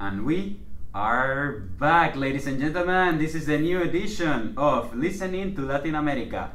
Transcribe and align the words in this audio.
And 0.00 0.24
we 0.24 0.60
are 0.94 1.62
back, 1.78 2.16
ladies 2.16 2.46
and 2.46 2.60
gentlemen. 2.60 3.18
This 3.18 3.34
is 3.34 3.46
the 3.46 3.58
new 3.58 3.80
edition 3.82 4.54
of 4.56 4.94
Listening 4.94 5.54
to 5.56 5.62
Latin 5.62 5.94
America. 5.94 6.52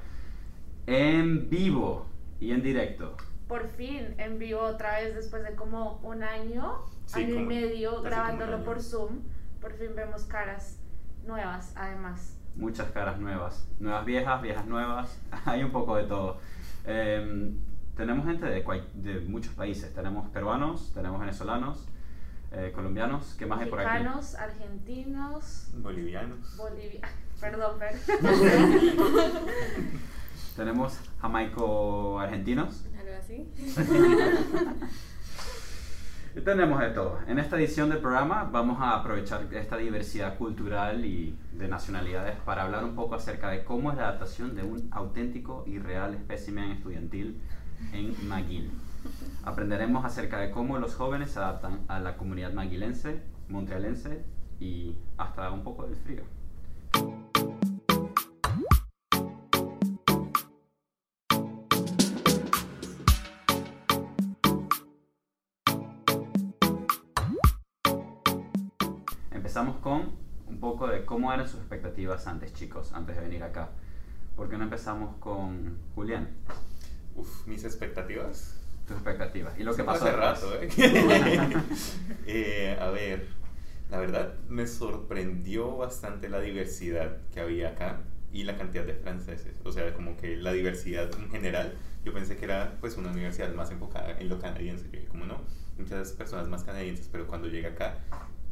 En 0.88 1.50
vivo 1.50 2.06
y 2.40 2.52
en 2.52 2.62
directo. 2.62 3.16
Por 3.48 3.68
fin, 3.78 4.16
en 4.18 4.40
vivo 4.40 4.62
otra 4.62 5.00
vez 5.00 5.16
después 5.16 5.44
de 5.44 5.56
como 5.56 6.00
un 6.04 6.24
año, 6.24 6.80
Sí, 7.06 7.20
año 7.24 7.30
y 7.30 7.34
como- 7.36 7.46
medio 7.48 7.90
como 7.92 8.04
un 8.04 8.10
grabándolo 8.10 8.64
por 8.64 8.82
Zoom. 8.82 9.20
Por 9.62 9.74
fin 9.74 9.90
vemos 9.96 10.24
caras 10.24 10.80
nuevas, 11.26 11.74
además. 11.76 12.38
Muchas 12.56 12.92
caras 12.92 13.20
nuevas. 13.20 13.68
Nuevas 13.80 14.06
viejas, 14.06 14.42
viejas 14.42 14.66
nuevas. 14.66 15.20
Hay 15.46 15.64
un 15.64 15.72
poco 15.72 15.96
de 15.98 16.04
todo. 16.04 16.38
Em, 16.86 17.58
tenemos 17.96 18.26
gente 18.26 18.46
de, 18.46 18.62
de 18.96 19.20
muchos 19.22 19.54
países. 19.54 19.94
Tenemos 19.94 20.30
peruanos, 20.30 20.92
tenemos 20.94 21.20
venezolanos, 21.20 21.88
eh, 22.54 22.72
colombianos. 22.74 23.36
¿Qué 23.38 23.46
más 23.46 23.60
hay 23.62 23.70
por 23.70 23.80
aquí? 23.80 23.90
Mexicanos, 23.92 24.36
argentinos, 24.36 25.72
Bolivianos. 25.78 26.58
bolivianos. 26.58 27.10
Perdón, 27.42 27.80
Fer. 27.80 28.00
Tenemos 30.56 31.00
jamaico-argentinos. 31.20 32.86
Algo 32.98 33.14
así. 33.20 33.48
Y 36.36 36.42
tenemos 36.42 36.80
de 36.80 36.90
todo. 36.90 37.20
En 37.28 37.38
esta 37.38 37.58
edición 37.58 37.90
del 37.90 38.00
programa 38.00 38.50
vamos 38.52 38.82
a 38.82 38.96
aprovechar 38.96 39.48
esta 39.54 39.78
diversidad 39.78 40.36
cultural 40.36 41.06
y 41.06 41.38
de 41.52 41.68
nacionalidades 41.68 42.36
para 42.38 42.64
hablar 42.64 42.84
un 42.84 42.96
poco 42.96 43.14
acerca 43.14 43.52
de 43.52 43.64
cómo 43.64 43.92
es 43.92 43.98
la 43.98 44.08
adaptación 44.08 44.56
de 44.56 44.64
un 44.64 44.88
auténtico 44.92 45.64
y 45.68 45.78
real 45.78 46.16
espécimen 46.16 46.72
estudiantil 46.72 47.40
en 47.92 48.28
Maguil. 48.28 48.72
Aprenderemos 49.44 50.06
acerca 50.06 50.40
de 50.40 50.52
cómo 50.52 50.80
los 50.80 50.96
jóvenes 50.96 51.32
se 51.32 51.40
adaptan 51.40 51.82
a 51.88 52.00
la 52.00 52.16
comunidad 52.16 52.54
maguilense, 52.54 53.22
montrealense 53.50 54.24
y 54.60 54.96
hasta 55.18 55.52
un 55.52 55.64
poco 55.64 55.86
del 55.86 55.96
frío. 55.98 56.24
Empezamos 69.32 69.78
con 69.82 70.14
un 70.48 70.60
poco 70.60 70.88
de 70.88 71.06
cómo 71.06 71.34
eran 71.34 71.48
sus 71.48 71.60
expectativas 71.60 72.26
antes, 72.28 72.54
chicos, 72.54 72.94
antes 72.94 73.18
de 73.18 73.22
venir 73.24 73.44
acá. 73.44 73.70
¿Por 74.36 74.50
qué 74.50 74.58
no 74.58 74.64
empezamos 74.64 75.16
con 75.18 75.78
Julián? 75.94 76.30
Uf, 77.16 77.46
mis 77.46 77.64
expectativas. 77.66 78.63
Tus 78.86 78.98
expectativas. 78.98 79.58
Y 79.58 79.64
lo 79.64 79.76
que 79.76 79.84
pasó 79.84 80.06
hace 80.06 80.16
rato, 80.16 80.62
¿eh? 80.62 80.70
Eh, 82.26 82.78
A 82.80 82.90
ver, 82.90 83.28
la 83.90 83.98
verdad 84.00 84.36
me 84.50 84.68
sorprendió 84.68 85.78
bastante 85.78 86.30
la 86.30 86.40
diversidad 86.42 87.18
que 87.32 87.40
había 87.40 87.70
acá 87.70 88.02
y 88.32 88.44
la 88.44 88.58
cantidad 88.58 88.86
de 88.86 88.94
franceses. 88.96 89.60
O 89.64 89.72
sea, 89.72 89.94
como 89.94 90.18
que 90.18 90.36
la 90.38 90.52
diversidad 90.54 91.10
en 91.20 91.30
general. 91.30 91.78
Yo 92.04 92.14
pensé 92.14 92.36
que 92.36 92.46
era 92.46 92.78
pues 92.82 92.98
una 92.98 93.12
universidad 93.12 93.54
más 93.54 93.72
enfocada 93.72 94.20
en 94.20 94.28
lo 94.30 94.40
canadiense. 94.40 94.86
Yo 94.86 94.92
dije, 95.00 95.08
como 95.08 95.26
no, 95.26 95.42
muchas 95.78 96.12
personas 96.14 96.48
más 96.50 96.64
canadienses, 96.64 97.08
pero 97.12 97.28
cuando 97.28 97.48
llegué 97.48 97.68
acá 97.68 98.00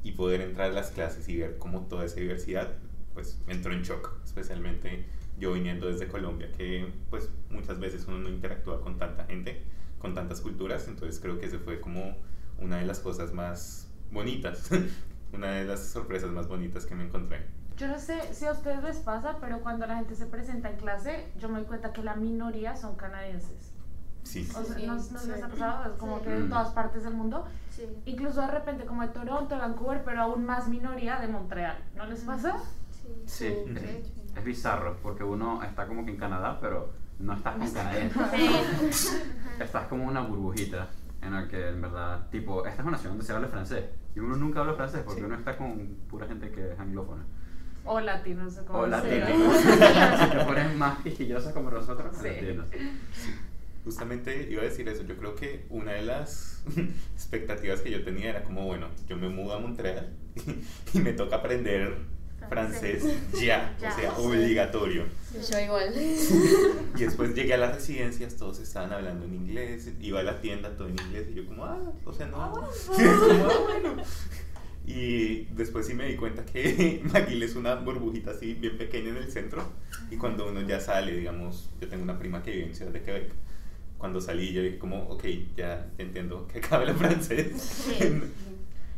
y 0.04 0.14
poder 0.14 0.42
entrar 0.42 0.72
a 0.72 0.74
las 0.74 0.92
clases 0.92 1.28
y 1.30 1.38
ver 1.38 1.58
como 1.58 1.82
toda 1.88 2.06
esa 2.06 2.20
diversidad, 2.20 2.70
pues 3.14 3.40
me 3.48 3.54
entró 3.54 3.74
en 3.74 3.84
shock, 3.84 4.20
especialmente 4.24 5.06
yo 5.38 5.54
viniendo 5.54 5.88
desde 5.88 6.08
Colombia, 6.08 6.52
que 6.58 6.88
pues 7.10 7.30
muchas 7.50 7.80
veces 7.80 8.06
uno 8.08 8.20
no 8.20 8.30
interactúa 8.30 8.82
con 8.82 8.98
tanta 8.98 9.26
gente, 9.26 9.64
con 10.02 10.14
tantas 10.16 10.42
culturas, 10.42 10.88
entonces 10.88 11.20
creo 11.22 11.40
que 11.40 11.46
ese 11.46 11.60
fue 11.60 11.80
como 11.80 12.16
una 12.60 12.78
de 12.78 12.86
las 12.86 13.00
cosas 13.00 13.34
más 13.34 13.88
bonitas, 14.12 14.70
una 15.34 15.52
de 15.52 15.66
las 15.66 15.86
sorpresas 15.86 16.32
más 16.32 16.48
bonitas 16.48 16.86
que 16.86 16.96
me 16.96 17.06
encontré. 17.06 17.46
Yo 17.78 17.88
no 17.88 17.98
sé 18.00 18.34
si 18.34 18.46
a 18.46 18.52
ustedes 18.52 18.84
les 18.84 18.98
pasa, 18.98 19.38
pero 19.40 19.62
cuando 19.62 19.88
la 19.88 19.96
gente 19.96 20.16
se 20.16 20.26
presenta 20.26 20.70
en 20.70 20.78
clase, 20.78 21.32
yo 21.40 21.50
me 21.50 21.58
doy 21.60 21.66
cuenta 21.68 21.94
que 21.94 22.04
la 22.04 22.16
minoría 22.16 22.76
son 22.76 22.96
canadienses. 22.96 23.72
Sí, 24.24 24.48
O 24.56 24.64
sea, 24.64 24.76
Sí, 24.76 24.86
¿no, 24.86 24.94
no 24.96 25.02
sí. 25.02 25.30
les 25.30 25.42
ha 25.42 25.48
pasado? 25.48 25.92
Es 25.92 25.98
como 25.98 26.18
Sí. 26.20 26.24
que 26.26 26.30
de 26.30 26.40
Mm. 26.42 26.50
todas 26.50 26.70
partes 26.74 27.04
del 27.04 27.14
mundo. 27.16 27.46
Sí. 27.72 27.84
Incluso 28.06 28.42
de 28.42 28.48
repente 28.48 28.86
como 28.86 29.02
de 29.02 29.08
Toronto, 29.08 29.58
Vancouver, 29.58 30.04
pero 30.04 30.22
aún 30.22 30.46
más 30.46 30.68
minoría 30.68 31.20
de 31.20 31.28
Montreal. 31.28 31.78
¿No 31.96 32.06
les 32.06 32.22
pasa? 32.22 32.58
Sí, 33.26 33.48
es, 33.48 34.38
es 34.38 34.44
bizarro 34.44 34.98
porque 35.02 35.24
uno 35.24 35.64
está 35.64 35.88
como 35.88 36.06
que 36.06 36.12
en 36.12 36.18
Canadá, 36.18 36.60
pero 36.62 36.92
no 37.22 37.34
estás 37.34 37.56
con 37.58 37.72
canadienses. 37.72 39.22
Estás 39.60 39.88
como 39.88 40.06
una 40.08 40.22
burbujita 40.22 40.88
en 41.22 41.34
la 41.34 41.48
que 41.48 41.68
en 41.70 41.82
verdad, 41.82 42.28
tipo, 42.32 42.66
esta 42.66 42.82
es 42.82 42.88
una 42.88 42.98
ciudad 42.98 43.12
donde 43.12 43.26
se 43.26 43.32
habla 43.34 43.48
francés 43.48 43.86
y 44.16 44.20
uno 44.20 44.36
nunca 44.36 44.62
habla 44.62 44.74
francés 44.74 45.02
porque 45.06 45.22
Sí. 45.22 45.26
uno 45.26 45.36
está 45.36 45.56
con 45.58 45.96
pura 46.10 46.28
gente 46.28 46.50
que 46.52 46.72
es 46.74 46.80
anglófona. 46.80 47.24
O 47.86 48.00
latinos. 48.00 48.56
como 48.68 48.80
O 48.80 48.88
latinos. 48.88 49.30
si 49.62 50.30
te 50.38 50.46
pones 50.46 50.76
más 50.78 51.00
quisquillosa 51.00 51.54
como 51.54 51.70
nosotros, 51.70 52.16
Sí. 52.22 52.28
latinos. 52.28 52.66
Justamente 53.84 54.48
iba 54.52 54.62
a 54.62 54.66
decir 54.66 54.88
eso, 54.90 55.04
yo 55.04 55.16
creo 55.18 55.34
que 55.36 55.66
una 55.72 55.94
de 55.94 56.04
las 56.04 56.64
expectativas 57.16 57.82
que 57.82 57.90
yo 57.92 58.04
tenía 58.04 58.30
era 58.30 58.44
como, 58.44 58.66
bueno, 58.66 58.88
yo 59.08 59.18
me 59.18 59.28
mudo 59.30 59.54
a 59.56 59.60
Montreal 59.60 60.14
y 60.94 61.00
me 61.00 61.14
toca 61.14 61.38
aprender 61.38 61.98
francés 62.52 63.04
ya, 63.42 63.76
Ya. 63.82 63.90
o 63.90 63.96
sea, 64.00 64.14
obligatorio. 64.18 65.06
Yo 65.50 65.60
igual. 65.60 65.94
Y 66.98 67.04
después 67.04 67.34
llegué 67.34 67.54
a 67.54 67.58
las 67.58 67.76
residencias, 67.76 68.36
todos 68.36 68.60
estaban 68.60 68.92
hablando 68.92 69.26
en 69.26 69.34
inglés, 69.36 69.90
iba 70.02 70.20
a 70.20 70.24
la 70.24 70.42
tienda 70.42 70.76
todo 70.76 70.90
en 70.90 71.00
inglés 71.00 71.28
y 71.32 71.36
yo 71.36 71.46
como, 71.46 71.64
ah, 71.66 71.80
o 72.06 72.14
sea, 72.14 72.28
no. 72.28 72.70
Sí, 72.74 73.04
como, 73.04 73.46
"Ah, 73.46 73.60
bueno". 73.80 74.04
Y 74.86 75.46
después 75.56 75.88
sí 75.88 75.94
me 75.94 76.08
di 76.08 76.16
cuenta 76.18 76.44
que 76.46 77.02
McGill 77.14 77.42
es 77.44 77.56
una 77.56 77.76
burbujita 77.76 78.32
así 78.32 78.54
bien 78.56 78.78
pequeña 78.78 79.10
en 79.12 79.18
el 79.18 79.32
centro 79.32 79.64
y 80.10 80.18
cuando 80.18 80.50
uno 80.50 80.62
ya 80.68 80.80
sale, 80.82 81.16
digamos, 81.16 81.70
yo 81.80 81.88
tengo 81.88 82.04
una 82.04 82.20
prima 82.20 82.44
que 82.44 82.52
vive 82.52 82.66
en 82.66 82.76
Ciudad 82.76 82.92
de 82.92 83.02
Quebec. 83.02 83.30
Cuando 83.98 84.20
salí 84.20 84.52
yo 84.52 84.62
dije 84.64 84.80
como, 84.80 85.04
ok, 85.10 85.24
ya 85.56 85.88
entiendo 86.00 86.48
que 86.52 86.58
acá 86.60 86.78
habla 86.78 86.94
francés. 86.96 87.52
Sí. 87.62 88.22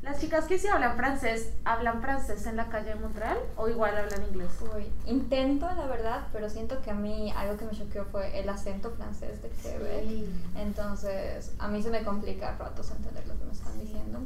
Las 0.03 0.19
chicas 0.19 0.46
que 0.46 0.59
sí 0.59 0.68
hablan 0.68 0.97
francés, 0.97 1.53
¿hablan 1.64 2.02
francés 2.02 2.46
en 2.46 2.58
la 2.58 2.68
calle 2.68 2.90
de 2.90 2.96
Montreal 2.96 3.38
o 3.56 3.69
igual 3.69 3.97
hablan 3.97 4.22
inglés? 4.24 4.52
Uy, 4.75 4.91
intento, 5.06 5.66
la 5.66 5.86
verdad, 5.88 6.28
pero 6.34 6.50
siento 6.50 6.81
que 6.81 6.91
a 6.91 6.94
mí 6.94 7.31
algo 7.38 7.56
que 7.56 7.64
me 7.64 7.72
choqueó 7.72 8.03
fue 8.03 8.38
el 8.38 8.50
acento 8.50 8.91
francés 8.91 9.41
de 9.41 9.50
Quebec. 9.50 10.28
Entonces, 10.58 11.53
a 11.58 11.69
mí 11.69 11.81
se 11.81 11.90
me 11.90 12.03
complica 12.03 12.50
a 12.50 12.58
ratos 12.58 12.91
entender 12.91 13.25
lo 13.28 13.40
que 13.40 13.46
me 13.46 13.53
están 13.53 13.80
diciendo. 13.80 14.19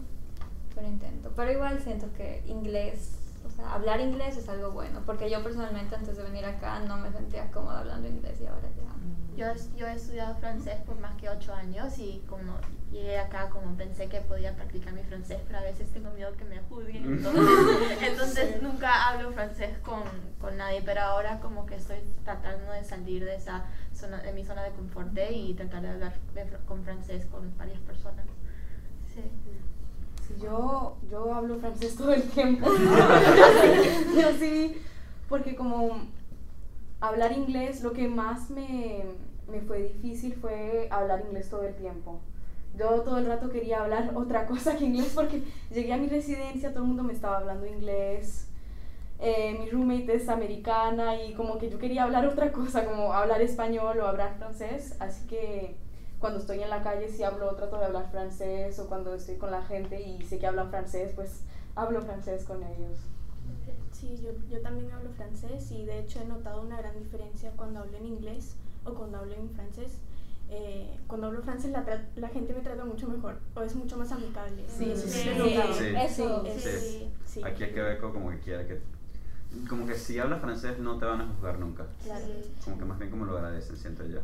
Pero 0.73 0.88
intento. 0.88 1.31
Pero 1.35 1.51
igual 1.51 1.79
siento 1.79 2.11
que 2.17 2.44
inglés, 2.47 3.16
sea, 3.57 3.73
hablar 3.73 4.00
inglés 4.00 4.38
es 4.38 4.47
algo 4.50 4.72
bueno. 4.72 5.01
Porque 5.06 5.29
yo 5.29 5.44
personalmente 5.44 5.95
antes 5.95 6.16
de 6.16 6.23
venir 6.23 6.45
acá 6.45 6.79
no 6.79 6.97
me 6.97 7.12
sentía 7.12 7.51
cómoda 7.51 7.79
hablando 7.79 8.07
inglés 8.07 8.40
y 8.41 8.45
ahora 8.45 8.69
ya. 8.75 8.88
Yo, 9.35 9.45
yo 9.75 9.85
he 9.88 9.94
estudiado 9.94 10.35
francés 10.35 10.78
por 10.85 11.00
más 11.00 11.16
que 11.18 11.29
ocho 11.29 11.53
años 11.53 11.97
y 12.00 12.23
como 12.28 12.53
llegué 12.91 13.19
acá 13.19 13.50
como 13.50 13.75
pensé 13.75 14.07
que 14.07 14.22
podía 14.22 14.56
practicar 14.56 14.94
mi 14.94 15.03
francés, 15.03 15.40
pero 15.45 15.59
a 15.59 15.62
veces 15.62 15.91
tengo 15.91 16.09
miedo 16.12 16.35
que 16.35 16.45
me 16.45 16.59
juzguen, 16.62 17.03
entonces, 17.18 18.01
entonces 18.01 18.62
nunca 18.62 19.09
hablo 19.09 19.31
francés 19.34 19.78
con, 19.79 20.03
con 20.39 20.57
nadie, 20.57 20.81
pero 20.84 21.01
ahora 21.01 21.39
como 21.39 21.66
que 21.66 21.75
estoy 21.75 21.97
tratando 22.24 22.72
de 22.72 22.84
salir 22.84 23.25
de 23.25 23.35
esa 23.35 23.66
zona, 23.94 24.22
de 24.22 24.34
mi 24.34 24.45
zona 24.45 24.63
de 24.63 24.72
confort 24.72 25.16
y 25.31 25.53
tratar 25.53 25.81
de 25.81 25.89
hablar 25.89 26.13
de 26.34 26.45
con 26.66 26.84
francés 26.84 27.25
con 27.25 27.56
varias 27.57 27.79
personas. 27.81 28.25
Sí. 29.13 29.22
Yo, 30.41 30.97
yo 31.09 31.33
hablo 31.33 31.57
francés 31.57 31.95
todo 31.95 32.13
el 32.13 32.23
tiempo. 32.23 32.67
yo 34.21 34.31
sí, 34.39 34.77
porque 35.29 35.55
como 35.55 36.01
hablar 36.99 37.31
inglés, 37.31 37.81
lo 37.81 37.93
que 37.93 38.07
más 38.07 38.49
me, 38.49 39.03
me 39.47 39.61
fue 39.61 39.83
difícil 39.83 40.35
fue 40.35 40.88
hablar 40.91 41.23
inglés 41.25 41.49
todo 41.49 41.63
el 41.63 41.75
tiempo. 41.75 42.19
Yo 42.77 43.01
todo 43.01 43.17
el 43.17 43.25
rato 43.25 43.49
quería 43.49 43.81
hablar 43.81 44.11
otra 44.15 44.45
cosa 44.45 44.75
que 44.77 44.85
inglés 44.85 45.11
porque 45.15 45.43
llegué 45.71 45.93
a 45.93 45.97
mi 45.97 46.07
residencia, 46.07 46.69
todo 46.69 46.83
el 46.83 46.89
mundo 46.89 47.03
me 47.03 47.13
estaba 47.13 47.38
hablando 47.38 47.65
inglés. 47.65 48.47
Eh, 49.19 49.57
mi 49.59 49.68
roommate 49.69 50.13
es 50.13 50.29
americana 50.29 51.19
y 51.19 51.33
como 51.33 51.57
que 51.57 51.71
yo 51.71 51.79
quería 51.79 52.03
hablar 52.03 52.27
otra 52.27 52.51
cosa, 52.51 52.85
como 52.85 53.13
hablar 53.13 53.41
español 53.41 54.00
o 54.00 54.06
hablar 54.06 54.35
francés, 54.38 54.95
así 55.00 55.25
que 55.27 55.75
cuando 56.19 56.39
estoy 56.39 56.61
en 56.63 56.69
la 56.69 56.81
calle 56.83 57.09
sí 57.09 57.23
hablo, 57.23 57.53
trato 57.55 57.77
de 57.77 57.85
hablar 57.85 58.09
francés 58.11 58.79
o 58.79 58.87
cuando 58.87 59.13
estoy 59.13 59.35
con 59.35 59.51
la 59.51 59.63
gente 59.63 60.01
y 60.01 60.21
sé 60.23 60.39
que 60.39 60.47
hablan 60.47 60.69
francés, 60.69 61.11
pues 61.15 61.41
hablo 61.75 62.01
francés 62.01 62.43
con 62.43 62.63
ellos. 62.63 62.97
Sí, 63.91 64.19
yo, 64.23 64.29
yo 64.49 64.61
también 64.61 64.91
hablo 64.91 65.09
francés 65.11 65.71
y 65.71 65.85
de 65.85 65.99
hecho 65.99 66.19
he 66.21 66.25
notado 66.25 66.61
una 66.61 66.77
gran 66.77 66.97
diferencia 66.99 67.51
cuando 67.55 67.79
hablo 67.79 67.97
en 67.97 68.05
inglés 68.05 68.55
o 68.85 68.93
cuando 68.93 69.17
hablo 69.17 69.33
en 69.35 69.49
francés. 69.51 69.93
Eh, 70.49 70.97
cuando 71.07 71.27
hablo 71.27 71.41
francés 71.41 71.71
la, 71.71 71.85
tra- 71.85 72.05
la 72.15 72.29
gente 72.29 72.53
me 72.53 72.61
trata 72.61 72.85
mucho 72.85 73.07
mejor 73.07 73.37
o 73.55 73.61
es 73.61 73.75
mucho 73.75 73.97
más 73.97 74.11
amigable. 74.11 74.63
Sí, 74.69 74.93
sí, 74.95 75.09
sí. 75.09 75.29
Eso. 75.95 76.45
es- 76.45 76.63
Sí. 76.63 77.11
sí. 77.25 77.43
Aquí 77.43 77.63
es 77.63 77.73
Quebec 77.73 77.99
como 77.99 78.29
que 78.31 78.39
quiere 78.39 78.65
que... 78.67 78.81
Como 79.69 79.85
que 79.87 79.95
si 79.95 80.19
hablas 80.19 80.41
francés 80.41 80.77
no 80.79 80.97
te 80.99 81.05
van 81.05 81.21
a 81.21 81.27
juzgar 81.27 81.57
nunca. 81.59 81.85
Claro. 82.03 82.25
Como 82.63 82.77
que 82.77 82.85
más 82.85 82.97
bien 82.99 83.11
como 83.11 83.25
lo 83.25 83.35
agradecen, 83.37 83.75
siento 83.77 84.05
yo. 84.05 84.19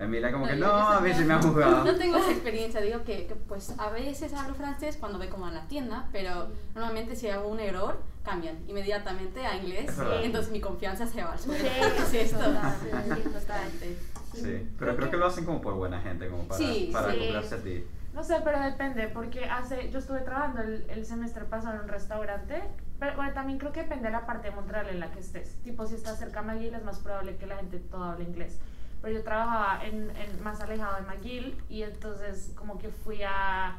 Emilia 0.00 0.30
como 0.32 0.46
No, 0.46 0.50
que 0.52 0.56
no, 0.56 0.66
a 0.88 1.00
sí 1.14 1.24
me 1.24 1.34
han 1.34 1.42
jugado. 1.42 1.84
No 1.84 1.94
tengo 1.96 2.16
esa 2.18 2.30
experiencia, 2.30 2.80
digo 2.80 3.02
que, 3.04 3.26
que, 3.26 3.34
pues 3.34 3.74
a 3.78 3.90
veces 3.90 4.32
hablo 4.34 4.54
francés 4.54 4.96
cuando 4.98 5.18
voy 5.18 5.28
como 5.28 5.46
a 5.46 5.50
la 5.50 5.66
tienda, 5.66 6.08
pero 6.12 6.48
normalmente 6.74 7.16
si 7.16 7.28
hago 7.28 7.48
un 7.48 7.60
error, 7.60 8.00
cambian 8.24 8.58
inmediatamente 8.68 9.44
a 9.46 9.56
inglés, 9.56 9.88
Es 9.88 9.96
verdad. 9.98 10.22
entonces 10.24 10.52
mi 10.52 10.60
confianza 10.60 11.06
se 11.06 11.22
va 11.22 11.32
al 11.32 11.38
suelo. 11.38 11.64
Sí, 11.98 12.04
Sí, 12.10 12.16
esto. 12.18 12.38
total, 12.38 12.74
sí, 12.82 12.88
total. 12.90 13.32
Bastante. 13.32 13.98
Sí, 14.34 14.68
pero 14.78 14.96
creo 14.96 15.10
que 15.10 15.16
lo 15.16 15.26
hacen 15.26 15.44
como 15.44 15.60
por 15.60 15.74
buena 15.74 16.00
gente, 16.00 16.28
como 16.28 16.44
para, 16.44 16.58
Sí, 16.58 16.90
para 16.92 17.10
sí. 17.12 17.18
acoplarse 17.18 17.54
a 17.54 17.58
ti. 17.62 17.84
No 18.14 18.24
sé, 18.24 18.36
pero 18.44 18.60
depende, 18.60 19.08
porque 19.08 19.44
hace, 19.44 19.90
yo 19.90 19.98
estuve 20.00 20.20
trabajando 20.20 20.62
el, 20.62 20.84
el 20.90 21.06
semestre 21.06 21.44
pasado 21.44 21.76
en 21.76 21.82
un 21.82 21.88
restaurante, 21.88 22.62
pero 22.98 23.14
bueno, 23.16 23.32
también 23.32 23.58
creo 23.58 23.72
que 23.72 23.82
depende 23.82 24.06
de 24.06 24.12
la 24.12 24.26
parte 24.26 24.48
de 24.50 24.54
Montreal 24.56 24.88
en 24.88 24.98
la 25.00 25.10
que 25.12 25.20
estés. 25.20 25.54
Tipo, 25.62 25.86
si 25.86 25.94
estás 25.94 26.18
cerca 26.18 26.42
de 26.42 26.46
McGill 26.48 26.74
es 26.74 26.82
más 26.84 26.98
probable 26.98 27.36
que 27.36 27.46
la 27.46 27.56
gente 27.56 27.78
todo 27.78 28.04
hable 28.04 28.24
inglés. 28.24 28.58
Pero 29.02 29.14
yo 29.14 29.22
trabajaba 29.22 29.84
en, 29.84 30.10
en 30.16 30.42
más 30.42 30.60
alejado 30.60 30.96
de 30.96 31.02
McGill 31.02 31.56
y 31.68 31.82
entonces 31.82 32.50
como 32.56 32.78
que 32.78 32.88
fui 32.88 33.22
a, 33.22 33.76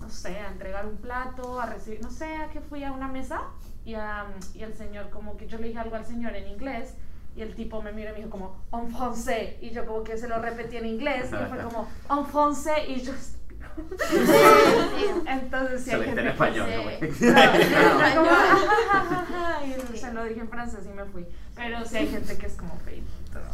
no 0.00 0.08
sé, 0.10 0.38
a 0.38 0.48
entregar 0.48 0.86
un 0.86 0.96
plato, 0.98 1.60
a 1.60 1.66
recibir, 1.66 2.02
no 2.02 2.10
sé, 2.10 2.36
a 2.36 2.48
que 2.50 2.60
fui 2.60 2.84
a 2.84 2.92
una 2.92 3.08
mesa 3.08 3.40
y, 3.84 3.94
a, 3.94 4.26
y 4.54 4.62
el 4.62 4.74
señor, 4.76 5.08
como 5.10 5.36
que 5.38 5.46
yo 5.46 5.56
le 5.58 5.68
dije 5.68 5.78
algo 5.78 5.96
al 5.96 6.04
señor 6.04 6.34
en 6.36 6.48
inglés 6.48 6.94
y 7.34 7.40
el 7.42 7.54
tipo 7.54 7.80
me 7.80 7.92
miró 7.92 8.10
y 8.10 8.12
me 8.12 8.18
dijo 8.18 8.30
como, 8.30 8.56
en 8.72 8.90
francés, 8.94 9.54
y 9.60 9.70
yo 9.70 9.86
como 9.86 10.02
que 10.04 10.18
se 10.18 10.28
lo 10.28 10.38
repetí 10.42 10.76
en 10.76 10.86
inglés 10.86 11.30
y 11.32 11.34
él 11.36 11.46
fue 11.48 11.58
como, 11.62 11.88
en 12.10 12.26
francés, 12.26 12.78
y 12.88 13.00
yo... 13.00 13.12
Entonces 15.26 15.84
sí 15.84 15.90
Se 15.90 15.94
hay 15.96 16.00
lo 16.00 16.04
gente 16.06 16.20
en 16.22 16.26
español. 16.28 16.68
se- 17.14 17.32
como, 18.16 18.30
y 19.94 19.96
se 19.98 20.12
lo 20.12 20.24
dije 20.24 20.40
en 20.40 20.48
francés 20.48 20.80
y 20.86 20.88
me 20.94 21.04
fui. 21.04 21.26
Pero 21.54 21.84
sí 21.84 21.96
hay 21.96 22.08
gente 22.08 22.36
que 22.38 22.46
es 22.46 22.54
como. 22.54 22.76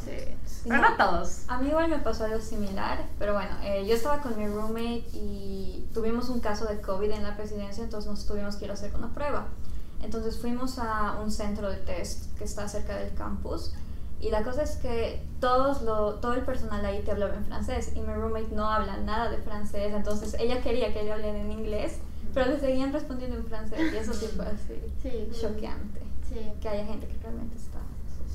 Sí. 0.05 0.67
Pero 0.69 0.81
no 0.81 0.97
todos. 0.97 1.43
A 1.49 1.59
mí 1.59 1.69
igual 1.69 1.88
me 1.88 1.99
pasó 1.99 2.25
algo 2.25 2.41
similar, 2.41 3.05
pero 3.19 3.35
bueno, 3.35 3.50
eh, 3.62 3.85
yo 3.87 3.94
estaba 3.94 4.21
con 4.23 4.37
mi 4.38 4.47
roommate 4.47 5.05
y 5.12 5.87
tuvimos 5.93 6.29
un 6.29 6.41
caso 6.41 6.65
de 6.67 6.81
COVID 6.81 7.11
en 7.11 7.23
la 7.23 7.37
presidencia, 7.37 7.85
entonces 7.85 8.11
nos 8.11 8.26
tuvimos 8.26 8.56
que 8.56 8.65
ir 8.67 8.71
a 8.71 8.75
hacer 8.75 8.94
una 8.94 9.12
prueba. 9.15 9.47
Entonces 10.03 10.38
fuimos 10.38 10.79
a 10.79 11.19
un 11.23 11.31
centro 11.31 11.69
de 11.71 11.76
test 11.76 12.37
que 12.38 12.44
está 12.44 12.69
cerca 12.69 12.97
del 12.97 13.12
campus 13.15 13.73
y 14.21 14.31
la 14.31 14.43
cosa 14.43 14.62
es 14.62 14.76
que 14.76 15.23
todos 15.41 15.82
lo, 15.82 16.15
todo 16.15 16.35
el 16.35 16.43
personal 16.43 16.85
ahí 16.85 17.03
te 17.03 17.11
hablaba 17.11 17.35
en 17.35 17.44
francés 17.44 17.93
y 17.94 18.00
mi 18.00 18.12
roommate 18.15 18.55
no 18.55 18.70
habla 18.70 18.97
nada 18.99 19.31
de 19.31 19.38
francés, 19.38 19.93
entonces 19.94 20.35
ella 20.38 20.62
quería 20.62 20.93
que 20.94 21.03
le 21.03 21.12
hablen 21.12 21.37
en 21.37 21.53
inglés, 21.53 21.99
pero 22.32 22.50
le 22.50 22.59
seguían 22.61 22.93
respondiendo 22.93 23.37
en 23.37 23.44
francés 23.47 23.93
y 23.93 23.97
eso 23.97 24.12
sí 24.15 24.27
fue 24.35 24.47
así 24.47 24.81
Sí. 25.03 25.29
choqueante, 25.41 26.00
Sí. 26.29 26.53
que 26.61 26.69
haya 26.69 26.85
gente 26.87 27.06
que 27.06 27.19
realmente 27.23 27.56
está... 27.56 27.79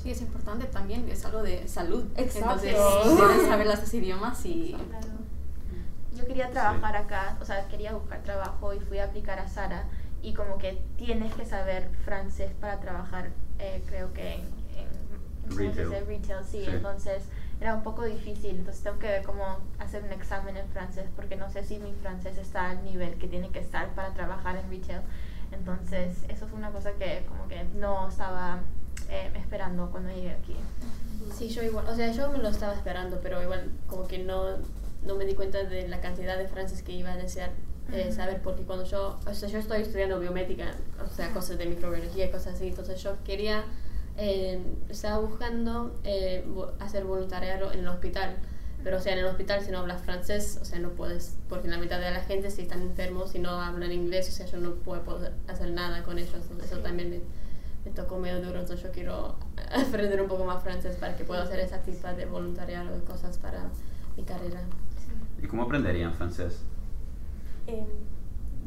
Sí, 0.02 0.10
es 0.10 0.20
importante 0.22 0.66
también, 0.66 1.08
es 1.10 1.24
algo 1.26 1.42
de 1.42 1.68
salud. 1.68 2.04
Exacto. 2.16 2.64
Entonces, 2.66 3.18
deben 3.18 3.46
saber 3.46 3.66
los 3.66 3.80
dos 3.80 3.94
idiomas 3.94 4.44
y... 4.46 4.74
Claro. 4.88 5.06
Yo 6.16 6.26
quería 6.26 6.50
trabajar 6.50 6.96
acá, 6.96 7.36
o 7.40 7.44
sea, 7.44 7.66
quería 7.68 7.92
buscar 7.92 8.22
trabajo 8.22 8.72
y 8.74 8.80
fui 8.80 8.98
a 8.98 9.04
aplicar 9.04 9.38
a 9.38 9.48
Sara 9.48 9.84
y 10.22 10.34
como 10.34 10.58
que 10.58 10.82
tienes 10.96 11.32
que 11.34 11.44
saber 11.46 11.88
francés 12.04 12.50
para 12.60 12.78
trabajar, 12.80 13.30
eh, 13.58 13.82
creo 13.86 14.12
que 14.12 14.34
en, 14.34 14.40
en 14.40 15.56
¿cómo 15.56 15.74
se 15.74 15.84
Retail. 15.84 16.06
retail, 16.06 16.44
sí, 16.44 16.62
Sí. 16.64 16.70
entonces 16.70 17.22
era 17.60 17.74
un 17.74 17.82
poco 17.82 18.04
difícil, 18.04 18.56
entonces 18.56 18.82
tengo 18.82 18.98
que 18.98 19.06
ver 19.06 19.22
cómo 19.22 19.58
hacer 19.78 20.02
un 20.02 20.12
examen 20.12 20.56
en 20.58 20.68
francés 20.68 21.06
porque 21.16 21.36
no 21.36 21.50
sé 21.50 21.64
si 21.64 21.78
mi 21.78 21.92
francés 21.92 22.36
está 22.38 22.70
al 22.70 22.84
nivel 22.84 23.14
que 23.16 23.28
tiene 23.28 23.48
que 23.50 23.60
estar 23.60 23.88
para 23.94 24.12
trabajar 24.12 24.56
en 24.56 24.68
retail, 24.70 25.00
entonces 25.52 26.18
eso 26.28 26.46
fue 26.48 26.58
una 26.58 26.70
cosa 26.70 26.92
que 26.92 27.24
como 27.28 27.48
que 27.48 27.64
no 27.76 28.08
estaba 28.08 28.60
eh, 29.08 29.30
esperando 29.36 29.90
cuando 29.90 30.10
llegué 30.10 30.30
aquí. 30.30 30.56
Sí, 31.36 31.48
yo 31.48 31.62
igual, 31.62 31.86
o 31.88 31.94
sea, 31.94 32.12
yo 32.12 32.30
me 32.30 32.38
lo 32.38 32.48
estaba 32.48 32.74
esperando, 32.74 33.20
pero 33.22 33.42
igual 33.42 33.70
como 33.86 34.06
que 34.06 34.18
no, 34.18 34.58
no 35.04 35.14
me 35.14 35.24
di 35.24 35.34
cuenta 35.34 35.64
de 35.64 35.88
la 35.88 36.00
cantidad 36.00 36.36
de 36.36 36.48
francés 36.48 36.82
que 36.82 36.92
iba 36.92 37.12
a 37.12 37.16
desear 37.16 37.50
eh, 37.92 38.12
saber, 38.12 38.40
porque 38.42 38.62
cuando 38.62 38.84
yo, 38.84 39.18
o 39.26 39.34
sea, 39.34 39.48
yo 39.48 39.58
estoy 39.58 39.82
estudiando 39.82 40.20
biométrica, 40.20 40.74
o 41.04 41.14
sea, 41.14 41.32
cosas 41.32 41.58
de 41.58 41.66
microbiología 41.66 42.26
y 42.26 42.30
cosas 42.30 42.54
así, 42.54 42.68
entonces 42.68 43.02
yo 43.02 43.16
quería, 43.24 43.64
eh, 44.16 44.60
estaba 44.88 45.18
buscando 45.18 45.98
eh, 46.04 46.44
hacer 46.78 47.04
voluntariado 47.04 47.72
en 47.72 47.80
el 47.80 47.88
hospital, 47.88 48.36
pero 48.84 48.98
o 48.98 49.00
sea, 49.00 49.14
en 49.14 49.20
el 49.20 49.24
hospital 49.26 49.62
si 49.64 49.72
no 49.72 49.78
hablas 49.78 50.02
francés, 50.02 50.58
o 50.62 50.64
sea, 50.64 50.78
no 50.78 50.90
puedes, 50.90 51.36
porque 51.48 51.66
la 51.66 51.78
mitad 51.78 51.98
de 51.98 52.12
la 52.12 52.20
gente 52.20 52.50
si 52.50 52.62
están 52.62 52.80
enfermos, 52.82 53.32
si 53.32 53.40
no 53.40 53.60
hablan 53.60 53.90
inglés, 53.90 54.28
o 54.28 54.32
sea, 54.32 54.46
yo 54.46 54.58
no 54.58 54.74
puedo 54.74 55.02
hacer 55.48 55.70
nada 55.72 56.04
con 56.04 56.18
ellos, 56.18 56.32
entonces 56.34 56.70
eso 56.70 56.80
también 56.80 57.10
me, 57.10 57.20
me 57.84 57.90
tocó 57.92 58.18
medio 58.18 58.40
duro, 58.44 58.60
entonces 58.60 58.82
yo 58.82 58.90
quiero 58.92 59.36
aprender 59.88 60.20
un 60.20 60.28
poco 60.28 60.44
más 60.44 60.62
francés 60.62 60.96
para 60.96 61.16
que 61.16 61.24
pueda 61.24 61.42
hacer 61.42 61.60
esa 61.60 61.78
tipo 61.82 62.08
de 62.08 62.26
voluntariado 62.26 62.96
y 62.96 63.00
cosas 63.00 63.38
para 63.38 63.64
mi 64.16 64.22
carrera. 64.24 64.60
¿Y 65.42 65.46
cómo 65.46 65.62
aprenderían 65.62 66.12
francés? 66.14 66.58
Em, 67.66 67.86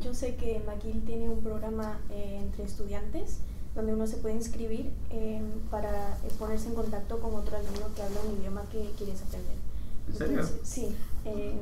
yo 0.02 0.14
sé 0.14 0.36
que 0.36 0.62
McGill 0.66 1.04
tiene 1.06 1.30
un 1.30 1.42
programa 1.42 2.00
eh, 2.10 2.40
entre 2.42 2.64
estudiantes 2.64 3.40
donde 3.76 3.94
uno 3.94 4.06
se 4.06 4.18
puede 4.18 4.36
inscribir 4.36 4.92
em, 5.10 5.44
para 5.72 6.16
eh, 6.24 6.32
ponerse 6.38 6.70
en 6.70 6.76
contacto 6.76 7.20
con 7.20 7.34
otro 7.36 7.58
alumno 7.58 7.88
que 7.96 8.04
habla 8.04 8.20
un 8.28 8.40
idioma 8.40 8.64
que 8.72 8.92
quieres 8.98 9.22
aprender. 9.22 9.56
¿En 10.08 10.16
serio? 10.16 10.40
Entonces, 10.42 10.60
sí, 10.64 10.96
em, 11.26 11.58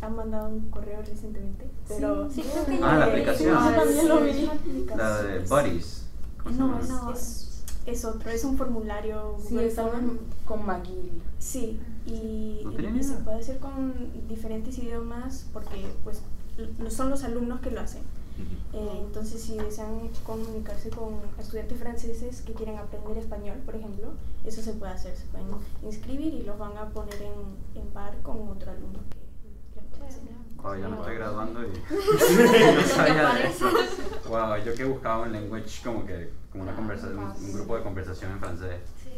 han 0.00 0.14
mandado 0.14 0.48
un 0.48 0.70
correo 0.70 1.00
recientemente, 1.00 1.66
pero 1.88 2.30
Sí, 2.30 2.42
creo 2.42 2.66
que 2.66 2.84
Ah, 2.84 2.98
la 2.98 3.06
aplicación. 3.06 3.54
Yo 3.54 3.80
también 3.80 4.08
lo 4.08 4.20
vi. 4.20 4.50
La 4.96 5.22
de 5.22 5.38
Buddies. 5.40 6.05
¿Cómo 6.46 6.82
se 6.82 6.88
No, 6.88 7.12
es, 7.12 7.18
es, 7.20 7.64
es 7.86 8.04
otro, 8.04 8.30
es 8.30 8.44
un 8.44 8.56
formulario. 8.56 9.36
Sí, 9.38 9.54
Google 9.54 9.68
estaban 9.68 10.06
Form. 10.06 10.18
con 10.44 10.66
McGill. 10.66 11.22
Sí, 11.38 11.80
y, 12.06 12.62
No 12.64 13.02
se 13.02 13.14
puede 13.16 13.38
hacer 13.38 13.58
con 13.58 13.94
diferentes 14.28 14.78
idiomas 14.78 15.46
porque 15.52 15.86
pues 16.04 16.22
son 16.88 17.10
los 17.10 17.24
alumnos 17.24 17.60
que 17.60 17.70
lo 17.70 17.80
hacen. 17.80 18.02
Eh, 18.72 19.02
entonces, 19.06 19.40
si 19.40 19.56
desean 19.56 20.10
comunicarse 20.24 20.90
con 20.90 21.14
estudiantes 21.38 21.78
franceses 21.78 22.42
que 22.42 22.52
quieren 22.52 22.76
aprender 22.76 23.16
español, 23.16 23.56
por 23.64 23.74
ejemplo, 23.74 24.08
eso 24.44 24.60
se 24.62 24.74
puede 24.74 24.92
hacer. 24.92 25.16
Se 25.16 25.24
pueden 25.26 25.46
inscribir 25.82 26.34
y 26.34 26.42
los 26.42 26.58
van 26.58 26.76
a 26.76 26.90
poner 26.90 27.14
en, 27.22 27.80
en 27.80 27.88
par 27.88 28.14
con 28.22 28.48
otro 28.48 28.70
alumno 28.72 28.98
que 29.08 29.80
les 29.80 29.84
puede 29.86 30.06
enseñar. 30.06 30.36
Wow, 30.62 30.76
ya 30.76 30.88
me 30.88 30.96
estoy 30.96 31.14
graduando 31.14 31.62
y 31.62 31.68
no 31.68 32.76
que 32.82 32.84
sabía 32.84 33.34
de 33.34 33.46
eso. 33.48 33.66
Wow, 34.28 34.56
yo 34.64 34.74
que 34.74 34.84
buscaba 34.84 35.20
un 35.22 35.32
language 35.32 35.82
como 35.84 36.04
que 36.06 36.30
como 36.50 36.64
una 36.64 36.74
conversación, 36.74 37.18
un, 37.18 37.30
un 37.30 37.52
grupo 37.52 37.76
de 37.76 37.82
conversación 37.82 38.32
en 38.32 38.38
francés. 38.40 38.80
Sí. 39.02 39.10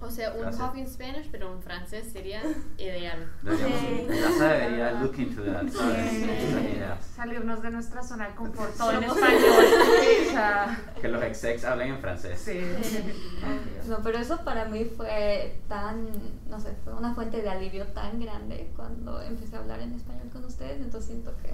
O 0.00 0.10
sea, 0.10 0.32
un 0.34 0.56
coffee 0.56 0.80
in 0.80 0.88
Spanish, 0.88 1.28
pero 1.30 1.52
en 1.52 1.62
francés 1.62 2.10
sería 2.12 2.42
ideal. 2.78 3.30
Deberíamos, 3.42 3.78
Sí. 3.80 4.06
Plaza 4.06 4.48
debería 4.48 4.92
look 4.92 5.18
into 5.18 5.42
that, 5.44 5.68
¿sabes? 5.68 6.10
Sí. 6.10 6.80
Salirnos 7.16 7.62
de 7.62 7.70
nuestra 7.70 8.02
zona 8.02 8.28
de 8.28 8.34
confort, 8.34 8.76
todo 8.76 8.92
en 8.92 9.04
español. 9.04 9.40
O 10.26 10.30
sea, 10.30 10.94
Que 11.00 11.08
los 11.08 11.22
execs 11.22 11.64
hablen 11.64 11.94
en 11.94 11.98
francés. 12.00 12.40
sí. 12.40 12.60
No, 13.88 13.98
pero 14.02 14.18
eso 14.18 14.38
para 14.44 14.64
mí 14.64 14.86
fue 14.86 15.58
tan, 15.68 16.06
no 16.48 16.58
sé, 16.58 16.74
fue 16.84 16.94
una 16.94 17.14
fuente 17.14 17.42
de 17.42 17.50
alivio 17.50 17.86
tan 17.88 18.18
grande 18.18 18.70
cuando 18.74 19.20
empecé 19.20 19.56
a 19.56 19.58
hablar 19.58 19.80
en 19.80 19.92
español 19.92 20.30
con 20.32 20.42
ustedes, 20.44 20.80
entonces 20.80 21.10
siento 21.10 21.30
que... 21.42 21.52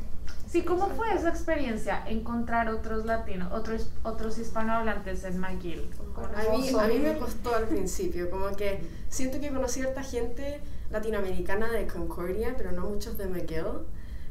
Sí, 0.50 0.62
¿cómo 0.62 0.88
fue 0.88 1.14
esa 1.14 1.28
experiencia? 1.28 2.02
Encontrar 2.08 2.68
otros 2.70 3.06
latinos, 3.06 3.52
otros, 3.52 3.90
otros 4.02 4.36
hispanohablantes 4.36 5.22
en 5.22 5.38
McGill. 5.38 5.88
¿Cómo 5.96 6.26
A 6.26 6.56
mí, 6.56 6.70
a 6.76 6.86
mí 6.88 6.98
me 6.98 7.16
costó 7.16 7.54
al 7.54 7.68
principio, 7.68 8.28
como 8.30 8.56
que 8.56 8.80
siento 9.08 9.38
que 9.38 9.50
conocí 9.50 9.78
a 9.78 9.84
cierta 9.84 10.02
gente 10.02 10.60
latinoamericana 10.90 11.70
de 11.70 11.86
Concordia, 11.86 12.54
pero 12.56 12.72
no 12.72 12.88
muchos 12.88 13.16
de 13.16 13.26
McGill. 13.26 13.86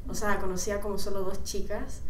O 0.09 0.13
sea, 0.13 0.39
conocía 0.39 0.81
como 0.81 0.97
solo 0.97 1.21
dos 1.21 1.41
chicas. 1.45 2.01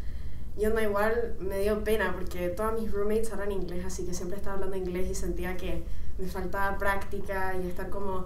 Y 0.57 0.65
onda 0.65 0.81
igual 0.81 1.35
me 1.39 1.59
dio 1.59 1.83
pena 1.83 2.11
porque 2.15 2.49
todas 2.49 2.81
mis 2.81 2.91
roommates 2.91 3.31
hablan 3.31 3.51
inglés, 3.51 3.85
así 3.85 4.07
que 4.07 4.15
siempre 4.15 4.37
estaba 4.37 4.55
hablando 4.55 4.75
inglés 4.75 5.07
y 5.07 5.13
sentía 5.13 5.55
que 5.55 5.83
me 6.17 6.27
faltaba 6.27 6.79
práctica 6.79 7.55
y 7.55 7.67
estar 7.67 7.89
como, 7.89 8.25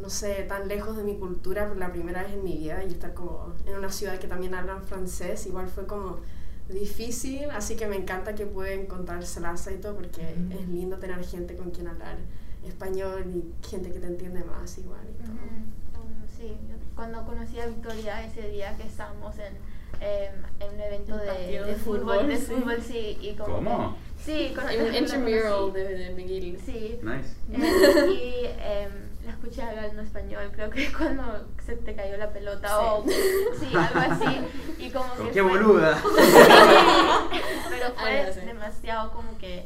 no 0.00 0.10
sé, 0.10 0.42
tan 0.48 0.68
lejos 0.68 0.96
de 0.96 1.02
mi 1.04 1.16
cultura 1.16 1.66
por 1.68 1.76
la 1.78 1.90
primera 1.92 2.22
vez 2.22 2.32
en 2.34 2.44
mi 2.44 2.56
vida 2.58 2.84
y 2.84 2.88
estar 2.88 3.14
como 3.14 3.54
en 3.66 3.74
una 3.76 3.90
ciudad 3.90 4.18
que 4.18 4.26
también 4.28 4.54
hablan 4.54 4.82
francés, 4.84 5.46
igual 5.46 5.68
fue 5.68 5.86
como 5.86 6.18
difícil, 6.68 7.48
así 7.50 7.76
que 7.76 7.86
me 7.86 7.96
encanta 7.96 8.34
que 8.34 8.44
pude 8.46 8.74
encontrárselas 8.74 9.68
y 9.72 9.76
todo 9.76 9.94
porque 9.94 10.22
es 10.50 10.68
lindo 10.68 10.98
tener 10.98 11.24
gente 11.24 11.56
con 11.56 11.70
quien 11.70 11.86
hablar 11.88 12.16
español 12.66 13.24
y 13.32 13.66
gente 13.66 13.92
que 13.92 14.00
te 14.00 14.06
entiende 14.06 14.42
más 14.44 14.76
igual 14.78 15.00
y 15.08 15.22
todo. 15.22 15.32
Ujú. 15.32 16.02
Um, 16.06 16.26
Sí, 16.36 16.52
cuando 16.94 17.24
conocí 17.24 17.58
a 17.60 17.66
Victoria 17.66 18.24
ese 18.26 18.50
día 18.50 18.76
que 18.76 18.82
estábamos 18.86 19.34
en, 19.38 19.54
em, 20.02 20.34
en 20.60 20.74
un 20.74 20.80
evento 20.80 21.16
de, 21.16 21.26
de 21.32 21.64
de 21.64 21.74
fútbol, 21.76 22.00
fútbol, 22.00 22.28
de 22.28 22.36
sí. 22.36 22.44
fútbol, 22.52 22.82
sí, 22.82 23.18
y 23.22 23.34
como 23.36 23.54
¿Cómo? 23.54 23.96
que- 24.16 24.22
sí, 24.22 24.54
con, 24.54 24.68
En 24.68 24.86
un 24.88 24.94
intramural 24.94 25.72
de, 25.72 25.84
de 25.84 26.10
McGill. 26.10 26.58
Sí, 26.60 26.98
Nice. 27.02 27.30
Eh, 27.52 28.06
y 28.10 28.46
em, 28.60 28.90
la 29.26 29.32
escuché 29.32 29.62
hablar 29.62 29.84
en 29.86 29.98
español, 30.00 30.50
creo 30.54 30.70
que 30.70 30.90
cuando 30.96 31.46
se 31.64 31.76
te 31.76 31.94
cayó 31.94 32.16
la 32.16 32.32
pelota 32.32 32.92
o 32.94 33.04
sí, 33.58 33.72
algo 33.76 34.00
así. 34.12 34.38
Y 34.78 34.90
como 34.90 35.12
que 35.16 35.30
¡Qué 35.32 35.42
fue- 35.42 35.50
boluda! 35.50 35.98
Pero 37.70 37.92
fue 37.94 38.32
demasiado 38.46 39.12
como 39.12 39.36
que 39.38 39.64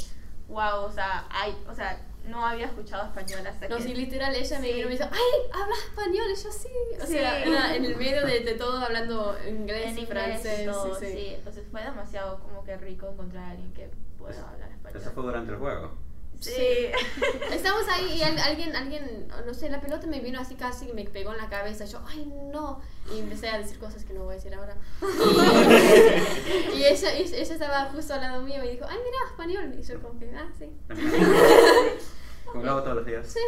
wow, 0.49 0.83
o 0.85 0.90
sea, 0.93 1.26
hay, 1.31 1.57
o 1.69 1.75
sea, 1.75 2.00
no 2.26 2.45
había 2.45 2.67
escuchado 2.67 3.05
español 3.07 3.47
hasta 3.47 3.69
No, 3.69 3.76
que... 3.76 3.83
sí, 3.83 3.95
literal, 3.95 4.35
ella 4.35 4.59
me 4.59 4.67
Sí. 4.67 4.73
vino 4.75 4.87
y 4.87 4.90
me 4.90 4.97
dijo, 4.99 5.09
¡ay, 5.12 5.50
hablas 5.62 5.79
español! 5.88 6.26
Y 6.31 6.43
yo 6.43 6.50
sí. 6.52 6.69
O 7.00 7.07
Sí. 7.07 7.12
sea, 7.12 7.38
era 7.45 7.75
en 7.76 7.85
el 7.85 7.97
medio 7.97 8.26
de, 8.26 8.40
de 8.40 8.55
todo 8.55 8.79
hablando 8.79 9.37
inglés, 9.49 9.90
en 9.93 9.99
y 9.99 10.00
inglés 10.02 10.09
francés. 10.09 10.67
todo, 10.67 10.99
sí, 10.99 11.07
sí, 11.07 11.12
sí. 11.12 11.26
Entonces 11.37 11.64
fue 11.71 11.83
demasiado 11.83 12.40
como 12.40 12.64
que 12.64 12.76
rico 12.79 13.09
encontrar 13.09 13.45
a 13.45 13.50
alguien 13.50 13.73
que 13.75 13.90
pueda 14.19 14.49
hablar 14.50 14.71
español. 14.71 15.00
Eso 15.00 15.11
fue 15.12 15.23
durante 15.23 15.52
el 15.52 15.59
juego. 15.59 15.93
Sí. 16.41 16.53
Estamos 17.53 17.83
ahí 17.89 18.17
y 18.19 18.23
al- 18.23 18.39
alguien, 18.39 18.75
alguien, 18.75 19.29
no 19.47 19.53
sé, 19.55 19.69
la 19.69 19.81
pelota 19.81 20.07
me 20.07 20.21
vino 20.21 20.41
así 20.41 20.55
casi 20.55 20.89
y 20.89 20.93
me 20.93 21.05
pegó 21.05 21.33
en 21.33 21.37
la 21.39 21.49
cabeza. 21.49 21.85
Yo, 21.85 22.01
¡ay, 22.09 22.25
no! 22.51 22.81
Y 23.15 23.19
empecé 23.21 23.49
a 23.51 23.59
decir 23.59 23.79
cosas 23.79 24.05
que 24.05 24.15
no 24.15 24.25
voy 24.25 24.33
a 24.33 24.37
decir 24.37 24.55
ahora. 24.55 24.75
Y, 26.75 26.79
y 26.79 26.85
ella, 26.85 27.11
estaba 27.13 27.85
justo 27.87 28.15
al 28.15 28.21
lado 28.23 28.43
mío 28.43 28.57
y 28.57 28.61
me 28.61 28.71
dijo, 28.73 28.87
¡ay, 28.89 28.97
mira, 29.05 29.19
español! 29.31 29.75
Y 29.79 29.83
yo 29.83 30.01
como 30.01 30.19
que, 30.19 30.33
ah, 30.35 30.49
sí. 30.59 30.71
Con 32.51 32.63
Gabo 32.63 32.83
todos 32.83 32.97
los 32.97 33.07
días. 33.07 33.27
Sí. 33.27 33.41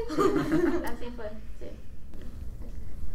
Así 0.84 1.10
fue, 1.16 1.28
sí. 1.58 1.66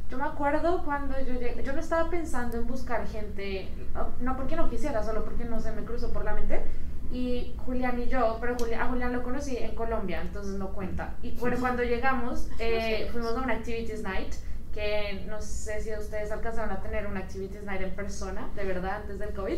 Yo 0.09 0.17
me 0.17 0.23
acuerdo 0.23 0.83
cuando 0.85 1.19
yo 1.19 1.33
llegué, 1.33 1.61
yo 1.63 1.73
no 1.73 1.81
estaba 1.81 2.09
pensando 2.09 2.57
en 2.57 2.65
buscar 2.65 3.05
gente, 3.07 3.67
no, 3.93 4.07
no 4.21 4.37
porque 4.37 4.55
no 4.55 4.69
quisiera, 4.69 5.03
solo 5.03 5.23
porque 5.25 5.43
no 5.43 5.59
se 5.59 5.71
me 5.73 5.83
cruzó 5.83 6.11
por 6.13 6.23
la 6.23 6.33
mente. 6.33 6.61
Y 7.11 7.53
Julián 7.65 7.99
y 8.01 8.07
yo, 8.07 8.37
pero 8.41 8.55
Julián, 8.57 8.81
a 8.81 8.85
Julián 8.87 9.13
lo 9.13 9.23
conocí 9.23 9.55
en 9.57 9.75
Colombia, 9.75 10.21
entonces 10.21 10.55
no 10.55 10.69
cuenta. 10.73 11.13
Y 11.21 11.31
bueno, 11.31 11.57
cuando 11.59 11.83
llegamos, 11.83 12.49
eh, 12.59 13.07
fuimos 13.11 13.35
a 13.35 13.41
una 13.41 13.53
Activities 13.53 14.03
Night, 14.03 14.33
que 14.73 15.25
no 15.27 15.41
sé 15.41 15.81
si 15.81 15.93
ustedes 15.93 16.31
alcanzaron 16.31 16.71
a 16.71 16.81
tener 16.81 17.07
una 17.07 17.21
Activities 17.21 17.63
Night 17.63 17.81
en 17.81 17.91
persona, 17.91 18.49
de 18.55 18.63
verdad, 18.65 18.97
antes 19.01 19.19
del 19.19 19.33
COVID. 19.33 19.57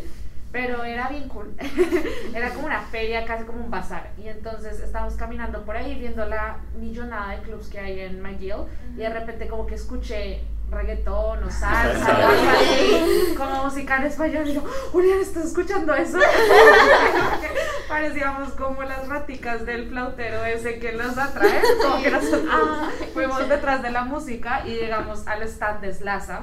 Pero 0.51 0.83
era 0.83 1.09
bien 1.09 1.27
cool. 1.29 1.53
era 2.33 2.49
como 2.53 2.65
una 2.65 2.81
feria, 2.81 3.25
casi 3.25 3.43
como 3.43 3.63
un 3.63 3.69
bazar. 3.69 4.11
Y 4.17 4.27
entonces 4.27 4.79
estábamos 4.79 5.15
caminando 5.15 5.63
por 5.63 5.77
ahí 5.77 5.99
viendo 5.99 6.25
la 6.25 6.57
millonada 6.79 7.35
de 7.35 7.43
clubs 7.43 7.67
que 7.67 7.79
hay 7.79 7.99
en 7.99 8.19
McGill. 8.21 8.65
Y 8.95 8.99
de 8.99 9.09
repente 9.09 9.47
como 9.47 9.67
que 9.67 9.75
escuché 9.75 10.41
reggaetón 10.71 11.43
o 11.43 11.49
salsa 11.51 12.17
o 12.29 13.35
como 13.37 13.69
en 13.77 14.03
español. 14.03 14.47
Y 14.47 14.53
yo, 14.53 14.61
Julián, 14.91 15.19
¿estás 15.19 15.45
escuchando 15.45 15.93
eso? 15.95 16.17
Parecíamos 17.87 18.51
como 18.53 18.83
las 18.83 19.07
raticas 19.07 19.65
del 19.65 19.89
flautero 19.89 20.45
ese 20.45 20.79
que 20.79 20.91
los 20.93 21.17
atrae. 21.17 21.61
Como 21.81 22.01
que 22.03 22.11
nosotros 22.11 22.79
fuimos 23.13 23.49
detrás 23.49 23.81
de 23.81 23.91
la 23.91 24.03
música 24.03 24.61
y 24.65 24.75
llegamos 24.75 25.25
al 25.27 25.41
stand 25.43 25.81
de 25.81 25.93
Slaza. 25.93 26.41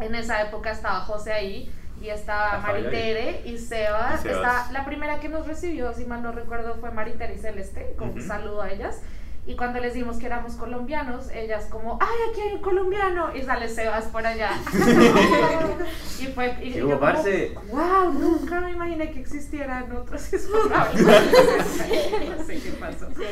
En 0.00 0.14
esa 0.14 0.42
época 0.42 0.70
estaba 0.72 1.00
José 1.00 1.32
ahí 1.32 1.72
y 2.02 2.10
estaba 2.10 2.56
Ah. 2.56 2.58
Maritere 2.58 3.40
y 3.46 3.56
Sebas. 3.58 4.20
Y 4.20 4.28
Sebas. 4.28 4.36
Está- 4.36 4.72
la 4.72 4.84
primera 4.84 5.18
que 5.20 5.28
nos 5.30 5.46
recibió, 5.46 5.94
si 5.94 6.04
mal 6.04 6.22
no 6.22 6.32
recuerdo, 6.32 6.74
fue 6.74 6.90
Maritere 6.90 7.34
y 7.34 7.38
Celeste, 7.38 7.94
con 7.98 8.10
un 8.10 8.18
Ujú. 8.18 8.26
saludo 8.28 8.60
a 8.62 8.70
ellas. 8.70 9.00
Y 9.46 9.54
cuando 9.54 9.78
les 9.78 9.94
dimos 9.94 10.16
que 10.16 10.26
éramos 10.26 10.54
colombianos, 10.54 11.30
ellas 11.30 11.66
como, 11.70 11.98
¡ay, 12.00 12.30
aquí 12.30 12.40
hay 12.40 12.54
un 12.54 12.62
colombiano! 12.62 13.34
Y 13.34 13.42
sale 13.42 13.68
Sebas 13.68 14.06
por 14.06 14.26
allá. 14.26 14.50
y 16.20 16.26
fue, 16.26 16.56
y, 16.62 16.72
¿Qué 16.72 16.78
y 16.78 16.82
hubo, 16.82 16.90
yo 16.90 16.98
como, 16.98 17.00
parce? 17.00 17.54
¡wow! 17.70 18.12
Nunca 18.12 18.60
me 18.60 18.72
imaginé 18.72 19.12
que 19.12 19.20
existieran 19.20 19.94
otros 19.94 20.22
hispanohablantes. 20.32 22.36
no 22.36 22.44
sé 22.44 22.60
qué 22.60 22.70
pasó. 22.80 23.06
Sí. 23.16 23.24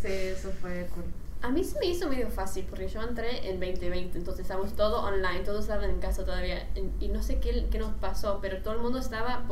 Sí, 0.00 0.12
eso 0.12 0.52
fue 0.60 0.86
cool. 0.94 1.04
A 1.42 1.50
mí 1.50 1.64
se 1.64 1.78
me 1.78 1.86
hizo 1.86 2.08
medio 2.08 2.28
fácil 2.30 2.66
porque 2.68 2.88
yo 2.88 3.00
entré 3.00 3.48
en 3.48 3.60
2020, 3.60 4.18
entonces 4.18 4.42
estábamos 4.42 4.74
todo 4.74 5.02
online, 5.02 5.40
todos 5.44 5.62
estaban 5.62 5.90
en 5.90 6.00
casa 6.00 6.24
todavía 6.24 6.68
y 7.00 7.08
no 7.08 7.22
sé 7.22 7.38
qué, 7.38 7.66
qué 7.70 7.78
nos 7.78 7.92
pasó, 7.94 8.40
pero 8.42 8.58
todo 8.58 8.74
el 8.74 8.80
mundo 8.80 8.98
estaba, 8.98 9.44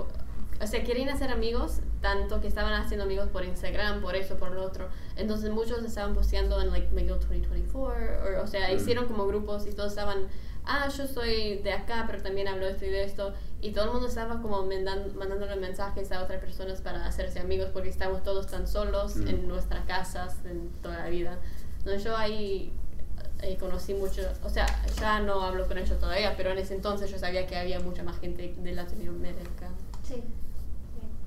o 0.63 0.67
sea, 0.67 0.83
querían 0.85 1.09
hacer 1.11 1.31
amigos, 1.31 1.81
tanto 2.01 2.41
que 2.41 2.49
estaban 2.49 2.73
haciendo 2.75 3.05
amigos 3.05 3.29
por 3.29 3.45
Instagram, 3.45 4.01
por 4.01 4.15
eso, 4.17 4.37
por 4.37 4.53
lo 4.53 4.63
otro. 4.65 4.89
Entonces 5.17 5.51
muchos 5.51 5.83
estaban 5.85 6.15
posteando 6.15 6.61
en 6.61 6.71
like 6.71 6.89
McGill 6.93 7.19
2024, 7.19 8.41
o, 8.41 8.45
o 8.45 8.47
sea, 8.47 8.69
Mm. 8.73 8.77
hicieron 8.77 9.07
como 9.07 9.27
grupos 9.27 9.67
y 9.67 9.73
todos 9.73 9.91
estaban, 9.93 10.29
ah, 10.65 10.89
yo 10.89 11.07
soy 11.07 11.57
de 11.59 11.73
acá, 11.73 12.05
pero 12.07 12.23
también 12.23 12.49
hablo 12.49 12.67
de 12.67 12.73
esto 12.73 12.85
y 12.87 12.91
de 12.91 13.05
esto. 13.05 13.35
Y 13.61 13.73
todo 13.73 13.85
el 13.87 13.91
mundo 13.93 14.07
estaba 14.09 14.41
como 14.43 14.63
mandan- 14.65 15.15
mandándole 15.17 15.57
mensajes 15.57 16.13
a 16.13 16.23
otras 16.23 16.41
personas 16.41 16.81
para 16.81 17.07
hacerse 17.07 17.39
amigos 17.41 17.71
porque 17.73 17.89
estábamos 17.89 18.23
todos 18.23 18.47
tan 18.47 18.67
solos 18.67 19.17
Mm. 19.17 19.29
en 19.29 19.49
nuestras 19.49 19.85
casas, 19.87 20.37
en 20.45 20.71
toda 20.83 20.99
la 20.99 21.09
vida. 21.09 21.39
Entonces 21.79 22.05
yo 22.05 22.17
ahí 22.17 22.73
eh, 23.43 23.59
conocí 23.61 23.93
mucho, 23.93 24.23
o 24.45 24.49
sea, 24.49 24.67
ya 24.99 25.21
no 25.21 25.43
hablo 25.43 25.67
con 25.69 25.77
ellos 25.77 25.99
todavía, 25.99 26.35
pero 26.39 26.53
en 26.53 26.59
ese 26.59 26.75
entonces 26.75 27.11
yo 27.11 27.19
sabía 27.19 27.47
que 27.47 27.55
había 27.57 27.79
mucha 27.81 28.03
más 28.03 28.19
gente 28.19 28.55
de 28.57 28.73
Latinoamérica. 28.73 29.69
Sí. 30.03 30.23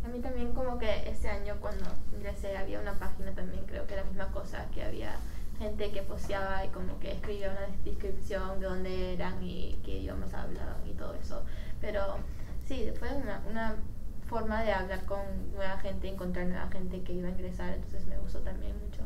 A 0.10 0.12
mí 0.12 0.22
también 0.22 0.54
como 0.54 0.80
que 0.80 1.08
este 1.08 1.30
año 1.30 1.56
cuando 1.62 1.86
ingresé 2.18 2.58
había 2.58 2.80
una 2.80 2.98
página 2.98 3.32
también, 3.32 3.64
creo 3.68 3.86
que 3.86 3.96
la 3.96 4.04
misma 4.04 4.32
cosa, 4.32 4.66
que 4.74 4.82
había 4.84 5.16
gente 5.60 5.92
que 5.92 6.02
posteaba 6.02 6.66
y 6.66 6.70
como 6.70 7.00
que 7.00 7.12
escribía 7.12 7.52
una 7.52 7.68
descripción 7.86 8.60
de 8.60 8.66
dónde 8.66 9.14
eran 9.14 9.44
y 9.44 9.80
qué 9.86 10.00
idiomas 10.00 10.34
hablaban 10.34 10.82
y 10.88 10.94
todo 10.94 11.14
eso. 11.14 11.44
Pero 11.80 12.18
sí, 12.66 12.92
fue 12.98 13.14
una, 13.14 13.44
una 13.48 13.76
forma 14.28 14.64
de 14.64 14.72
hablar 14.72 15.06
con 15.06 15.20
nueva 15.54 15.78
gente, 15.78 16.08
encontrar 16.08 16.48
nueva 16.48 16.70
gente 16.72 17.04
que 17.04 17.14
iba 17.14 17.28
a 17.28 17.32
ingresar, 17.32 17.76
entonces 17.76 18.08
me 18.08 18.18
gustó 18.18 18.40
también 18.40 18.74
mucho. 18.80 19.04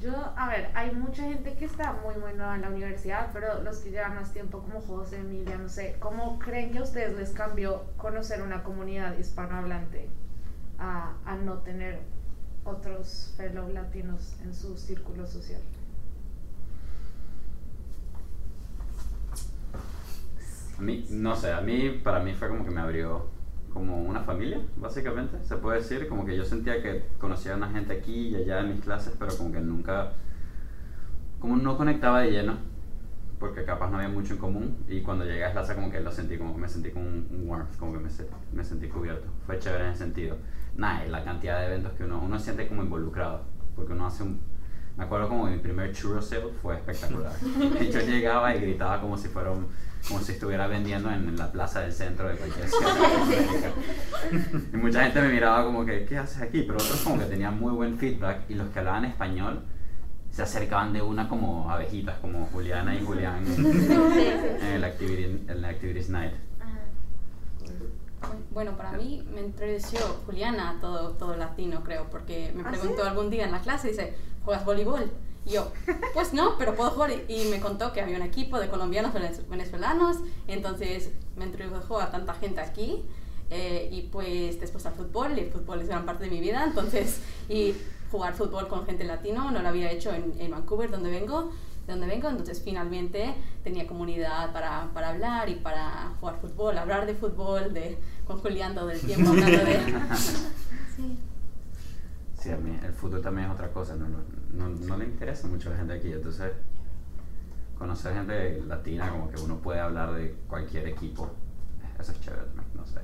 Yo, 0.00 0.12
a 0.36 0.48
ver, 0.48 0.70
hay 0.74 0.92
mucha 0.92 1.24
gente 1.24 1.54
que 1.54 1.64
está 1.64 1.92
muy, 2.04 2.14
muy 2.14 2.32
nueva 2.34 2.54
en 2.54 2.62
la 2.62 2.68
universidad, 2.68 3.30
pero 3.32 3.62
los 3.64 3.78
que 3.78 3.90
llevan 3.90 4.14
más 4.14 4.32
tiempo, 4.32 4.60
como 4.60 4.80
José, 4.80 5.18
Emilia, 5.18 5.58
no 5.58 5.68
sé, 5.68 5.96
¿cómo 5.98 6.38
creen 6.38 6.70
que 6.70 6.78
a 6.78 6.82
ustedes 6.82 7.16
les 7.16 7.30
cambió 7.30 7.84
conocer 7.96 8.42
una 8.42 8.62
comunidad 8.62 9.18
hispanohablante 9.18 10.08
a, 10.78 11.14
a 11.24 11.36
no 11.36 11.58
tener 11.58 11.98
otros 12.62 13.34
fellow 13.36 13.68
latinos 13.70 14.36
en 14.44 14.54
su 14.54 14.76
círculo 14.76 15.26
social? 15.26 15.62
A 20.78 20.80
mí, 20.80 21.06
no 21.10 21.34
sé, 21.34 21.52
a 21.52 21.60
mí, 21.60 22.00
para 22.04 22.20
mí 22.20 22.34
fue 22.34 22.48
como 22.48 22.64
que 22.64 22.70
me 22.70 22.80
abrió 22.80 23.26
como 23.78 24.02
una 24.02 24.20
familia, 24.20 24.60
básicamente, 24.76 25.38
se 25.44 25.56
puede 25.56 25.78
decir, 25.78 26.08
como 26.08 26.26
que 26.26 26.36
yo 26.36 26.44
sentía 26.44 26.82
que 26.82 27.04
conocía 27.20 27.54
a 27.54 27.56
una 27.56 27.70
gente 27.70 27.92
aquí 27.92 28.30
y 28.30 28.34
allá 28.34 28.58
en 28.60 28.70
mis 28.70 28.80
clases, 28.80 29.14
pero 29.16 29.36
como 29.36 29.52
que 29.52 29.60
nunca, 29.60 30.14
como 31.38 31.56
no 31.56 31.76
conectaba 31.76 32.22
de 32.22 32.32
lleno, 32.32 32.56
porque 33.38 33.64
capaz 33.64 33.88
no 33.90 33.98
había 33.98 34.08
mucho 34.08 34.34
en 34.34 34.40
común, 34.40 34.78
y 34.88 35.02
cuando 35.02 35.24
llegué 35.24 35.44
a 35.44 35.52
Slaza 35.52 35.76
como 35.76 35.92
que 35.92 36.00
lo 36.00 36.10
sentí, 36.10 36.36
como 36.36 36.54
que 36.56 36.60
me 36.60 36.68
sentí 36.68 36.90
como 36.90 37.06
un, 37.06 37.44
warmth, 37.46 37.76
como 37.78 37.92
que 37.92 38.00
me, 38.00 38.10
me 38.52 38.64
sentí 38.64 38.88
cubierto, 38.88 39.28
fue 39.46 39.60
chévere 39.60 39.84
en 39.84 39.90
ese 39.90 40.02
sentido. 40.02 40.36
Nada, 40.76 41.04
la 41.06 41.22
cantidad 41.22 41.60
de 41.60 41.66
eventos 41.66 41.92
que 41.92 42.02
uno, 42.02 42.20
uno 42.20 42.36
siente 42.40 42.66
como 42.66 42.82
involucrado, 42.82 43.42
porque 43.76 43.92
uno 43.92 44.06
hace 44.06 44.24
un... 44.24 44.40
Me 44.98 45.04
acuerdo 45.04 45.28
como 45.28 45.46
mi 45.46 45.56
primer 45.58 45.92
churro 45.92 46.20
sale 46.20 46.42
fue 46.60 46.74
espectacular. 46.74 47.32
Yo 47.92 48.00
llegaba 48.00 48.54
y 48.54 48.60
gritaba 48.60 49.00
como 49.00 49.16
si 49.16 49.28
fuera 49.28 49.52
un- 49.52 49.68
como 50.06 50.20
si 50.20 50.32
estuviera 50.32 50.66
vendiendo 50.66 51.10
en 51.10 51.36
la 51.36 51.50
plaza 51.52 51.80
del 51.80 51.92
centro 51.92 52.28
de 52.28 52.34
cualquier 52.36 52.68
ciudad. 52.68 52.94
y 54.72 54.76
mucha 54.76 55.02
gente 55.04 55.20
me 55.22 55.28
miraba 55.28 55.64
como 55.64 55.84
que, 55.84 56.04
¿qué 56.04 56.18
haces 56.18 56.40
aquí? 56.42 56.62
Pero 56.62 56.74
otros 56.74 57.00
como 57.02 57.18
que 57.18 57.24
tenían 57.26 57.58
muy 57.58 57.72
buen 57.72 57.96
feedback 57.98 58.42
y 58.48 58.54
los 58.54 58.68
que 58.70 58.78
hablaban 58.80 59.04
español 59.04 59.62
se 60.30 60.42
acercaban 60.42 60.92
de 60.92 61.02
una 61.02 61.28
como 61.28 61.70
abejitas, 61.70 62.18
como 62.18 62.46
Juliana 62.46 62.94
y 62.94 63.04
Julián 63.04 63.44
en 63.56 64.66
el 64.66 64.84
Activity, 64.84 65.24
en 65.48 65.62
la 65.62 65.68
Activities 65.68 66.10
Night. 66.10 66.32
Bueno, 68.52 68.76
para 68.76 68.92
mí 68.92 69.22
me 69.32 69.40
introdució 69.42 70.00
Juliana 70.26 70.70
a 70.70 70.80
todo, 70.80 71.10
todo 71.12 71.36
latino, 71.36 71.82
creo, 71.84 72.08
porque 72.10 72.52
me 72.54 72.62
¿Ah, 72.62 72.70
preguntó 72.70 73.04
algún 73.04 73.30
día 73.30 73.44
en 73.44 73.52
la 73.52 73.60
clase, 73.60 73.88
dice, 73.88 74.14
¿juegas 74.44 74.64
voleibol? 74.64 75.10
Y 75.46 75.50
yo, 75.52 75.70
pues 76.14 76.32
no, 76.34 76.58
pero 76.58 76.74
puedo 76.74 76.90
jugar. 76.90 77.10
Y 77.28 77.44
me 77.50 77.60
contó 77.60 77.92
que 77.92 78.00
había 78.00 78.16
un 78.16 78.22
equipo 78.22 78.58
de 78.58 78.68
colombianos 78.68 79.14
venez- 79.14 79.46
venezolanos, 79.48 80.16
entonces 80.46 81.10
me 81.36 81.44
introdujo 81.46 82.00
a 82.00 82.10
tanta 82.10 82.34
gente 82.34 82.60
aquí. 82.60 83.04
eh, 83.50 83.88
y 83.90 84.02
pues 84.02 84.60
después 84.60 84.84
al 84.84 84.92
fútbol, 84.92 85.38
y 85.38 85.40
el 85.42 85.50
fútbol 85.50 85.80
es 85.80 85.88
gran 85.88 86.04
parte 86.04 86.24
de 86.24 86.30
mi 86.30 86.40
vida, 86.40 86.64
entonces, 86.64 87.20
y 87.48 87.74
jugar 88.10 88.34
fútbol 88.34 88.68
con 88.68 88.84
gente 88.84 89.04
latino 89.04 89.50
no 89.50 89.62
lo 89.62 89.68
había 89.68 89.90
hecho 89.90 90.12
en, 90.12 90.34
en 90.38 90.50
Vancouver, 90.50 90.90
donde 90.90 91.10
vengo, 91.10 91.50
de 91.88 91.94
donde 91.94 92.06
vengo, 92.06 92.28
entonces 92.28 92.60
finalmente 92.62 93.34
tenía 93.64 93.86
comunidad 93.86 94.52
para, 94.52 94.90
para 94.92 95.08
hablar 95.08 95.48
y 95.48 95.54
para 95.54 96.12
jugar 96.20 96.36
fútbol, 96.38 96.76
hablar 96.76 97.06
de 97.06 97.14
fútbol, 97.14 97.72
de, 97.72 97.98
con 98.26 98.38
Julián 98.38 98.74
todo 98.74 98.90
el 98.90 99.00
tiempo 99.00 99.30
hablando 99.30 99.64
de... 99.64 99.78
Sí. 100.96 101.18
Sí, 102.38 102.50
a 102.50 102.56
mí 102.56 102.78
el 102.84 102.92
fútbol 102.92 103.22
también 103.22 103.48
es 103.48 103.54
otra 103.54 103.72
cosa, 103.72 103.96
no, 103.96 104.06
no, 104.08 104.18
no, 104.52 104.68
no 104.68 104.96
le 104.96 105.06
interesa 105.06 105.48
mucho 105.48 105.70
a 105.70 105.72
la 105.72 105.78
gente 105.78 105.94
aquí, 105.94 106.12
entonces 106.12 106.52
conocer 107.78 108.12
gente 108.12 108.60
latina, 108.66 109.10
como 109.10 109.30
que 109.30 109.40
uno 109.40 109.56
puede 109.56 109.80
hablar 109.80 110.12
de 110.12 110.36
cualquier 110.46 110.88
equipo, 110.88 111.30
eso 111.98 112.12
es 112.12 112.20
chévere, 112.20 112.42
no 112.74 112.84
sé. 112.86 113.00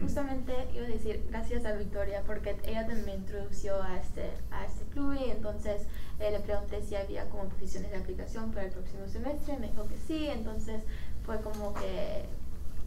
Justamente 0.00 0.52
iba 0.74 0.86
a 0.86 0.88
decir 0.88 1.26
gracias 1.28 1.64
a 1.64 1.72
Victoria 1.72 2.22
porque 2.26 2.56
ella 2.64 2.86
me 3.04 3.14
introdució 3.14 3.82
a 3.82 3.96
este, 3.98 4.30
a 4.50 4.64
este 4.64 4.84
club 4.86 5.14
y 5.14 5.30
entonces 5.30 5.82
eh, 6.20 6.30
le 6.30 6.40
pregunté 6.40 6.82
si 6.82 6.94
había 6.96 7.28
como 7.28 7.44
posiciones 7.44 7.90
de 7.90 7.96
aplicación 7.96 8.50
para 8.52 8.66
el 8.66 8.72
próximo 8.72 9.06
semestre, 9.08 9.58
me 9.58 9.68
dijo 9.68 9.86
que 9.86 9.96
sí, 9.96 10.28
entonces 10.28 10.82
fue 11.24 11.40
como 11.40 11.74
que 11.74 12.24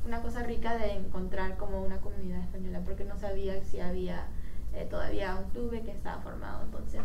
una 0.06 0.22
cosa 0.22 0.44
rica 0.44 0.78
de 0.78 0.94
encontrar 0.94 1.58
como 1.58 1.82
una 1.82 1.98
comunidad 1.98 2.42
española 2.42 2.82
porque 2.84 3.04
no 3.04 3.20
sabía 3.20 3.62
si 3.64 3.80
había 3.80 4.26
eh, 4.74 4.88
todavía 4.90 5.36
un 5.36 5.50
club 5.52 5.72
que 5.84 5.92
estaba 5.92 6.22
formado. 6.22 6.64
Entonces, 6.64 7.02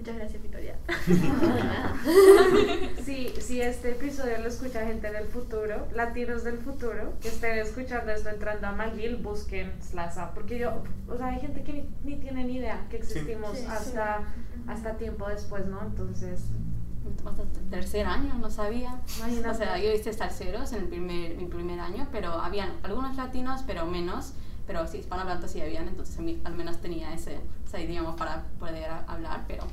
muchas 0.00 0.16
gracias, 0.16 0.42
Victoria. 0.42 0.76
Si, 3.04 3.28
si 3.40 3.60
este 3.60 3.92
episodio 3.92 4.38
lo 4.38 4.48
escucha 4.48 4.84
gente 4.86 5.10
del 5.10 5.26
futuro, 5.26 5.86
latinos 5.94 6.44
del 6.44 6.58
futuro, 6.58 7.14
que 7.20 7.28
estén 7.28 7.58
escuchando 7.58 8.12
esto 8.12 8.28
entrando 8.28 8.66
a 8.68 8.72
McGill, 8.72 9.16
busquen 9.16 9.72
Slaza. 9.82 10.32
Porque 10.32 10.58
yo, 10.58 10.82
o 11.08 11.16
sea, 11.16 11.26
hay 11.28 11.40
gente 11.40 11.62
que 11.62 11.72
ni, 11.72 11.88
ni 12.04 12.16
tiene 12.16 12.44
ni 12.44 12.56
idea 12.56 12.86
que 12.88 12.98
existimos 12.98 13.56
Sí, 13.56 13.64
sí. 13.64 13.66
hasta, 13.68 14.20
hasta 14.66 14.96
tiempo 14.96 15.28
después, 15.28 15.66
¿no? 15.66 15.82
Entonces, 15.82 16.40
Hasta 17.26 17.42
el 17.42 17.70
tercer 17.70 18.06
año, 18.06 18.34
no 18.38 18.50
sabía. 18.50 19.00
Imagínate. 19.18 19.48
O 19.48 19.54
sea, 19.54 19.78
yo 19.78 19.92
hice 19.92 20.12
salseros 20.12 20.72
en 20.72 20.80
el 20.82 20.88
primer, 20.88 21.36
mi 21.36 21.46
primer 21.46 21.80
año, 21.80 22.08
pero 22.12 22.32
habían 22.32 22.70
algunos 22.82 23.16
latinos, 23.16 23.62
pero 23.66 23.86
menos. 23.86 24.34
Pero 24.70 24.86
sí, 24.86 24.98
hispanohablantes 24.98 25.50
sí 25.50 25.60
habían, 25.60 25.88
entonces 25.88 26.16
a 26.16 26.22
mí 26.22 26.40
al 26.44 26.54
menos 26.54 26.78
tenía 26.80 27.12
ese, 27.12 27.40
ese 27.66 27.82
idioma 27.82 28.14
para 28.14 28.44
poder 28.60 28.88
a- 28.88 29.04
hablar, 29.08 29.42
pero 29.48 29.64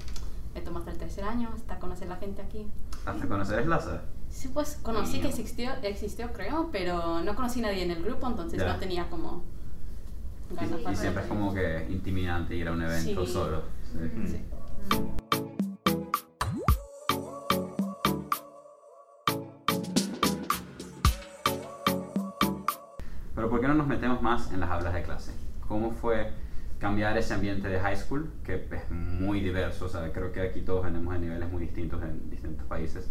me 0.56 0.62
tomó 0.62 0.80
hasta 0.80 0.89
el 0.89 0.98
tercer 0.98 1.24
año, 1.24 1.51
hasta 1.54 1.77
conocer 1.77 2.08
la 2.08 2.16
gente 2.16 2.42
aquí. 2.42 2.66
Hasta 3.06 3.27
conocer 3.27 3.63
Slaza. 3.63 4.01
Sí, 4.32 4.48
pues 4.51 4.80
conocí 4.82 5.20
que 5.22 5.27
existió, 5.27 5.70
existió 5.84 6.34
creo, 6.34 6.70
pero 6.72 7.22
no 7.22 7.36
conocí 7.36 7.60
a 7.60 7.68
nadie 7.68 7.84
en 7.84 7.92
el 7.92 8.01
grupo, 8.01 8.25
entonces 8.25 8.60
Ya. 8.60 8.74
no 8.74 8.80
tenía 8.80 9.08
como 9.12 9.44
ganas 10.50 10.80
Y, 10.80 10.84
para 10.84 10.94
y 10.96 10.98
siempre 10.98 11.22
es 11.22 11.30
como 11.30 11.54
que 11.54 11.86
intimidante 11.92 12.56
ir 12.56 12.68
a 12.68 12.72
un 12.72 12.82
evento 12.82 13.24
Sí. 13.24 13.32
solo. 13.32 13.62
Sí. 13.92 14.27
Sí. 14.32 14.42
Pero 14.89 15.06
¿por 15.06 15.27
más 24.28 24.52
en 24.52 24.60
las 24.60 24.70
aulas 24.70 24.94
de 24.94 25.04
clase? 25.04 25.32
¿Cómo 25.68 25.92
fue 25.92 26.32
cambiar 26.80 27.18
ese 27.18 27.34
ambiente 27.34 27.68
de 27.70 27.80
high 27.80 27.96
school, 27.98 28.30
que 28.44 28.56
es 28.56 28.92
muy 28.92 29.40
diverso, 29.42 29.86
o 29.86 29.90
sea, 29.90 30.12
creo 30.12 30.32
que 30.32 30.42
aquí 30.42 30.62
todos 30.62 30.84
venimos 30.86 31.14
de 31.14 31.20
niveles 31.22 31.50
muy 31.50 31.62
distintos 31.64 32.02
en 32.04 32.30
distintos 32.30 32.66
países? 32.68 33.08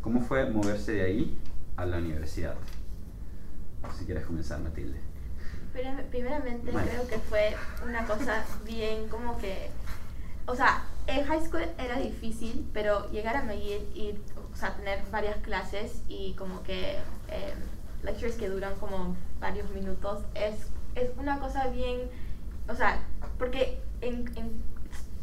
¿Cómo 0.00 0.20
fue 0.20 0.48
moverse 0.50 0.92
de 0.92 1.02
ahí 1.02 1.38
a 1.76 1.84
la 1.86 1.98
universidad? 1.98 2.54
Si 3.98 4.04
quieres 4.06 4.24
comenzar, 4.24 4.60
Matilde. 4.60 4.98
Primer- 5.72 6.06
Primeramente 6.06 6.70
Bueno. 6.72 6.88
creo 6.90 7.06
que 7.06 7.18
fue 7.18 7.54
una 7.86 8.04
cosa 8.06 8.44
bien 8.64 9.08
como 9.08 9.38
que, 9.38 9.70
o 10.46 10.54
sea, 10.56 10.84
en 11.06 11.24
high 11.26 11.44
school 11.46 11.62
era 11.78 11.98
difícil, 11.98 12.66
pero 12.72 13.10
llegar 13.10 13.36
a 13.36 13.42
McGill 13.42 13.82
y, 13.94 14.14
o 14.52 14.56
sea, 14.56 14.74
tener 14.74 15.00
varias 15.12 15.36
clases 15.38 16.02
y 16.08 16.34
como 16.34 16.62
que 16.62 16.96
eh, 17.28 17.54
lectures 18.02 18.36
que 18.36 18.48
duran 18.48 18.74
como 18.76 19.16
varios 19.40 19.68
minutos 19.70 20.22
es, 20.34 20.54
es 20.94 21.10
una 21.16 21.38
cosa 21.38 21.68
bien, 21.68 22.10
o 22.68 22.74
sea, 22.74 23.02
porque 23.38 23.80
en, 24.00 24.30
en 24.36 24.62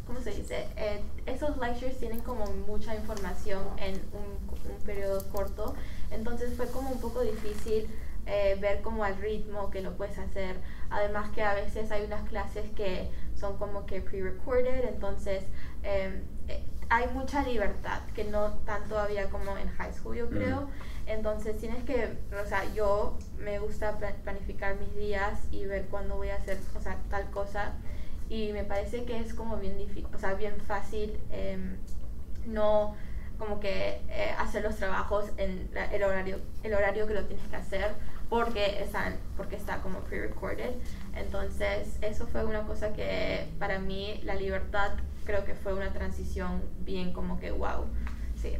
¿cómo 0.06 0.20
se 0.20 0.30
dice? 0.30 0.66
Eh, 0.76 1.02
esos 1.26 1.56
lectures 1.58 1.98
tienen 1.98 2.20
como 2.20 2.46
mucha 2.66 2.94
información 2.94 3.62
en 3.78 3.94
un, 4.12 4.72
un 4.72 4.82
periodo 4.84 5.22
corto, 5.30 5.74
entonces 6.10 6.54
fue 6.56 6.66
como 6.68 6.90
un 6.90 7.00
poco 7.00 7.20
difícil 7.20 7.88
eh, 8.26 8.56
ver 8.60 8.82
como 8.82 9.04
al 9.04 9.16
ritmo 9.16 9.70
que 9.70 9.80
lo 9.80 9.96
puedes 9.96 10.18
hacer. 10.18 10.56
Además 10.90 11.30
que 11.30 11.42
a 11.42 11.54
veces 11.54 11.90
hay 11.90 12.04
unas 12.04 12.28
clases 12.28 12.70
que 12.76 13.08
son 13.34 13.56
como 13.56 13.86
que 13.86 14.00
pre-recorded, 14.00 14.84
entonces 14.84 15.44
eh, 15.82 16.22
eh, 16.48 16.62
hay 16.90 17.06
mucha 17.08 17.42
libertad, 17.42 18.00
que 18.14 18.24
no 18.24 18.52
tanto 18.64 18.98
había 18.98 19.28
como 19.30 19.56
en 19.56 19.68
high 19.68 19.92
school, 19.92 20.16
yo 20.16 20.26
Mm. 20.26 20.68
Entonces 21.08 21.56
tienes 21.58 21.82
que, 21.84 22.18
o 22.40 22.46
sea, 22.46 22.62
yo 22.74 23.18
me 23.38 23.58
gusta 23.58 23.96
pla- 23.98 24.14
planificar 24.22 24.76
mis 24.76 24.94
días 24.94 25.40
y 25.50 25.64
ver 25.64 25.86
cuándo 25.86 26.16
voy 26.16 26.28
a 26.28 26.36
hacer, 26.36 26.58
o 26.76 26.80
sea, 26.80 26.96
tal 27.10 27.30
cosa. 27.30 27.72
Y 28.28 28.52
me 28.52 28.62
parece 28.62 29.04
que 29.04 29.18
es 29.18 29.32
como 29.32 29.56
bien 29.56 29.74
o 30.14 30.18
sea, 30.18 30.34
bien 30.34 30.54
fácil 30.60 31.18
em, 31.32 31.78
no 32.46 32.94
como 33.38 33.60
que 33.60 34.00
eh, 34.08 34.34
hacer 34.38 34.62
los 34.64 34.76
trabajos 34.76 35.26
en 35.36 35.70
el 35.92 36.02
horario 36.02 36.40
el 36.64 36.74
horario 36.74 37.06
que 37.06 37.14
lo 37.14 37.24
tienes 37.24 37.46
que 37.46 37.56
hacer 37.56 37.92
porque 38.28 38.82
están 38.82 39.16
porque 39.36 39.54
está 39.56 39.80
como 39.80 40.00
pre-recorded 40.00 40.72
entonces 41.14 41.96
eso 42.02 42.26
fue 42.26 42.44
una 42.44 42.62
cosa 42.66 42.92
que 42.92 43.46
para 43.60 43.78
mí 43.78 44.20
la 44.24 44.34
libertad 44.34 44.90
creo 45.24 45.44
que 45.44 45.54
fue 45.54 45.72
una 45.72 45.92
transición 45.92 46.62
bien 46.80 47.12
como 47.12 47.38
que 47.38 47.52
wow 47.52 47.84
sí 48.42 48.56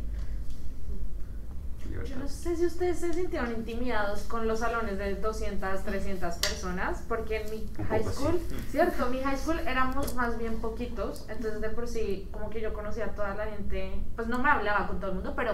Yo 1.91 2.17
no 2.17 2.29
sé 2.29 2.57
si 2.57 2.67
ustedes 2.67 2.99
se 2.99 3.13
sintieron 3.13 3.53
intimidados 3.53 4.23
con 4.23 4.47
los 4.47 4.61
salones 4.61 4.99
de 4.99 5.17
200, 5.17 5.83
300 5.83 6.35
personas, 6.37 7.05
porque 7.09 7.43
en 7.43 7.51
mi 7.51 7.71
high 7.89 8.05
school, 8.05 8.41
sí. 8.49 8.57
cierto, 8.71 9.07
mi 9.07 9.21
high 9.21 9.37
school 9.37 9.59
éramos 9.61 10.15
más 10.15 10.39
bien 10.39 10.61
poquitos, 10.61 11.27
entonces 11.29 11.61
de 11.61 11.71
por 11.71 11.89
sí, 11.89 12.29
como 12.31 12.51
que 12.51 12.61
yo 12.61 12.73
conocía 12.73 13.07
a 13.07 13.15
toda 13.15 13.35
la 13.35 13.47
gente, 13.47 14.03
pues 14.17 14.29
no 14.29 14.39
me 14.39 14.51
hablaba 14.51 14.87
con 14.87 15.01
todo 15.01 15.11
el 15.11 15.17
mundo, 15.17 15.35
pero 15.37 15.53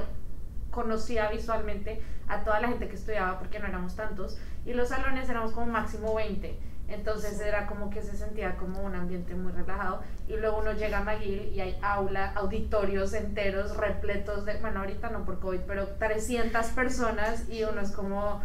conocía 0.71 1.31
visualmente 1.31 2.03
a 2.29 2.43
toda 2.43 2.61
la 2.61 2.69
gente 2.69 2.89
que 2.89 2.97
estudiaba 2.97 3.39
porque 3.39 3.59
no 3.59 3.67
éramos 3.67 3.95
tantos, 3.95 4.39
y 4.67 4.75
los 4.75 4.89
salones 4.89 5.29
éramos 5.29 5.53
como 5.53 5.67
máximo 5.67 6.15
20. 6.15 6.59
Entonces 6.89 7.41
era 7.41 7.67
como 7.67 7.89
que 7.89 8.03
se 8.03 8.17
sentía 8.17 8.57
como 8.57 8.83
un 8.83 8.95
ambiente 8.95 9.35
muy 9.35 9.53
relajado. 9.53 10.03
Y 10.29 10.37
luego 10.37 10.59
uno 10.59 10.73
llega 10.73 10.99
a 10.99 11.05
McGill 11.05 11.53
y 11.55 11.61
hay 11.61 11.79
aula, 11.83 12.33
auditorios 12.33 13.15
enteros 13.15 13.77
repletos 13.77 14.45
de, 14.45 14.59
bueno, 14.59 14.81
ahorita 14.81 15.11
no 15.11 15.25
por 15.25 15.41
COVID, 15.41 15.61
pero 15.67 15.89
300 15.99 16.67
personas 16.69 17.49
y 17.49 17.65
uno 17.65 17.81
es 17.81 17.91
como, 17.91 18.43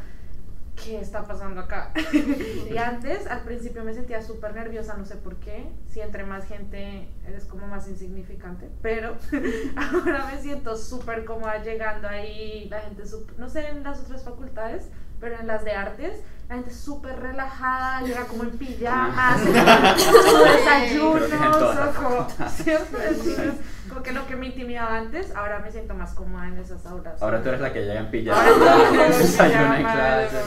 ¿qué 0.83 0.99
está 0.99 1.25
pasando 1.25 1.61
acá? 1.61 1.91
y 2.71 2.77
antes, 2.77 3.27
al 3.27 3.41
principio 3.41 3.83
me 3.83 3.93
sentía 3.93 4.21
súper 4.21 4.53
nerviosa, 4.53 4.95
no 4.95 5.05
sé 5.05 5.15
por 5.15 5.35
qué. 5.37 5.69
Si 5.87 5.99
entre 5.99 6.23
más 6.23 6.45
gente 6.45 7.09
eres 7.27 7.45
como 7.45 7.67
más 7.67 7.87
insignificante. 7.87 8.69
Pero 8.81 9.17
ahora 9.75 10.27
me 10.31 10.41
siento 10.41 10.77
súper 10.77 11.25
cómoda 11.25 11.61
llegando 11.61 12.07
ahí, 12.07 12.67
la 12.69 12.79
gente 12.81 13.03
no 13.37 13.49
sé 13.49 13.67
en 13.67 13.83
las 13.83 13.99
otras 13.99 14.23
facultades, 14.23 14.89
pero 15.19 15.37
en 15.37 15.47
las 15.47 15.65
de 15.65 15.71
artes, 15.71 16.23
la 16.49 16.55
gente 16.55 16.73
súper 16.73 17.19
relajada, 17.19 18.01
llega 18.01 18.25
como 18.25 18.43
en 18.43 18.49
pijamas, 18.57 19.39
su 19.99 20.43
desayuno, 20.43 21.19
como. 21.95 22.27
¿cierto? 22.49 22.97
Entonces, 22.97 23.53
como 23.87 24.01
que 24.01 24.11
lo 24.11 24.25
que 24.25 24.35
me 24.35 24.47
intimidaba 24.47 24.97
antes, 24.97 25.35
ahora 25.35 25.59
me 25.59 25.71
siento 25.71 25.93
más 25.93 26.13
cómoda 26.15 26.47
en 26.47 26.57
esas 26.57 26.83
aulas. 26.87 27.21
Ahora 27.21 27.43
tú 27.43 27.49
eres 27.49 27.61
la 27.61 27.71
que 27.71 27.81
llega 27.81 27.99
en 27.99 28.05
Ahora 28.05 28.11
pijama, 28.11 28.45
yo 28.47 28.91
llego 28.91 29.03
en 29.03 29.09
desayuna 29.19 29.77
en 29.79 29.83
clase. 29.85 30.37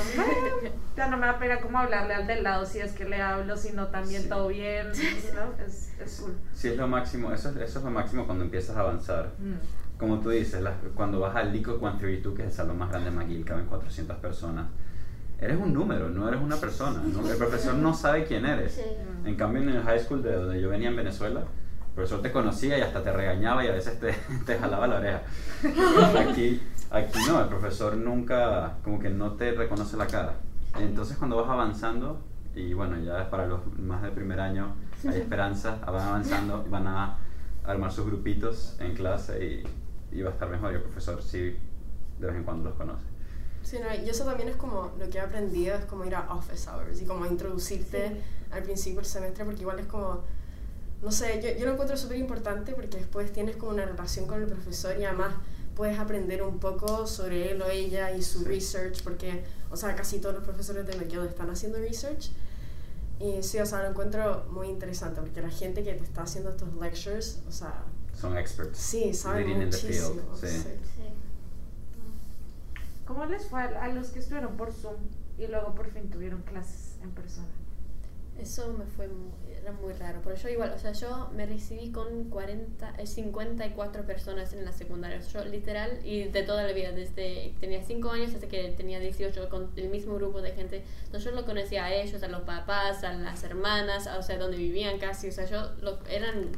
Ya 0.97 1.07
no 1.07 1.17
me 1.17 1.27
da 1.27 1.39
pena 1.39 1.61
como 1.61 1.79
hablarle 1.79 2.15
al 2.15 2.27
del 2.27 2.43
lado 2.43 2.67
si 2.67 2.81
es 2.81 2.93
que 2.93 3.05
le 3.05 3.23
hablo, 3.23 3.57
si 3.57 3.73
no 3.73 3.87
también 3.87 4.23
Sí. 4.23 4.29
todo 4.29 4.49
bien, 4.49 4.89
¿no? 4.89 5.65
Es, 5.65 5.93
es 6.01 6.21
cool. 6.21 6.35
Sí, 6.53 6.69
es 6.69 6.77
lo 6.77 6.87
máximo, 6.89 7.33
eso, 7.33 7.49
es- 7.51 7.57
eso 7.57 7.79
es 7.79 7.85
lo 7.85 7.91
máximo 7.93 8.27
cuando 8.27 8.45
empiezas 8.45 8.77
a 8.77 8.81
avanzar. 8.81 9.31
Mm. 9.39 9.99
Como 9.99 10.19
tú 10.19 10.31
dices, 10.31 10.61
la- 10.61 10.75
cuando 10.97 11.21
vas 11.21 11.35
al 11.37 11.53
Lico 11.53 11.79
132, 11.79 12.35
que 12.35 12.43
es 12.43 12.49
el 12.49 12.55
salón 12.55 12.77
más 12.79 12.91
grande 12.91 13.11
de 13.11 13.17
McGill, 13.17 13.45
caben 13.45 13.67
400 13.67 14.17
personas, 14.19 14.67
eres 15.43 15.59
un 15.59 15.75
número, 15.75 16.09
no 16.09 16.29
eres 16.29 16.41
una 16.41 16.57
persona. 16.57 17.03
¿no? 17.05 17.29
El 17.29 17.37
profesor 17.37 17.75
no 17.75 17.93
sabe 17.93 18.25
quién 18.25 18.47
eres. 18.47 18.81
En 19.25 19.35
cambio, 19.35 19.63
en 19.63 19.71
el 19.71 19.83
high 19.83 19.99
school 19.99 20.23
de 20.23 20.35
donde 20.37 20.61
yo 20.61 20.69
venía 20.69 20.89
en 20.89 20.97
Venezuela, 20.97 21.41
el 21.41 21.95
profesor 21.95 22.23
te 22.23 22.31
conocía 22.31 22.79
y 22.79 22.81
hasta 22.81 23.03
te 23.03 23.13
regañaba 23.13 23.65
y 23.65 23.69
a 23.69 23.73
veces 23.73 23.99
te, 23.99 24.15
te 24.47 24.57
jalaba 24.57 24.87
la 24.87 24.97
oreja. 24.97 25.23
Aquí, 26.31 26.63
aquí 26.91 27.19
no, 27.27 27.41
el 27.41 27.49
profesor 27.49 27.97
nunca, 27.97 28.79
como 28.85 29.01
que 29.01 29.11
no 29.11 29.33
te 29.33 29.51
reconoce 29.53 29.97
la 29.97 30.07
cara. 30.07 30.35
Entonces, 30.79 31.17
cuando 31.17 31.37
vas 31.37 31.51
avanzando, 31.51 32.23
y 32.55 32.73
bueno, 32.73 32.99
ya 32.99 33.29
para 33.29 33.47
los 33.47 33.61
más 33.79 34.03
del 34.03 34.13
primer 34.13 34.39
año 34.39 34.75
hay 35.07 35.21
esperanza, 35.21 35.79
van 35.85 36.09
avanzando, 36.09 36.65
van 36.71 36.87
a 36.87 37.19
armar 37.65 37.91
sus 37.91 38.07
grupitos 38.07 38.77
en 38.79 38.95
clase 38.95 39.45
y, 39.45 40.17
y 40.17 40.23
va 40.23 40.31
a 40.31 40.33
estar 40.35 40.49
mejor. 40.49 40.73
Y 40.73 40.77
el 40.77 40.83
profesor 40.83 41.21
sí, 41.21 41.57
de 42.21 42.27
vez 42.27 42.37
en 42.37 42.45
cuando 42.45 42.69
los 42.69 42.79
conoce. 42.79 43.12
Sí, 43.63 43.79
no, 43.79 43.95
y 44.05 44.09
eso 44.09 44.25
también 44.25 44.49
es 44.49 44.57
como 44.57 44.93
lo 44.99 45.09
que 45.09 45.19
he 45.19 45.21
aprendido, 45.21 45.77
es 45.77 45.85
como 45.87 46.05
ir 46.05 46.15
a 46.15 46.33
office 46.35 46.69
hours 46.69 47.01
y 47.01 47.05
como 47.05 47.25
introducirte 47.27 48.21
al 48.51 48.63
principio 48.63 49.01
del 49.01 49.07
semestre, 49.07 49.45
porque 49.45 49.61
igual 49.63 49.79
es 49.79 49.87
como, 49.87 50.21
no 51.03 51.11
sé, 51.13 51.41
yo, 51.43 51.59
yo 51.59 51.67
lo 51.67 51.73
encuentro 51.73 51.97
súper 51.97 52.19
importante 52.19 52.73
porque 52.73 52.99
después 52.99 53.33
tienes 53.33 53.57
como 53.57 53.73
una 53.73 53.87
relación 53.87 54.27
con 54.27 54.43
el 54.43 54.49
profesor 54.49 54.99
y 54.99 55.05
además 55.05 55.35
puedes 55.77 55.99
aprender 55.99 56.43
un 56.43 56.59
poco 56.59 57.07
sobre 57.07 57.51
él 57.53 57.63
o 57.63 57.67
ella 57.69 58.11
y 58.15 58.23
su 58.23 58.41
Sí. 58.41 58.45
research, 58.45 59.03
porque, 59.03 59.43
o 59.71 59.77
sea, 59.77 59.95
casi 59.97 60.19
todos 60.19 60.35
los 60.35 60.45
profesores 60.45 60.87
de 60.87 60.95
McGill 60.97 61.25
están 61.27 61.49
haciendo 61.51 61.79
research. 61.79 62.31
Y 63.21 63.43
sí, 63.43 63.59
o 63.59 63.65
sea, 63.67 63.83
lo 63.85 63.89
encuentro 63.91 64.45
muy 64.51 64.69
interesante 64.69 65.21
porque 65.21 65.41
la 65.41 65.49
gente 65.51 65.83
que 65.85 65.95
te 65.95 66.03
está 66.05 66.23
haciendo 66.23 66.51
estos 66.51 66.75
lectures, 66.75 67.39
o 67.49 67.53
sea, 67.53 67.85
Son 68.21 68.37
experts. 68.37 68.77
sí, 68.79 69.15
saben 69.15 69.47
Leading 69.47 69.63
in 69.63 69.71
the 69.71 69.77
field, 69.79 70.17
muchísimo. 70.29 70.37
sí. 70.37 70.49
sí. 70.49 71.03
¿Cómo 73.13 73.27
les 73.27 73.45
fue 73.47 73.61
a, 73.61 73.85
a 73.85 73.89
los 73.89 74.09
que 74.11 74.21
estuvieron 74.21 74.57
por 74.57 74.73
Zoom 74.73 74.97
y 75.39 75.47
luego 75.47 75.75
por 75.75 75.91
fin 75.91 76.09
tuvieron 76.11 76.41
clases 76.43 76.97
en 77.03 77.11
persona? 77.11 77.49
Eso 78.41 78.73
me 78.73 78.87
fue 78.87 79.07
mu- 79.09 79.31
era 79.61 79.73
muy 79.73 79.93
raro, 79.93 80.21
pero 80.25 80.35
yo 80.35 80.49
igual, 80.49 80.73
o 80.75 80.79
sea, 80.79 80.93
yo 80.93 81.31
me 81.37 81.45
recibí 81.45 81.93
con 81.93 82.31
40, 82.31 82.95
eh, 82.99 83.07
54 83.07 84.05
personas 84.07 84.55
en 84.55 84.65
la 84.65 84.73
secundaria, 84.73 85.21
yo 85.21 85.45
literal, 85.45 86.01
y 86.05 86.25
de 86.25 86.43
toda 86.43 86.65
la 86.65 86.73
vida, 86.73 86.93
desde 86.93 87.55
tenía 87.61 87.83
5 87.85 88.11
años 88.11 88.35
hasta 88.35 88.49
que 88.49 88.71
tenía 88.71 88.99
18, 89.01 89.49
con 89.51 89.71
el 89.77 89.91
mismo 89.91 90.15
grupo 90.15 90.41
de 90.41 90.53
gente, 90.53 90.83
entonces 91.05 91.25
yo 91.31 91.37
lo 91.39 91.45
conocía 91.45 91.85
a 91.85 91.93
ellos, 91.95 92.23
a 92.23 92.29
los 92.29 92.41
papás, 92.43 93.05
a 93.05 93.13
las 93.13 93.45
hermanas, 93.45 94.07
a- 94.07 94.19
o 94.19 94.23
sea, 94.23 94.39
donde 94.39 94.57
vivían 94.57 94.99
casi, 94.99 95.29
o 95.29 95.33
sea, 95.33 95.45
yo, 95.45 95.71
lo, 95.83 95.99
eran, 96.09 96.53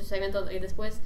sabían 0.00 0.30
todo, 0.30 0.50
y 0.52 0.60
después 0.60 1.00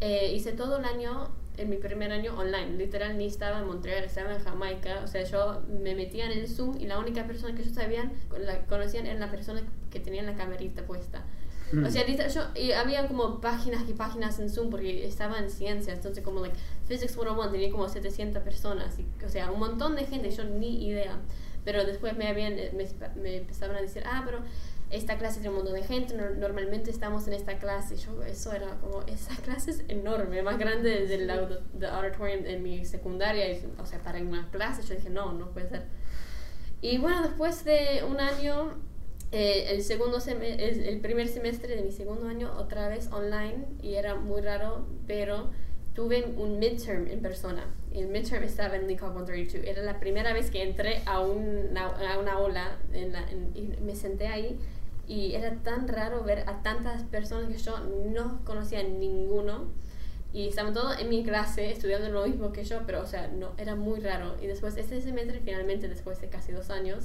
eh, 0.00 0.32
hice 0.34 0.52
todo 0.52 0.78
un 0.78 0.84
año, 0.84 1.28
en 1.56 1.70
mi 1.70 1.76
primer 1.76 2.12
año 2.12 2.36
online, 2.36 2.76
literal 2.76 3.16
ni 3.16 3.26
estaba 3.26 3.60
en 3.60 3.66
Montreal, 3.66 4.04
estaba 4.04 4.34
en 4.34 4.42
Jamaica, 4.42 5.02
o 5.04 5.06
sea, 5.06 5.24
yo 5.24 5.62
me 5.68 5.94
metía 5.94 6.26
en 6.26 6.38
el 6.38 6.48
Zoom 6.48 6.80
y 6.80 6.86
la 6.86 6.98
única 6.98 7.26
persona 7.26 7.54
que 7.54 7.64
yo 7.64 7.72
sabían, 7.72 8.12
la 8.38 8.66
conocían 8.66 9.06
era 9.06 9.18
la 9.18 9.30
persona 9.30 9.62
que 9.90 10.00
tenía 10.00 10.22
la 10.22 10.34
camerita 10.34 10.82
puesta. 10.84 11.24
O 11.84 11.90
sea, 11.90 12.04
literal, 12.06 12.30
yo, 12.30 12.42
y 12.54 12.70
había 12.70 13.08
como 13.08 13.40
páginas 13.40 13.88
y 13.88 13.94
páginas 13.94 14.38
en 14.38 14.48
Zoom 14.48 14.70
porque 14.70 15.06
estaba 15.06 15.38
en 15.38 15.50
ciencias, 15.50 15.96
entonces 15.96 16.22
como 16.22 16.40
like 16.40 16.56
Physics 16.86 17.12
101 17.12 17.50
tenía 17.50 17.70
como 17.70 17.88
700 17.88 18.42
personas, 18.44 18.96
y, 18.98 19.24
o 19.24 19.28
sea, 19.28 19.50
un 19.50 19.58
montón 19.58 19.96
de 19.96 20.04
gente, 20.06 20.30
yo 20.30 20.44
ni 20.44 20.86
idea. 20.86 21.18
Pero 21.64 21.84
después 21.84 22.16
me, 22.16 22.28
habían, 22.28 22.54
me, 22.54 22.86
me 23.20 23.36
empezaban 23.38 23.76
a 23.76 23.80
decir, 23.80 24.04
ah, 24.06 24.22
pero 24.24 24.40
esta 24.94 25.18
clase 25.18 25.40
tiene 25.40 25.50
un 25.50 25.56
montón 25.56 25.74
de 25.74 25.82
gente, 25.82 26.14
no- 26.14 26.30
normalmente 26.30 26.90
estamos 26.90 27.26
en 27.26 27.34
esta 27.34 27.58
clase. 27.58 27.96
Yo, 27.96 28.22
eso 28.22 28.52
era 28.52 28.68
como, 28.80 29.02
esa 29.02 29.34
clase 29.42 29.70
es 29.72 29.84
enorme, 29.88 30.42
más 30.42 30.58
grande 30.58 31.06
del 31.06 31.26
del 31.26 31.30
auditorium 31.90 32.46
en 32.46 32.62
mi 32.62 32.84
secundaria, 32.84 33.50
y, 33.52 33.64
o 33.78 33.86
sea, 33.86 33.98
para 34.00 34.18
una 34.20 34.48
clase, 34.50 34.82
yo 34.82 34.94
dije, 34.94 35.10
no, 35.10 35.32
no 35.32 35.50
puede 35.50 35.68
ser. 35.68 35.82
Y 36.80 36.98
bueno, 36.98 37.22
después 37.22 37.64
de 37.64 38.04
un 38.08 38.20
año, 38.20 38.74
eh, 39.32 39.68
el, 39.70 39.82
segundo 39.82 40.18
seme- 40.20 40.56
el, 40.60 41.00
primer 41.00 41.28
semestre 41.28 41.74
de 41.76 41.82
mi 41.82 41.92
segundo 41.92 42.28
año, 42.28 42.52
otra 42.58 42.88
vez 42.88 43.10
online, 43.10 43.64
y 43.82 43.94
era 43.94 44.14
muy 44.14 44.42
raro, 44.42 44.86
pero 45.06 45.50
tuve 45.94 46.24
un 46.36 46.58
midterm 46.58 47.06
en 47.08 47.20
persona. 47.20 47.66
Y 47.92 48.00
el 48.00 48.08
midterm 48.08 48.42
estaba 48.42 48.76
en 48.76 48.86
Leacock 48.88 49.12
132. 49.14 49.64
Era 49.66 49.82
la 49.82 49.98
primera 50.00 50.32
vez 50.32 50.50
que 50.50 50.62
entré 50.62 51.02
a 51.06 51.20
una, 51.20 51.86
a 51.86 52.18
una 52.18 52.32
aula 52.32 52.76
en 52.92 53.12
la- 53.12 53.28
en- 53.30 53.50
y 53.54 53.62
me 53.82 53.94
senté 53.96 54.26
ahí. 54.26 54.58
Y 55.06 55.34
era 55.34 55.54
tan 55.62 55.88
raro 55.88 56.22
ver 56.24 56.40
a 56.48 56.62
tantas 56.62 57.02
personas 57.04 57.48
que 57.50 57.58
yo 57.58 57.78
no 57.80 58.40
conocía 58.44 58.82
ninguno. 58.82 59.66
Y 60.32 60.48
estaban 60.48 60.74
todos 60.74 60.98
en 60.98 61.08
mi 61.08 61.22
clase 61.22 61.70
estudiando 61.70 62.08
lo 62.08 62.26
mismo 62.26 62.52
que 62.52 62.64
yo, 62.64 62.80
pero 62.86 63.02
o 63.02 63.06
sea, 63.06 63.28
no, 63.28 63.52
era 63.56 63.76
muy 63.76 64.00
raro. 64.00 64.34
Y 64.42 64.46
después, 64.48 64.76
este 64.76 65.00
semestre, 65.00 65.40
finalmente, 65.44 65.88
después 65.88 66.20
de 66.20 66.28
casi 66.28 66.52
dos 66.52 66.70
años, 66.70 67.04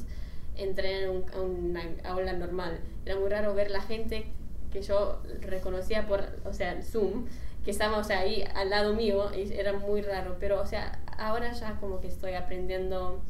entré 0.55 1.03
en 1.03 1.09
un- 1.11 1.25
a 1.33 1.41
una 1.41 1.83
aula 2.05 2.33
normal. 2.33 2.79
Era 3.05 3.17
muy 3.19 3.29
raro 3.29 3.53
ver 3.53 3.69
la 3.71 3.81
gente 3.81 4.25
que 4.71 4.81
yo 4.81 5.21
reconocía 5.41 6.07
por, 6.07 6.23
o 6.45 6.53
sea, 6.53 6.81
Zoom, 6.81 7.25
que 7.63 7.71
estaba, 7.71 7.97
o 7.97 8.03
sea, 8.03 8.19
ahí 8.19 8.43
al 8.55 8.69
lado 8.71 8.93
mío, 8.93 9.31
y 9.35 9.51
era 9.53 9.73
muy 9.73 10.01
raro. 10.01 10.37
Pero, 10.39 10.61
o 10.61 10.65
sea, 10.65 10.99
ahora 11.17 11.51
ya 11.53 11.79
como 11.79 12.01
que 12.01 12.07
estoy 12.07 12.33
aprendiendo 12.33 13.21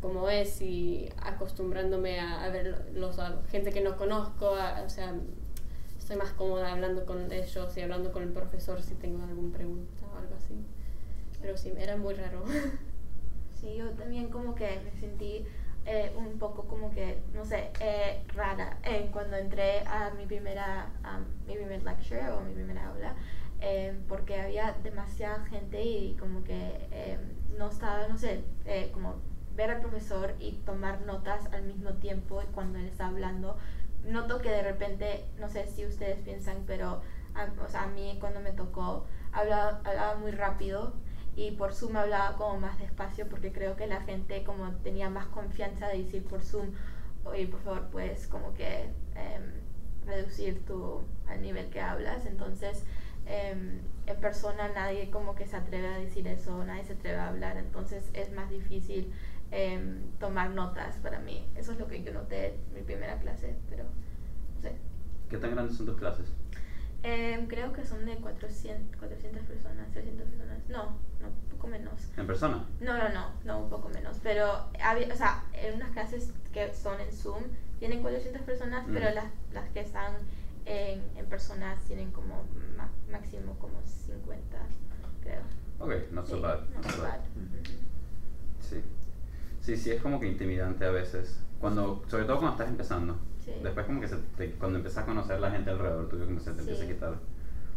cómo 0.00 0.28
es 0.28 0.60
y 0.62 1.08
acostumbrándome 1.22 2.20
a, 2.20 2.44
a 2.44 2.48
ver 2.50 2.90
los, 2.94 3.18
a 3.18 3.40
gente 3.50 3.70
que 3.72 3.80
no 3.82 3.96
conozco, 3.96 4.54
a- 4.56 4.82
o 4.82 4.88
sea, 4.88 5.14
estoy 5.98 6.16
más 6.16 6.32
cómoda 6.32 6.72
hablando 6.72 7.04
con 7.06 7.30
ellos 7.32 7.76
y 7.76 7.80
hablando 7.80 8.12
con 8.12 8.22
el 8.22 8.30
profesor 8.30 8.82
si 8.82 8.94
tengo 8.94 9.22
alguna 9.24 9.52
pregunta 9.56 10.02
o 10.14 10.18
algo 10.18 10.34
así. 10.36 10.54
Pero 11.42 11.56
sí, 11.56 11.72
era 11.78 11.96
muy 11.96 12.14
raro. 12.14 12.44
Sí, 13.60 13.76
yo 13.76 13.90
también 13.90 14.28
como 14.30 14.54
que 14.54 14.80
me 14.84 14.98
sentí 14.98 15.44
eh, 15.84 16.12
un 16.16 16.38
poco 16.38 16.64
como 16.64 16.90
que, 16.92 17.18
no 17.34 17.44
sé, 17.44 17.70
eh, 17.80 18.22
rara 18.34 18.78
eh, 18.84 19.10
cuando 19.12 19.36
entré 19.36 19.80
a 19.86 20.10
mi 20.16 20.24
primera, 20.26 20.88
a 21.02 21.18
mi 21.46 21.54
primer 21.56 21.82
lecture 21.82 22.30
o 22.30 22.40
mi 22.40 22.54
primera 22.54 22.88
aula, 22.88 23.14
eh, 23.60 23.94
porque 24.08 24.40
había 24.40 24.74
demasiada 24.82 25.44
gente 25.46 25.82
y 25.82 26.16
como 26.18 26.42
que 26.42 26.88
eh, 26.90 27.18
no 27.58 27.68
estaba, 27.68 28.08
no 28.08 28.16
sé, 28.16 28.40
eh, 28.64 28.90
como 28.94 29.16
ver 29.60 29.70
al 29.70 29.80
profesor 29.80 30.34
y 30.40 30.52
tomar 30.64 31.02
notas 31.02 31.44
al 31.52 31.64
mismo 31.64 31.92
tiempo 31.94 32.42
cuando 32.54 32.78
él 32.78 32.86
está 32.86 33.08
hablando. 33.08 33.58
Noto 34.04 34.38
que 34.40 34.50
de 34.50 34.62
repente, 34.62 35.26
no 35.38 35.50
sé 35.50 35.66
si 35.66 35.84
ustedes 35.84 36.18
piensan, 36.20 36.64
pero 36.66 37.02
a, 37.34 37.48
o 37.62 37.68
sea, 37.68 37.82
a 37.82 37.86
mí 37.88 38.16
cuando 38.20 38.40
me 38.40 38.52
tocó 38.52 39.04
hablaba, 39.32 39.82
hablaba 39.84 40.14
muy 40.16 40.30
rápido 40.30 40.94
y 41.36 41.50
por 41.52 41.74
Zoom 41.74 41.96
hablaba 41.96 42.36
como 42.36 42.58
más 42.58 42.78
despacio 42.78 43.28
porque 43.28 43.52
creo 43.52 43.76
que 43.76 43.86
la 43.86 44.00
gente 44.00 44.44
como 44.44 44.72
tenía 44.76 45.10
más 45.10 45.26
confianza 45.26 45.88
de 45.88 45.98
decir 46.04 46.24
por 46.24 46.42
Zoom, 46.42 46.70
oye, 47.24 47.46
por 47.46 47.60
favor, 47.60 47.90
puedes 47.90 48.26
como 48.28 48.54
que 48.54 48.84
em, 49.14 49.60
reducir 50.06 50.64
tu, 50.64 51.02
al 51.28 51.42
nivel 51.42 51.68
que 51.68 51.82
hablas. 51.82 52.24
Entonces, 52.24 52.84
em, 53.26 53.82
en 54.06 54.16
persona 54.20 54.70
nadie 54.74 55.10
como 55.10 55.34
que 55.34 55.46
se 55.46 55.56
atreve 55.56 55.88
a 55.88 55.98
decir 55.98 56.26
eso, 56.28 56.64
nadie 56.64 56.84
se 56.84 56.94
atreve 56.94 57.18
a 57.18 57.28
hablar, 57.28 57.58
entonces 57.58 58.08
es 58.14 58.32
más 58.32 58.48
difícil 58.48 59.12
em, 59.50 60.10
tomar 60.18 60.50
notas 60.50 60.96
para 60.96 61.18
mí. 61.20 61.46
Eso 61.56 61.72
es 61.72 61.78
lo 61.78 61.86
que 61.88 62.02
yo 62.02 62.12
noté 62.12 62.54
en 62.54 62.74
mi 62.74 62.82
primera 62.82 63.18
clase, 63.18 63.56
pero 63.68 63.84
no 63.84 64.60
sé. 64.62 64.76
¿Qué 65.28 65.38
tan 65.38 65.52
grandes 65.52 65.76
son 65.76 65.86
tus 65.86 65.96
clases? 65.96 66.26
Em, 67.02 67.46
creo 67.48 67.72
que 67.72 67.84
son 67.84 68.04
de 68.04 68.16
400, 68.16 68.96
400 68.98 69.42
personas, 69.44 69.90
300 69.92 70.26
personas. 70.28 70.58
No, 70.68 70.84
no, 71.20 71.28
un 71.28 71.48
poco 71.50 71.66
menos. 71.66 72.10
¿En 72.16 72.26
persona? 72.26 72.66
No, 72.80 72.98
no, 72.98 73.08
no, 73.08 73.30
no, 73.44 73.60
un 73.62 73.70
poco 73.70 73.88
menos. 73.88 74.18
Pero, 74.22 74.66
había, 74.82 75.12
o 75.12 75.16
sea, 75.16 75.44
en 75.54 75.76
unas 75.76 75.90
clases 75.92 76.32
que 76.52 76.74
son 76.74 77.00
en 77.00 77.10
Zoom 77.12 77.42
tienen 77.78 78.02
400 78.02 78.42
personas, 78.42 78.86
Mm. 78.86 78.92
pero 78.92 79.10
las, 79.14 79.24
las 79.54 79.68
que 79.70 79.80
están 79.80 80.14
en, 80.66 81.02
en 81.16 81.26
personas 81.26 81.82
tienen 81.86 82.10
como 82.10 82.42
máximo 83.10 83.54
como 83.58 83.80
50, 83.82 84.58
creo. 85.22 85.40
Ok, 85.78 86.12
not 86.12 86.26
so 86.26 86.36
Sí, 86.36 86.42
bad. 86.42 86.60
not 86.74 86.84
so 86.90 87.02
bad. 87.02 87.08
bad. 87.08 87.20
Ujú. 87.20 87.62
Sí. 88.60 88.82
Sí, 89.70 89.76
sí, 89.76 89.90
es 89.92 90.02
como 90.02 90.18
que 90.18 90.26
intimidante 90.26 90.84
a 90.84 90.90
veces. 90.90 91.38
Cuando, 91.60 92.02
sobre 92.08 92.24
todo 92.24 92.38
cuando 92.38 92.52
estás 92.56 92.68
empezando. 92.68 93.16
Sí. 93.44 93.52
Después 93.62 93.86
como 93.86 94.00
que 94.00 94.08
se 94.08 94.16
te- 94.36 94.52
cuando 94.54 94.78
empiezas 94.78 95.04
a 95.04 95.06
conocer 95.06 95.38
la 95.40 95.50
gente 95.52 95.70
alrededor 95.70 96.08
tuyo, 96.08 96.24
como 96.24 96.40
se 96.40 96.50
te 96.52 96.60
empieza 96.60 96.82
a 96.82 96.86
Sí. 96.86 96.92
quitar 96.92 97.14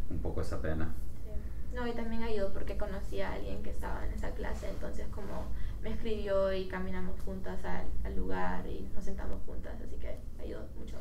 un 0.09 0.17
poco 0.19 0.41
esa 0.41 0.59
pena. 0.61 0.91
Sí. 1.23 1.75
No, 1.75 1.85
y 1.87 1.91
también 1.91 2.23
ayudó 2.23 2.51
porque 2.51 2.77
conocí 2.77 3.21
a 3.21 3.33
alguien 3.33 3.61
que 3.61 3.69
estaba 3.69 4.05
en 4.07 4.13
esa 4.13 4.31
clase, 4.31 4.69
entonces 4.69 5.05
como 5.09 5.45
me 5.83 5.91
escribió 5.91 6.51
y 6.53 6.67
caminamos 6.67 7.19
juntas 7.21 7.63
al, 7.65 7.85
al 8.03 8.15
lugar 8.15 8.65
y 8.65 8.89
nos 8.95 9.03
sentamos 9.03 9.39
juntas, 9.45 9.73
así 9.85 9.95
que 9.97 10.17
ayudó 10.41 10.65
mucho. 10.79 10.95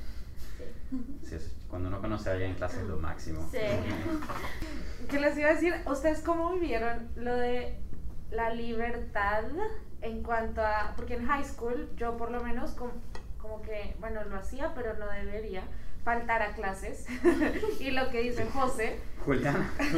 Sí. 0.58 0.64
Sí, 1.22 1.36
cuando 1.68 1.88
uno 1.88 2.02
conoce 2.02 2.28
a 2.28 2.32
alguien 2.32 2.50
en 2.50 2.56
clase 2.58 2.80
es 2.82 2.86
lo 2.86 2.98
máximo. 2.98 3.48
Sí. 3.50 3.58
¿Qué 5.08 5.18
les 5.20 5.38
iba 5.38 5.48
a 5.48 5.54
decir? 5.54 5.74
¿Ustedes 5.86 6.20
cómo 6.20 6.52
vivieron 6.52 7.08
lo 7.16 7.34
de 7.36 7.78
la 8.30 8.52
libertad 8.54 9.44
en 10.02 10.22
cuanto 10.22 10.60
a... 10.60 10.92
Porque 10.96 11.14
en 11.14 11.26
high 11.26 11.44
school 11.44 11.90
yo 11.96 12.16
por 12.16 12.30
lo 12.30 12.42
menos 12.42 12.72
como, 12.72 12.92
como 13.38 13.62
que, 13.62 13.96
bueno, 14.00 14.22
lo 14.24 14.36
hacía, 14.36 14.72
pero 14.74 14.94
no 14.94 15.06
debería 15.08 15.62
faltar 16.04 16.42
a 16.42 16.54
clases. 16.54 17.06
y 17.80 17.90
lo 17.90 18.10
que 18.10 18.22
dice 18.22 18.46
José, 18.46 18.98
Juliana. 19.24 19.70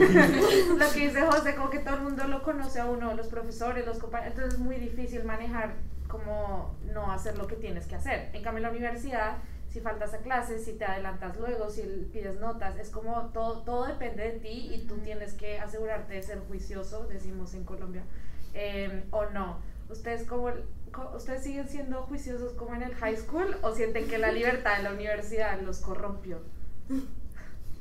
lo 0.78 0.92
que 0.92 1.00
dice 1.00 1.22
José, 1.22 1.54
como 1.54 1.70
que 1.70 1.78
todo 1.78 1.96
el 1.96 2.02
mundo 2.02 2.24
lo 2.24 2.42
conoce 2.42 2.80
a 2.80 2.86
uno, 2.86 3.14
los 3.14 3.28
profesores, 3.28 3.86
los 3.86 3.98
compañeros, 3.98 4.34
entonces 4.34 4.60
es 4.60 4.64
muy 4.64 4.76
difícil 4.76 5.24
manejar 5.24 5.74
como 6.08 6.76
no 6.92 7.10
hacer 7.10 7.36
lo 7.38 7.46
que 7.46 7.56
tienes 7.56 7.86
que 7.86 7.96
hacer. 7.96 8.30
En 8.34 8.42
cambio, 8.42 8.58
en 8.58 8.62
la 8.64 8.70
universidad, 8.70 9.38
si 9.68 9.80
faltas 9.80 10.14
a 10.14 10.18
clases, 10.18 10.64
si 10.64 10.74
te 10.74 10.84
adelantas 10.84 11.36
luego, 11.38 11.68
si 11.70 11.82
pides 12.12 12.38
notas, 12.38 12.78
es 12.78 12.90
como 12.90 13.30
todo, 13.32 13.62
todo 13.62 13.86
depende 13.86 14.22
de 14.22 14.38
ti 14.38 14.70
y 14.72 14.86
tú 14.86 14.98
tienes 14.98 15.32
que 15.32 15.58
asegurarte 15.58 16.14
de 16.14 16.22
ser 16.22 16.38
juicioso, 16.40 17.06
decimos 17.06 17.54
en 17.54 17.64
Colombia, 17.64 18.04
eh, 18.52 19.04
o 19.10 19.26
no. 19.26 19.58
¿Ustedes, 19.90 20.26
como, 20.26 20.50
co- 20.92 21.12
¿Ustedes 21.16 21.42
siguen 21.42 21.68
siendo 21.68 22.02
juiciosos 22.02 22.52
como 22.54 22.74
en 22.74 22.82
el 22.82 22.94
high 22.94 23.16
school 23.16 23.56
o 23.62 23.74
sienten 23.74 24.08
que 24.08 24.18
la 24.18 24.32
libertad 24.32 24.78
en 24.78 24.84
la 24.84 24.92
universidad 24.92 25.60
los 25.60 25.80
corrompió? 25.80 26.38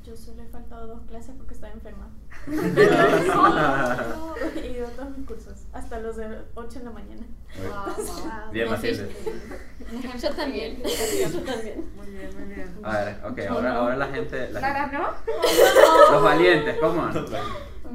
Yo 0.05 0.17
solo 0.17 0.43
he 0.43 0.47
faltado 0.47 0.87
dos 0.87 1.01
clases 1.07 1.33
porque 1.37 1.53
estaba 1.53 1.71
enferma. 1.71 2.09
y 4.55 4.59
he 4.59 4.71
ido 4.73 4.87
a 4.87 4.91
todos 4.91 5.17
mis 5.17 5.25
cursos, 5.25 5.63
hasta 5.71 5.99
los 6.01 6.17
de 6.17 6.39
8 6.55 6.79
de 6.79 6.85
la 6.85 6.91
mañana. 6.91 7.21
Bien, 8.51 8.69
No, 8.69 8.75
sí. 8.77 8.91
Matilde. 8.91 9.15
Yo 10.21 10.29
también. 10.35 10.83
Yo 10.83 11.39
también. 11.41 11.89
Muy 11.95 12.07
bien, 12.07 12.29
muy 12.37 12.53
bien. 12.53 12.75
A 12.83 12.97
ver, 12.99 13.15
ok, 13.25 13.39
ahora, 13.49 13.75
ahora 13.77 13.95
la 13.95 14.07
gente... 14.07 14.49
La 14.51 14.59
Clara, 14.59 14.89
gente- 14.89 14.97
¿no? 14.97 16.11
Los 16.11 16.23
valientes, 16.23 16.77
¿cómo? 16.81 17.01
Ok, 17.03 17.93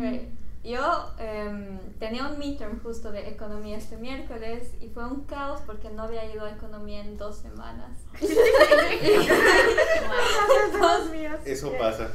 Yo 0.69 1.15
em, 1.19 1.79
tenía 1.99 2.29
un 2.29 2.39
midterm 2.39 2.83
justo 2.83 3.11
de 3.11 3.31
economía 3.31 3.79
este 3.79 3.97
miércoles 3.97 4.75
y 4.83 4.91
fue 4.91 5.07
un 5.07 5.25
caos 5.25 5.63
porque 5.65 5.89
no 5.89 6.03
había 6.03 6.31
ido 6.31 6.45
a 6.45 6.51
economía 6.51 7.01
en 7.01 7.17
dos 7.17 7.39
semanas. 7.39 7.97
Eso 11.45 11.73
pasa. 11.79 12.09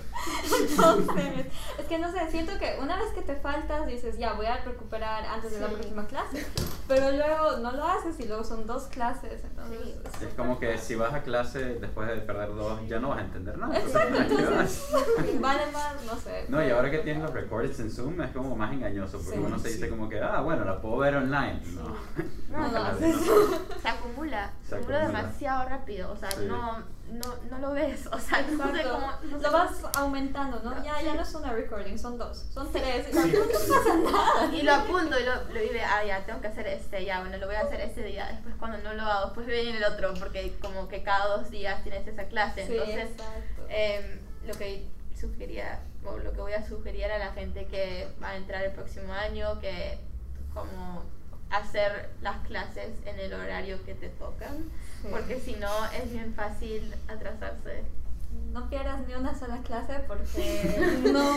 Entonces, 0.70 1.46
es 1.80 1.86
que 1.88 1.98
no 1.98 2.12
sé, 2.12 2.30
siento 2.30 2.58
que 2.60 2.78
una 2.82 2.98
vez 2.98 3.12
que 3.14 3.22
te 3.22 3.36
faltas 3.36 3.88
dices, 3.88 4.18
ya 4.18 4.34
voy 4.34 4.46
a 4.46 4.58
recuperar 4.58 5.26
antes 5.26 5.52
de 5.52 5.60
la 5.60 5.68
próxima 5.68 6.06
clase, 6.06 6.46
pero 6.88 7.12
luego 7.12 7.58
no 7.58 7.72
lo 7.72 7.86
haces 7.86 8.20
y 8.20 8.28
luego 8.28 8.44
son 8.44 8.66
dos 8.66 8.84
clases, 8.84 9.44
entonces... 9.44 9.80
Sí. 10.20 10.26
Es 10.26 10.34
como 10.36 10.60
que 10.60 10.78
si 10.78 10.96
vas 10.96 11.14
a 11.14 11.24
clase 11.24 11.76
después 11.76 12.08
de 12.08 12.18
perder 12.18 12.56
dos, 12.56 12.80
ya 12.88 13.00
no 13.00 13.10
vas 13.10 13.20
a 13.20 13.22
entender 13.24 13.58
nada. 13.58 13.78
Exacto, 13.78 14.18
Entonces, 14.18 14.90
vale 15.40 15.72
más, 15.72 15.96
no 16.06 16.16
sé. 16.16 16.46
No, 16.48 16.66
y 16.66 16.70
ahora 16.70 16.92
que 16.92 17.00
tienes 17.00 17.24
los 17.24 17.34
recordings 17.34 17.80
en 17.80 17.92
Zoom 17.92 18.22
es 18.22 18.32
como 18.32 18.43
más 18.56 18.72
engañoso, 18.74 19.18
porque 19.18 19.38
Sí, 19.38 19.44
uno 19.46 19.58
se 19.60 19.68
dice 19.70 19.86
sí. 19.86 19.90
como 19.90 20.08
que, 20.10 20.20
ah, 20.22 20.42
bueno, 20.42 20.64
la 20.66 20.80
puedo 20.82 20.98
ver 20.98 21.16
online. 21.16 21.62
No, 21.76 21.96
No 22.50 22.68
no. 22.72 22.98
Se 23.82 23.88
acumula, 23.90 24.52
Se 24.64 24.70
se 24.70 24.76
acumula 24.76 25.08
demasiado 25.08 25.70
rápido, 25.70 26.12
o 26.12 26.16
sea, 26.18 26.32
Sí. 26.32 26.46
no, 26.48 26.80
no, 27.12 27.36
no 27.50 27.60
lo 27.60 27.72
ves, 27.74 28.08
o 28.12 28.20
sea, 28.20 28.42
no 28.42 28.48
sé 28.48 28.54
Exacto. 28.80 28.92
cómo... 28.94 29.08
no 29.24 29.38
sé 29.38 29.44
Lo 29.44 29.52
cómo- 29.52 29.64
vas 29.64 29.84
aumentando, 29.98 30.60
¿no? 30.64 30.84
Ya, 30.84 31.02
ya 31.02 31.14
no 31.16 31.22
es 31.22 31.34
una 31.36 31.52
recording, 31.52 31.98
son 31.98 32.18
dos, 32.18 32.46
son 32.54 32.72
tres. 32.72 33.08
y 33.12 33.16
no, 33.16 33.22
Sí, 33.24 33.34
no 33.34 33.60
sí. 33.60 33.72
pasa 33.72 33.96
nada. 33.98 34.54
Y 34.56 34.62
lo 34.62 34.74
apunto 34.74 35.20
y 35.20 35.24
lo, 35.24 35.36
lo 35.36 35.60
digo, 35.60 35.74
ah, 35.86 36.04
ya, 36.06 36.26
tengo 36.26 36.40
que 36.42 36.48
hacer 36.48 36.68
este, 36.68 37.04
ya, 37.06 37.20
bueno, 37.22 37.38
lo 37.38 37.48
voy 37.48 37.56
a 37.56 37.62
hacer 37.62 37.82
este 37.82 38.04
día. 38.04 38.28
Después 38.28 38.56
cuando 38.60 38.78
no 38.80 38.94
lo 38.94 39.04
hago, 39.04 39.26
después 39.28 39.46
viene 39.48 39.78
el 39.78 39.84
otro, 39.84 40.14
porque 40.20 40.56
como 40.62 40.88
que 40.88 41.04
cada 41.04 41.38
dos 41.38 41.50
días 41.50 41.84
tienes 41.84 42.08
esa 42.08 42.26
clase. 42.26 42.66
Sí, 42.68 42.74
Entonces, 42.74 43.10
em, 43.70 44.20
lo 44.48 44.54
que 44.56 44.88
sugería, 45.20 45.80
lo 46.24 46.32
que 46.34 46.42
voy 46.42 46.54
a 46.54 46.68
sugerir 46.68 47.06
a 47.06 47.18
la 47.18 47.32
gente 47.34 47.66
que 47.66 48.08
va 48.22 48.30
a 48.30 48.36
entrar 48.38 48.64
el 48.64 48.72
próximo 48.72 49.14
año, 49.14 49.60
que 49.60 49.98
como 50.54 51.04
hacer 51.50 52.10
las 52.22 52.38
clases 52.48 52.90
en 53.06 53.20
el 53.20 53.34
horario 53.34 53.78
que 53.86 53.94
te 53.94 54.10
tocan, 54.10 54.58
Sí. 55.02 55.08
porque 55.12 55.40
si 55.40 55.54
no 55.56 55.70
es 55.86 56.12
bien 56.12 56.34
fácil 56.34 56.94
atrasarse. 57.08 57.84
No 58.52 58.68
pierdas 58.68 59.08
ni 59.08 59.14
una 59.14 59.38
sola 59.38 59.60
clase 59.62 59.94
porque 60.08 61.02
no, 61.14 61.36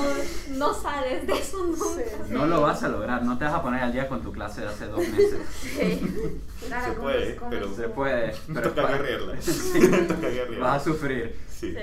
no 0.56 0.72
sales 0.74 1.26
de 1.26 1.32
eso 1.34 1.58
nunca. 1.66 2.02
No 2.30 2.46
lo 2.46 2.62
vas 2.62 2.82
a 2.82 2.88
lograr, 2.88 3.22
no 3.22 3.36
te 3.36 3.44
vas 3.44 3.52
a 3.54 3.62
poner 3.62 3.82
al 3.82 3.92
día 3.92 4.08
con 4.08 4.22
tu 4.22 4.32
clase 4.32 4.62
de 4.62 4.68
hace 4.68 4.86
dos 4.86 5.00
meses. 5.06 5.40
Sí. 5.60 6.40
Claro, 6.66 6.94
Se 6.94 6.98
puede, 7.00 7.38
pero- 7.50 7.74
Se 7.76 7.88
puede, 7.90 8.34
pero 8.54 8.72
Toca. 8.72 8.88
Sí. 8.88 8.94
Agarrarla. 8.94 10.58
vas 10.60 10.80
a 10.80 10.84
sufrir. 10.84 11.38
Sí. 11.50 11.72
Sí. 11.72 11.78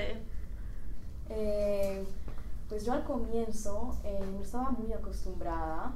Eh, 1.30 2.04
pues 2.68 2.84
yo 2.84 2.92
al 2.92 3.04
comienzo 3.04 3.96
eh, 4.04 4.20
no 4.32 4.42
estaba 4.42 4.70
muy 4.70 4.92
acostumbrada 4.92 5.92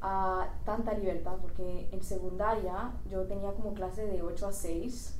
a 0.00 0.48
tanta 0.64 0.92
libertad 0.94 1.36
porque 1.40 1.88
en 1.92 2.02
secundaria 2.02 2.92
yo 3.10 3.22
tenía 3.22 3.52
como 3.52 3.74
clase 3.74 4.06
de 4.06 4.22
8 4.22 4.48
a 4.48 4.52
6 4.52 5.14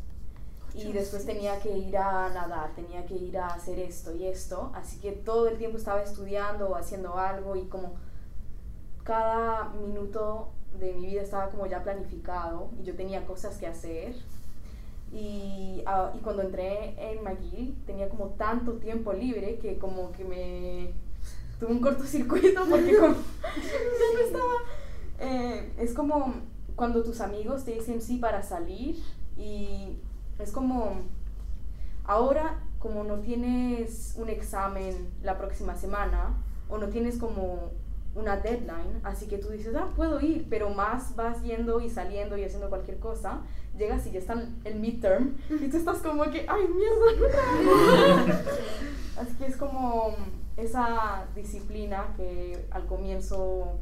y 0.75 0.93
después 0.93 1.25
tenía 1.25 1.61
que 1.61 1.79
ir 1.79 1.97
a 1.97 2.29
nadar, 2.31 2.75
tenía 2.75 3.07
que 3.07 3.15
ir 3.15 3.39
a 3.39 3.47
hacer 3.49 3.79
esto 3.79 4.13
y 4.15 4.27
esto, 4.27 4.73
así 4.75 4.99
que 4.99 5.13
todo 5.13 5.49
el 5.49 5.57
tiempo 5.57 5.79
estaba 5.79 6.03
estudiando 6.03 6.69
o 6.69 6.75
haciendo 6.75 7.17
algo 7.17 7.55
y 7.55 7.67
como 7.67 7.95
cada 9.05 9.69
minuto 9.71 10.49
de 10.79 10.93
mi 10.95 11.07
vida 11.07 11.23
estaba 11.23 11.49
como 11.51 11.67
ya 11.67 11.83
planificado 11.85 12.71
y 12.81 12.83
yo 12.83 12.97
tenía 12.97 13.25
cosas 13.27 13.57
que 13.59 13.67
hacer. 13.67 14.17
Y, 15.15 15.83
ah, 15.87 16.13
y 16.15 16.19
cuando 16.19 16.43
entré 16.43 16.97
en 16.99 17.23
McGill 17.23 17.77
tenía 17.87 18.09
como 18.09 18.31
tanto 18.31 18.73
tiempo 18.75 19.13
libre 19.13 19.59
que 19.59 19.79
como 19.79 20.11
que 20.11 20.25
me 20.25 20.93
tuve 21.61 21.71
un 21.73 21.81
cortocircuito 21.81 22.63
porque 22.69 22.97
como 22.97 23.15
ya 23.15 24.13
no 24.13 24.21
estaba... 24.27 24.55
eh, 25.21 25.73
es 25.79 25.95
como 25.95 26.35
cuando 26.75 27.05
tus 27.05 27.21
amigos 27.21 27.65
te 27.65 27.73
dicen 27.75 28.03
sí 28.03 28.17
para 28.17 28.43
salir 28.43 28.97
y 29.37 29.97
es 30.41 30.51
como 30.51 31.03
ahora 32.05 32.61
como 32.81 33.05
no 33.05 33.21
tienes 33.21 34.17
un 34.19 34.29
examen 34.29 35.09
la 35.23 35.39
próxima 35.39 35.77
semana 35.77 36.37
o 36.69 36.77
no 36.77 36.89
tienes 36.89 37.19
como 37.19 37.71
una 38.15 38.37
deadline, 38.37 39.01
así 39.03 39.27
que 39.27 39.39
tú 39.39 39.49
dices, 39.49 39.75
ah, 39.75 39.93
puedo 39.97 40.21
ir, 40.21 40.47
pero 40.49 40.71
más 40.71 41.17
vas 41.17 41.43
yendo 41.43 41.81
y 41.81 41.91
saliendo 41.91 42.37
y 42.37 42.45
haciendo 42.45 42.69
cualquier 42.69 42.99
cosa, 42.99 43.41
llegas 43.79 44.07
y 44.07 44.13
ya 44.13 44.19
está 44.19 44.35
el 44.65 44.81
midterm 44.81 45.37
y 45.51 45.69
tú 45.69 45.77
estás 45.77 45.99
como 45.99 46.25
que, 46.31 46.47
ay, 46.49 46.63
mierda, 46.69 48.41
Así 49.21 49.35
que 49.35 49.47
es 49.47 49.57
como 49.57 50.17
esa 50.57 51.27
disciplina 51.35 52.13
que 52.17 52.67
al 52.71 52.87
comienzo 52.87 53.79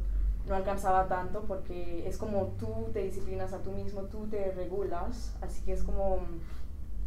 no 0.47 0.55
alcanzaba 0.55 1.07
tanto 1.07 1.41
porque 1.47 2.07
es 2.07 2.17
como 2.17 2.53
tú 2.59 2.89
te 2.93 3.03
disciplinas 3.03 3.53
a 3.53 3.59
tú 3.59 3.71
mismo, 3.71 4.01
tú 4.03 4.27
te 4.27 4.51
regulas, 4.51 5.33
así 5.41 5.61
que 5.63 5.73
es 5.73 5.83
como 5.83 6.19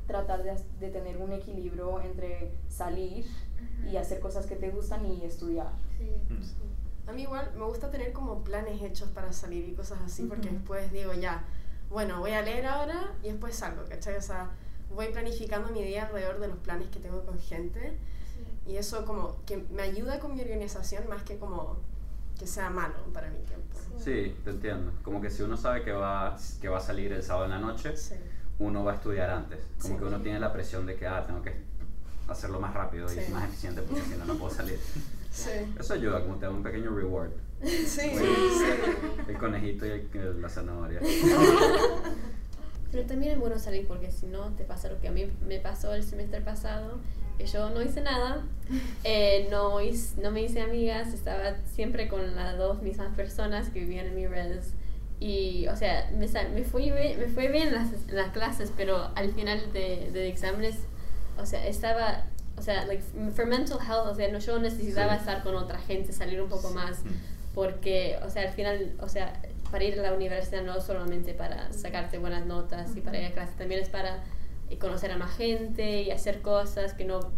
tratar 0.07 0.43
de, 0.43 0.57
de 0.81 0.89
tener 0.91 1.19
un 1.19 1.33
equilibrio 1.33 2.01
entre 2.01 2.53
salir 2.69 3.27
y 3.91 3.97
hacer 3.97 4.21
cosas 4.21 4.47
que 4.47 4.57
te 4.57 4.71
gustan 4.71 5.07
y 5.07 5.25
estudiar. 5.25 5.71
Sí. 5.99 6.11
Mm. 6.33 7.11
A 7.11 7.13
mí 7.13 7.23
igual 7.23 7.53
me 7.57 7.65
gusta 7.65 7.91
tener 7.91 8.13
como 8.13 8.43
planes 8.43 8.83
hechos 8.83 9.09
para 9.11 9.33
salir 9.33 9.69
y 9.69 9.75
cosas 9.75 9.99
así, 10.05 10.25
porque 10.25 10.51
después 10.51 10.91
digo 10.93 11.13
ya, 11.15 11.45
bueno, 11.91 12.21
voy 12.21 12.33
a 12.33 12.43
leer 12.43 12.67
ahora 12.67 13.13
y 13.23 13.29
después 13.29 13.55
salgo, 13.57 13.85
¿cachai? 13.89 14.17
O 14.17 14.23
sea, 14.23 14.51
voy 14.95 15.09
planificando 15.09 15.71
mi 15.71 15.83
día 15.83 16.07
alrededor 16.07 16.41
de 16.41 16.49
los 16.49 16.59
planes 16.59 16.89
que 16.89 16.99
tengo 17.01 17.25
con 17.25 17.39
gente 17.39 17.97
y 18.67 18.77
eso 18.77 19.05
como 19.05 19.37
que 19.47 19.59
me 19.71 19.83
ayuda 19.83 20.19
con 20.19 20.35
mi 20.35 20.41
organización 20.41 21.09
más 21.09 21.23
que 21.23 21.39
como 21.39 21.77
que 22.39 22.47
sea 22.47 22.69
malo 22.71 22.95
para 23.15 23.31
mi 23.31 23.39
tiempo. 23.41 23.77
Sí, 23.99 24.37
te 24.45 24.51
entiendo. 24.51 24.93
Como 25.03 25.21
que 25.23 25.31
si 25.31 25.43
uno 25.43 25.57
sabe 25.57 25.83
que 25.83 25.93
va, 25.93 26.37
que 26.61 26.69
va 26.69 26.79
a 26.79 26.81
salir 26.83 27.13
el 27.13 27.23
sábado 27.23 27.47
en 27.47 27.53
la 27.53 27.59
noche, 27.59 27.97
Sí. 27.97 28.15
uno 28.59 28.85
va 28.85 28.93
a 28.93 28.95
estudiar 28.97 29.31
antes. 29.31 29.61
Como 29.81 29.95
Sí. 29.95 30.01
que 30.01 30.05
uno 30.07 30.21
tiene 30.21 30.39
la 30.41 30.53
presión 30.53 30.85
de 30.85 30.97
que, 30.97 31.07
ah, 31.07 31.25
tengo 31.27 31.41
que 31.43 31.55
hacerlo 32.29 32.61
más 32.61 32.75
rápido 32.75 33.09
Sí. 33.09 33.21
y 33.27 33.33
más 33.33 33.45
eficiente 33.49 33.81
porque 33.83 34.03
si 34.03 34.17
no, 34.17 34.25
no 34.27 34.35
puedo 34.37 34.53
salir. 34.55 34.79
Sí. 35.31 35.51
Eso 35.79 35.93
ayuda, 35.93 36.23
como 36.23 36.37
te 36.37 36.47
da 36.47 36.51
un 36.51 36.63
pequeño 36.63 36.91
reward. 36.97 37.31
Sí, 37.65 37.87
sí. 37.87 38.11
El 39.29 39.39
conejito 39.39 39.87
y 39.87 39.91
el- 39.91 40.43
la 40.43 40.49
zanahoria. 40.49 41.01
Pero 42.93 43.07
también 43.07 43.33
es 43.33 43.39
bueno 43.39 43.59
salir 43.59 43.87
porque 43.87 44.11
si 44.13 44.27
no 44.27 44.51
te 44.55 44.65
pasa 44.65 44.89
lo 44.89 45.01
que 45.01 45.09
a 45.09 45.11
mí 45.13 45.31
me 45.47 45.59
pasó 45.59 45.95
el 45.95 46.03
semestre 46.05 46.41
pasado, 46.41 46.99
que 47.37 47.47
yo 47.47 47.69
no 47.71 47.83
hice 47.83 48.01
nada, 48.01 48.45
eh, 49.05 49.49
no, 49.51 49.81
hice- 49.81 50.21
no 50.21 50.31
me 50.31 50.43
hice 50.43 50.61
amigas, 50.63 51.13
estaba 51.13 51.57
siempre 51.75 52.09
con 52.09 52.35
las 52.37 52.57
dos 52.57 52.83
mismas 52.83 53.15
personas 53.15 53.69
que 53.71 53.81
vivían 53.81 54.07
en 54.07 54.15
mi 54.17 54.27
res. 54.27 54.73
Y, 55.19 55.67
o 55.69 55.77
sea, 55.77 56.11
me, 56.15 56.27
me, 56.51 56.65
fui 56.65 56.91
bien, 56.91 57.19
me 57.19 57.27
fue 57.29 57.49
bien 57.49 57.69
en 57.69 57.75
las, 57.75 57.89
en 58.09 58.17
las 58.17 58.33
clases, 58.33 58.71
pero 58.77 59.11
al 59.15 59.33
final 59.33 59.73
de, 59.73 60.11
de 60.13 60.29
exámenes, 60.29 60.77
o 61.39 61.47
sea, 61.47 61.67
estaba, 61.67 62.27
o 62.59 62.63
sea, 62.63 62.85
like, 62.85 63.03
for 63.35 63.47
mental 63.47 63.79
health, 63.81 64.07
o 64.09 64.15
sea, 64.15 64.31
no, 64.31 64.39
yo 64.39 64.59
necesitaba 64.59 65.15
Sí. 65.15 65.21
estar 65.21 65.43
con 65.43 65.55
otra 65.57 65.79
gente, 65.79 66.13
salir 66.13 66.41
un 66.41 66.49
poco 66.51 66.71
más 66.71 67.03
Mm. 67.05 67.09
Porque, 67.57 68.19
o 68.23 68.29
sea, 68.29 68.43
al 68.43 68.53
final, 68.53 68.93
o 69.01 69.09
sea, 69.09 69.41
para 69.71 69.83
ir 69.83 69.99
a 69.99 70.03
la 70.03 70.13
universidad 70.13 70.63
no 70.63 70.77
es 70.77 70.85
solamente 70.85 71.33
para 71.33 71.73
sacarte 71.73 72.19
buenas 72.19 72.45
notas 72.45 72.95
y 72.95 73.01
para 73.01 73.19
ir 73.19 73.25
a 73.25 73.33
clase, 73.33 73.55
también 73.57 73.81
es 73.81 73.89
para 73.89 74.23
eh, 74.69 74.77
conocer 74.77 75.11
a 75.11 75.17
más 75.17 75.35
gente 75.39 76.03
y 76.03 76.11
hacer 76.11 76.43
cosas 76.43 76.93
que 76.93 77.07
no 77.07 77.33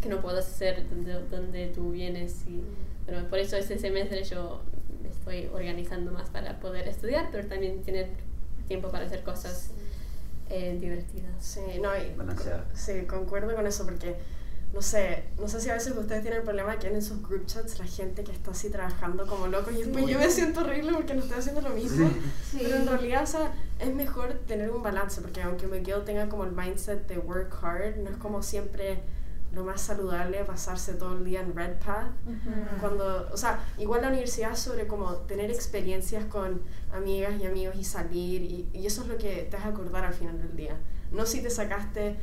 que 0.00 0.08
no 0.08 0.20
puedas 0.20 0.46
hacer 0.46 0.88
donde, 0.88 1.14
donde 1.28 1.66
tú 1.70 1.90
vienes 1.90 2.44
y 2.46 2.62
bueno, 3.04 3.28
por 3.28 3.40
eso 3.40 3.56
este 3.56 3.80
semestre 3.80 4.22
yo 4.22 4.62
me 5.02 5.08
estoy 5.08 5.50
organizando 5.52 6.12
más 6.12 6.30
para 6.30 6.60
poder 6.60 6.86
estudiar, 6.86 7.28
pero 7.32 7.48
también 7.48 7.82
tener 7.82 8.06
tiempo 8.68 8.90
para 8.90 9.06
hacer 9.06 9.24
cosas 9.24 9.70
eh, 10.50 10.78
divertidas. 10.80 11.34
Sí, 11.40 11.80
no, 11.82 11.90
y, 11.96 12.14
sí, 12.74 13.06
concuerdo 13.08 13.56
con 13.56 13.66
eso 13.66 13.84
porque, 13.84 14.14
no 14.72 14.82
sé, 14.82 15.24
no 15.40 15.48
sé 15.48 15.60
si 15.60 15.70
a 15.70 15.74
veces 15.74 15.96
ustedes 15.96 16.22
tienen 16.22 16.40
el 16.40 16.44
problema 16.44 16.78
que 16.78 16.88
en 16.88 16.96
esos 16.96 17.22
group 17.22 17.46
chats 17.46 17.78
la 17.78 17.86
gente 17.86 18.24
que 18.24 18.32
está 18.32 18.50
así 18.50 18.68
trabajando 18.68 19.26
como 19.26 19.46
loco 19.46 19.70
y 19.70 19.82
después 19.82 20.06
yo 20.06 20.18
me 20.18 20.30
siento 20.30 20.60
horrible 20.60 20.92
porque 20.92 21.14
no 21.14 21.22
estoy 21.22 21.38
haciendo 21.38 21.62
lo 21.62 21.70
mismo. 21.70 22.10
Pero 22.52 22.76
en 22.76 22.86
realidad, 22.86 23.22
o 23.22 23.26
sea, 23.26 23.54
es 23.78 23.94
mejor 23.94 24.34
tener 24.46 24.70
un 24.70 24.82
balance 24.82 25.20
porque 25.20 25.42
aunque 25.42 25.66
McGill 25.66 26.04
tenga 26.04 26.28
como 26.28 26.44
el 26.44 26.52
mindset 26.52 27.06
de 27.06 27.18
work 27.18 27.56
hard, 27.62 27.96
no 27.96 28.10
es 28.10 28.16
como 28.16 28.42
siempre 28.42 29.00
lo 29.52 29.64
más 29.64 29.80
saludable 29.80 30.44
pasarse 30.44 30.92
todo 30.92 31.16
el 31.16 31.24
día 31.24 31.40
en 31.40 31.56
Red 31.56 31.78
Path. 31.78 32.10
Cuando, 32.78 33.30
o 33.32 33.36
sea, 33.36 33.64
igual 33.78 34.02
la 34.02 34.08
universidad 34.08 34.52
es 34.52 34.58
sobre 34.58 34.86
como 34.86 35.14
tener 35.20 35.50
experiencias 35.50 36.26
con 36.26 36.60
amigas 36.92 37.40
y 37.40 37.46
amigos 37.46 37.76
y 37.76 37.84
salir 37.84 38.42
y, 38.42 38.68
y 38.74 38.86
eso 38.86 39.02
es 39.02 39.08
lo 39.08 39.16
que 39.16 39.48
te 39.50 39.56
vas 39.56 39.64
a 39.64 39.68
acordar 39.70 40.04
al 40.04 40.12
final 40.12 40.36
del 40.36 40.54
día. 40.54 40.76
No 41.10 41.24
si 41.24 41.40
te 41.40 41.48
sacaste 41.48 42.16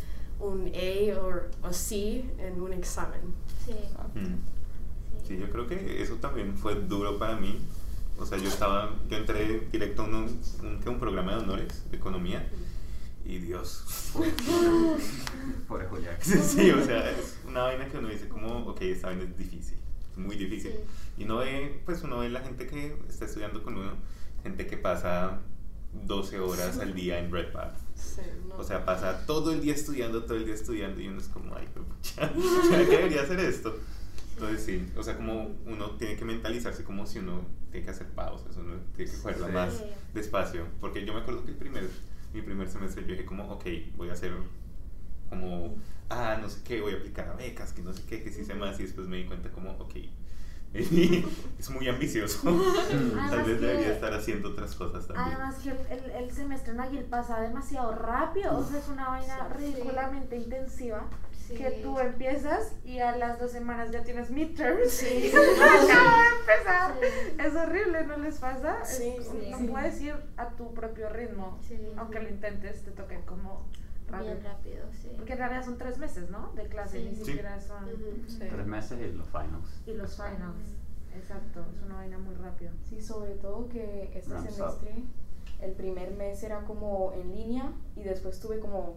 un 0.43 0.67
A 0.67 1.19
o, 1.19 1.67
o 1.67 1.73
C 1.73 2.25
en 2.38 2.62
un 2.62 2.73
examen. 2.73 3.21
Sí. 3.65 3.73
Mm. 4.19 4.53
Sí, 5.27 5.38
yo 5.38 5.49
creo 5.49 5.67
que 5.67 6.01
eso 6.01 6.15
también 6.15 6.58
fue 6.58 6.75
duro 6.75 7.17
para 7.17 7.38
mí. 7.38 7.60
O 8.17 8.25
sea, 8.25 8.38
yo 8.38 8.47
estaba, 8.49 8.91
yo 9.10 9.17
entré 9.17 9.67
directo 9.71 10.03
a 10.03 10.06
un, 10.06 10.13
un, 10.15 10.79
¿qué? 10.82 10.89
un 10.89 10.99
programa 10.99 11.36
de 11.36 11.43
honores 11.43 11.89
de 11.89 11.97
economía 11.97 12.47
y 13.25 13.39
Dios, 13.39 14.12
Pobre 15.67 15.88
Julián. 15.88 16.15
sí, 16.21 16.38
sí, 16.39 16.71
o 16.71 16.84
sea, 16.84 17.10
es 17.10 17.39
una 17.47 17.63
vaina 17.63 17.88
que 17.88 17.97
uno 17.97 18.10
dice 18.10 18.27
como, 18.27 18.65
ok, 18.67 18.82
esta 18.82 19.08
vaina 19.08 19.23
es 19.23 19.38
difícil, 19.38 19.77
muy 20.17 20.36
difícil. 20.36 20.73
Y 21.17 21.23
uno 21.23 21.38
ve, 21.38 21.82
pues 21.86 22.03
uno 22.03 22.19
ve 22.19 22.29
la 22.29 22.41
gente 22.41 22.67
que 22.67 22.97
está 23.08 23.25
estudiando 23.25 23.63
con 23.63 23.77
uno, 23.77 23.93
gente 24.43 24.67
que 24.67 24.77
pasa 24.77 25.39
12 26.06 26.39
horas 26.39 26.79
al 26.79 26.93
día 26.93 27.19
en 27.19 27.32
Red 27.32 27.51
Path 27.53 27.82
Sí, 27.95 28.21
no. 28.47 28.56
O 28.58 28.63
sea, 28.63 28.86
pasa 28.86 29.25
todo 29.25 29.51
el 29.51 29.62
día 29.62 29.73
estudiando, 29.73 30.23
todo 30.23 30.38
el 30.38 30.45
día 30.45 30.53
estudiando 30.56 31.01
y 31.01 31.08
uno 31.08 31.19
es 31.19 31.27
como, 31.27 31.56
ay, 31.56 31.67
pero 31.73 31.86
pucha, 31.86 32.32
¿será 32.69 32.86
que 32.86 32.97
debería 32.97 33.21
hacer 33.23 33.39
esto? 33.39 33.75
Entonces 34.34 34.63
sí, 34.65 34.91
o 34.97 35.03
sea, 35.03 35.15
como 35.15 35.56
uno 35.65 35.91
tiene 35.91 36.15
que 36.15 36.25
mentalizarse 36.25 36.84
como 36.84 37.06
si 37.06 37.19
uno 37.19 37.41
tiene 37.71 37.86
que 37.86 37.91
hacer 37.91 38.08
pausas, 38.08 38.56
uno 38.58 38.75
tiene 38.95 39.12
que 39.12 39.17
cogerlo 39.17 39.45
Sí. 39.47 39.51
más 39.53 39.84
despacio. 40.13 40.65
Porque 40.82 41.06
yo 41.06 41.13
me 41.13 41.21
acuerdo 41.21 41.43
que 41.45 41.51
el 41.51 41.58
primer, 41.58 41.88
mi 42.34 42.41
primer 42.41 42.67
semestre 42.69 43.03
yo 43.03 43.12
dije 43.12 43.25
como, 43.25 43.51
ok, 43.51 43.65
voy 43.95 44.10
a 44.10 44.13
hacer 44.13 44.34
como, 45.29 45.75
ah, 46.10 46.38
no 46.41 46.49
sé 46.49 46.62
qué, 46.63 46.82
voy 46.82 46.93
a 46.93 46.97
aplicar 46.97 47.27
a 47.29 47.34
becas, 47.34 47.73
que 47.73 47.82
no 47.82 47.93
sé 47.93 48.03
qué, 48.08 48.23
que 48.23 48.32
sí 48.32 48.43
sé 48.45 48.53
más, 48.56 48.79
y 48.79 48.84
después 48.84 49.08
me 49.08 49.17
di 49.17 49.25
cuenta 49.25 49.49
como, 49.51 49.71
ok, 49.73 49.95
es 51.59 51.69
muy 51.69 51.88
ambicioso. 51.88 52.39
Tal 52.43 53.19
Además 53.19 53.31
vez 53.47 53.59
que- 53.59 53.65
debería 53.65 53.93
estar 53.93 54.13
haciendo 54.13 54.49
otras 54.49 54.73
cosas 54.75 55.07
también. 55.07 55.27
Además 55.36 55.55
que 55.63 55.69
el, 55.69 56.12
el, 56.12 56.31
semestre 56.31 56.73
en 56.73 56.79
Aguil 56.79 57.03
pasa 57.05 57.39
demasiado 57.41 57.93
rápido, 57.93 58.57
o 58.57 58.63
sea, 58.65 58.79
es 58.79 58.88
una 58.88 59.07
vaina 59.09 59.47
Sí. 59.57 59.63
ridículamente 59.65 60.36
intensiva. 60.38 61.03
Sí. 61.47 61.55
Que 61.55 61.71
tú 61.83 61.99
empiezas 61.99 62.71
y 62.86 62.99
a 62.99 63.17
las 63.17 63.38
dos 63.38 63.51
semanas 63.51 63.91
ya 63.91 64.01
tienes 64.03 64.31
midterms 64.31 64.89
Sí. 64.91 65.25
y 65.25 65.29
se 65.29 65.38
acaba 65.38 66.17
de 66.23 66.29
empezar. 66.39 66.93
Es 67.45 67.53
horrible, 67.55 68.05
¿no 68.05 68.17
les 68.17 68.38
pasa? 68.39 68.77
Es- 68.81 68.97
Sí, 68.97 69.15
sí. 69.19 69.49
No 69.51 69.57
Sí. 69.59 69.67
puedes 69.67 70.01
ir 70.01 70.15
a 70.38 70.49
tu 70.51 70.73
propio 70.73 71.09
ritmo, 71.09 71.59
Sí. 71.67 71.77
aunque 71.97 72.19
lo 72.21 72.29
intentes, 72.29 72.83
te 72.86 72.91
toquen 72.91 73.21
como 73.23 73.67
rápido. 74.07 74.33
Bien 74.33 74.43
rápido, 74.43 74.85
sí. 75.01 75.09
Porque 75.17 75.33
en 75.33 75.39
realidad 75.39 75.65
son 75.65 75.77
tres 75.77 75.97
meses, 75.97 76.29
¿no? 76.29 76.51
De 76.53 76.67
clase, 76.67 76.99
Sí. 76.99 77.09
ni 77.09 77.15
Sí. 77.15 77.25
siquiera 77.25 77.59
son... 77.61 77.83
Ujú. 77.85 78.23
Sí. 78.27 78.37
Tres 78.39 78.67
meses 78.67 78.99
y 78.99 79.11
los 79.17 79.27
finals. 79.27 79.81
Y 79.85 79.93
los 79.93 80.15
finals. 80.15 80.77
Exacto, 81.15 81.63
es 81.75 81.81
una 81.83 81.95
vaina 81.95 82.17
muy 82.17 82.33
rápida. 82.35 82.71
Sí, 82.89 82.99
sobre 83.01 83.31
todo 83.35 83.69
que 83.69 84.11
este 84.15 84.33
Ramps 84.33 84.49
up. 84.51 84.55
semestre, 84.55 85.03
el 85.61 85.71
primer 85.73 86.11
mes 86.11 86.41
era 86.43 86.63
como 86.65 87.13
en 87.13 87.31
línea 87.35 87.71
y 87.95 88.03
después 88.03 88.39
tuve 88.39 88.59
como, 88.59 88.95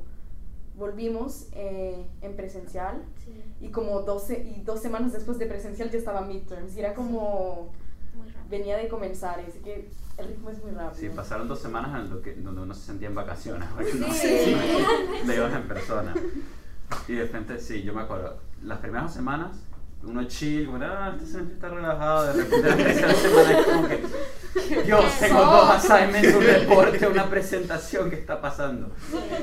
volvimos 0.77 1.49
eh, 1.53 2.07
en 2.23 2.37
presencial 2.37 3.03
Sí, 3.25 3.33
y 3.61 3.69
como 3.71 4.03
12, 4.03 4.39
y 4.45 4.63
dos 4.63 4.81
semanas 4.81 5.13
después 5.13 5.39
de 5.39 5.47
presencial 5.47 5.91
ya 5.91 5.99
estaba 5.99 6.23
midterms 6.23 6.75
y 6.77 6.81
era 6.81 6.95
como, 6.95 7.71
rápido. 8.17 8.41
venía 8.51 8.77
de 8.77 8.89
comenzar, 8.89 9.41
así 9.41 9.59
que 9.61 9.89
el 10.19 10.29
ritmo 10.29 10.51
es 10.51 10.63
muy 10.63 10.71
rápido. 10.73 10.95
Sí, 11.01 11.09
pasaron 11.15 11.47
dos 11.49 11.59
semanas 11.61 12.05
en 12.05 12.11
lo 12.11 12.23
que, 12.23 12.35
donde 12.35 12.63
uno 12.63 12.75
se 12.75 12.87
sentía 12.87 13.09
en 13.09 13.15
vacaciones. 13.15 13.69
porque 13.75 13.95
no 13.95 14.13
Sí. 14.13 14.57
le 15.27 15.35
ibas 15.37 15.53
en 15.55 15.69
persona. 15.69 16.15
Y 17.09 17.15
de 17.15 17.23
repente, 17.23 17.59
sí, 17.59 17.83
yo 17.83 17.93
me 17.93 18.03
acuerdo, 18.03 18.39
las 18.63 18.79
primeras 18.79 19.13
semanas, 19.13 19.57
uno 20.03 20.23
chill, 20.25 20.67
como, 20.67 20.79
ah, 20.85 21.13
este 21.15 21.27
semestre 21.27 21.55
está 21.55 21.69
relajado, 21.69 22.27
de 22.27 22.33
repente 22.45 22.69
la 22.71 22.77
tercera 22.77 23.15
semana 23.15 23.59
es 23.59 23.67
como 23.67 23.89
que, 23.89 24.03
Dios, 24.85 25.05
tengo 25.19 25.41
dos 25.45 25.71
assignments, 25.71 26.35
un 26.35 26.43
reporte, 26.45 27.07
una 27.09 27.29
presentación, 27.29 28.09
¿qué 28.09 28.17
está 28.17 28.41
pasando? 28.41 28.91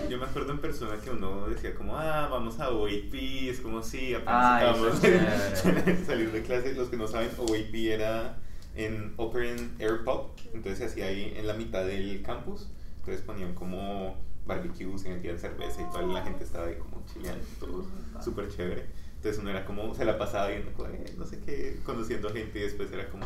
Yo 0.10 0.18
me 0.18 0.26
acuerdo 0.26 0.54
en 0.54 0.60
persona 0.60 0.96
que 1.04 1.10
uno 1.10 1.48
decía 1.50 1.76
como, 1.76 1.98
ah, 1.98 2.30
vamos 2.32 2.60
a 2.62 2.70
OAP, 2.70 3.14
es 3.50 3.60
como, 3.60 3.84
sí, 3.84 4.14
apenas 4.16 4.64
Ay, 4.64 4.70
eso 4.70 5.70
es 5.86 6.00
salir 6.08 6.32
de 6.32 6.42
clase. 6.44 6.74
Los 6.74 6.88
que 6.90 6.98
no 6.98 7.08
saben, 7.08 7.30
OAP 7.38 7.74
era 7.76 8.38
en 8.76 9.14
Open 9.18 9.76
Air 9.80 10.04
Pub, 10.04 10.32
entonces 10.54 10.80
se 10.80 10.86
hacía 10.86 11.06
ahí 11.08 11.34
en 11.36 11.48
la 11.48 11.54
mitad 11.54 11.86
del 11.86 12.22
campus, 12.22 12.70
entonces 13.00 13.22
ponían 13.22 13.54
como 13.54 14.16
barbecues 14.46 15.06
y 15.06 15.10
metían 15.10 15.40
cerveza 15.40 15.82
y 15.82 15.86
toda 15.92 16.06
la 16.08 16.22
gente 16.22 16.44
estaba 16.44 16.68
ahí 16.68 16.76
como 16.76 17.04
chileando, 17.06 17.46
todo 17.60 17.86
súper 18.22 18.50
chévere. 18.50 18.86
Entonces 19.16 19.40
uno 19.42 19.52
era 19.52 19.66
como, 19.66 19.94
se 19.96 20.04
la 20.04 20.18
pasaba 20.18 20.48
viendo, 20.48 20.74
como, 20.74 20.90
eh, 20.90 21.14
no 21.18 21.26
sé 21.26 21.40
qué, 21.40 21.80
conociendo 21.86 22.30
gente 22.30 22.60
y 22.60 22.64
después 22.64 22.92
era 22.92 23.10
como, 23.10 23.26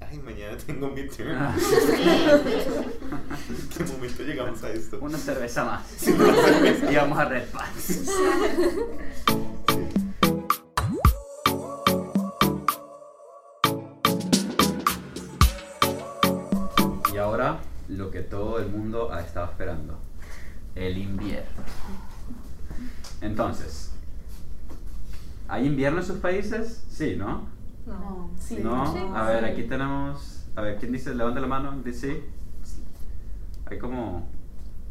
ay, 0.00 0.18
mañana 0.18 0.56
tengo. 0.58 0.92
Ah. 1.30 1.56
¿En 3.48 3.68
qué 3.68 3.84
momento 3.84 4.22
llegamos 4.22 4.62
a 4.62 4.70
esto? 4.70 4.98
Una 5.00 5.16
cerveza 5.16 5.64
más. 5.64 5.86
Sí, 5.86 6.10
una 6.12 6.34
cerveza. 6.34 6.92
Y 6.92 6.96
vamos 6.96 7.18
a 7.18 7.24
Red 7.24 7.48
Pants. 7.48 8.10
lo 17.96 18.10
que 18.10 18.20
todo 18.20 18.58
el 18.58 18.68
mundo 18.68 19.12
ha 19.12 19.20
estado 19.20 19.46
esperando, 19.46 19.98
el 20.74 20.98
invierno. 20.98 21.62
Entonces, 23.20 23.92
¿hay 25.48 25.66
invierno 25.66 26.00
en 26.00 26.06
sus 26.06 26.18
países? 26.18 26.84
Sí, 26.88 27.16
¿no? 27.16 27.48
No. 27.86 28.30
Sí. 28.38 28.58
¿No? 28.62 28.92
Sí. 28.92 28.98
A 29.14 29.22
ver, 29.24 29.44
aquí 29.44 29.62
tenemos, 29.62 30.46
a 30.54 30.60
ver, 30.60 30.78
¿quién 30.78 30.92
dice? 30.92 31.14
Levanta 31.14 31.40
la 31.40 31.46
mano, 31.46 31.80
dice 31.82 32.22
sí. 32.62 32.78
Hay 33.66 33.78
como, 33.78 34.28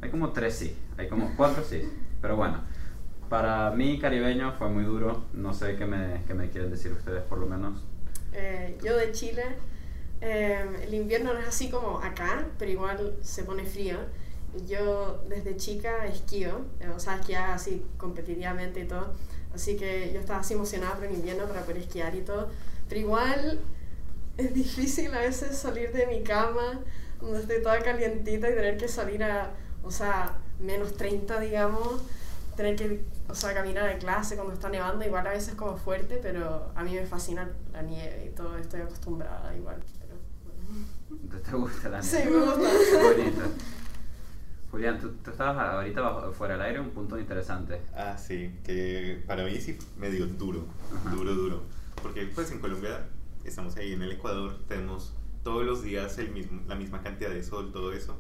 hay 0.01 0.09
como 0.09 0.31
tres 0.31 0.55
sí, 0.55 0.75
hay 0.97 1.07
como 1.07 1.35
cuatro 1.37 1.63
sí. 1.63 1.87
Pero 2.21 2.35
bueno, 2.35 2.61
para 3.29 3.69
mí 3.71 3.99
caribeño 3.99 4.53
fue 4.53 4.69
muy 4.69 4.83
duro, 4.83 5.25
no 5.33 5.53
sé 5.53 5.75
qué 5.75 5.85
me, 5.85 6.23
qué 6.25 6.33
me 6.33 6.49
quieren 6.49 6.71
decir 6.71 6.91
ustedes 6.91 7.21
por 7.23 7.37
lo 7.37 7.45
menos. 7.45 7.83
Eh, 8.33 8.77
yo 8.83 8.97
de 8.97 9.11
Chile, 9.11 9.43
eh, 10.27 10.65
el 10.81 10.93
invierno 10.95 11.35
no 11.35 11.39
es 11.39 11.47
así 11.47 11.69
como 11.69 11.99
acá, 11.99 12.47
pero 12.57 12.71
igual 12.71 13.15
se 13.21 13.43
pone 13.43 13.63
frío. 13.63 13.97
Yo 14.67 15.23
desde 15.29 15.55
chica 15.55 16.07
esquío, 16.07 16.65
eh, 16.79 16.89
o 16.89 16.99
sea, 16.99 17.17
esquiaba 17.17 17.53
así 17.53 17.85
competitivamente 17.97 18.79
y 18.79 18.87
todo. 18.87 19.13
Así 19.53 19.77
que 19.77 20.11
yo 20.11 20.19
estaba 20.19 20.39
así 20.39 20.55
emocionada 20.55 20.95
por 20.95 21.05
el 21.05 21.13
invierno 21.13 21.45
para 21.45 21.61
poder 21.61 21.77
esquiar 21.77 22.15
y 22.15 22.21
todo. 22.21 22.49
Pero 22.89 23.01
igual 23.01 23.59
es 24.37 24.53
difícil 24.53 25.13
a 25.13 25.19
veces 25.19 25.55
salir 25.57 25.91
de 25.91 26.07
mi 26.07 26.23
cama, 26.23 26.79
donde 27.21 27.41
estoy 27.41 27.61
toda 27.61 27.79
calientita 27.83 28.49
y 28.49 28.55
tener 28.55 28.77
que 28.77 28.87
salir 28.87 29.23
a, 29.23 29.51
o 29.83 29.91
sea, 29.91 30.39
menos 30.59 30.97
30, 30.97 31.39
digamos. 31.39 32.01
Tener 32.55 32.75
que, 32.75 33.03
o 33.29 33.35
sea, 33.35 33.53
caminar 33.53 33.87
a 33.87 33.99
clase 33.99 34.35
cuando 34.35 34.53
está 34.53 34.69
nevando, 34.69 35.05
igual 35.05 35.27
a 35.27 35.31
veces 35.31 35.49
es 35.49 35.55
como 35.55 35.77
fuerte, 35.77 36.19
pero 36.19 36.71
a 36.73 36.83
mí 36.83 36.95
me 36.95 37.05
fascina 37.05 37.47
la 37.73 37.83
nieve 37.83 38.25
y 38.31 38.35
todo, 38.35 38.57
estoy 38.57 38.81
acostumbrada 38.81 39.53
igual. 39.55 39.83
Entonces, 41.09 41.43
¿Te 41.49 41.55
gusta 41.55 41.89
la 41.89 42.01
Sí, 42.03 42.17
me 42.25 42.37
gusta. 42.37 42.69
Qué 42.91 43.03
bonito. 43.03 43.41
Julián, 44.71 44.99
tú, 44.99 45.11
tú 45.23 45.31
estabas 45.31 45.57
ahorita 45.57 46.01
bajo- 46.01 46.31
fuera 46.33 46.55
del 46.55 46.63
aire, 46.63 46.79
un 46.81 46.89
punto 46.89 47.17
interesante. 47.19 47.81
Ah, 47.95 48.17
sí, 48.17 48.51
que 48.63 49.23
para 49.25 49.45
mí 49.45 49.55
sí 49.61 49.77
me 49.97 50.09
dio 50.09 50.25
duro, 50.27 50.65
Ajá. 50.93 51.15
duro, 51.15 51.33
duro. 51.33 51.63
Porque 52.01 52.25
pues 52.25 52.51
en 52.51 52.59
Colombia 52.59 53.05
estamos 53.45 53.75
ahí 53.77 53.93
en 53.93 54.01
el 54.01 54.11
Ecuador, 54.11 54.57
tenemos 54.67 55.13
todos 55.43 55.65
los 55.65 55.81
días 55.83 56.17
el 56.17 56.31
mismo, 56.31 56.61
la 56.67 56.75
misma 56.75 57.01
cantidad 57.01 57.29
de 57.29 57.41
sol, 57.43 57.71
todo 57.71 57.93
eso. 57.93 58.19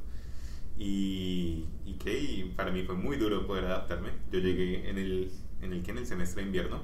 Y, 0.77 1.65
y 1.85 1.93
que 1.93 2.19
y 2.19 2.53
para 2.55 2.71
mí 2.71 2.83
fue 2.83 2.95
muy 2.95 3.17
duro 3.17 3.45
poder 3.47 3.65
adaptarme. 3.65 4.09
Yo 4.31 4.39
llegué 4.39 4.89
en 4.89 4.97
el, 4.97 5.31
en 5.61 5.73
el 5.73 5.83
que 5.83 5.91
en 5.91 5.97
el 5.99 6.07
semestre 6.07 6.41
de 6.41 6.47
invierno 6.47 6.81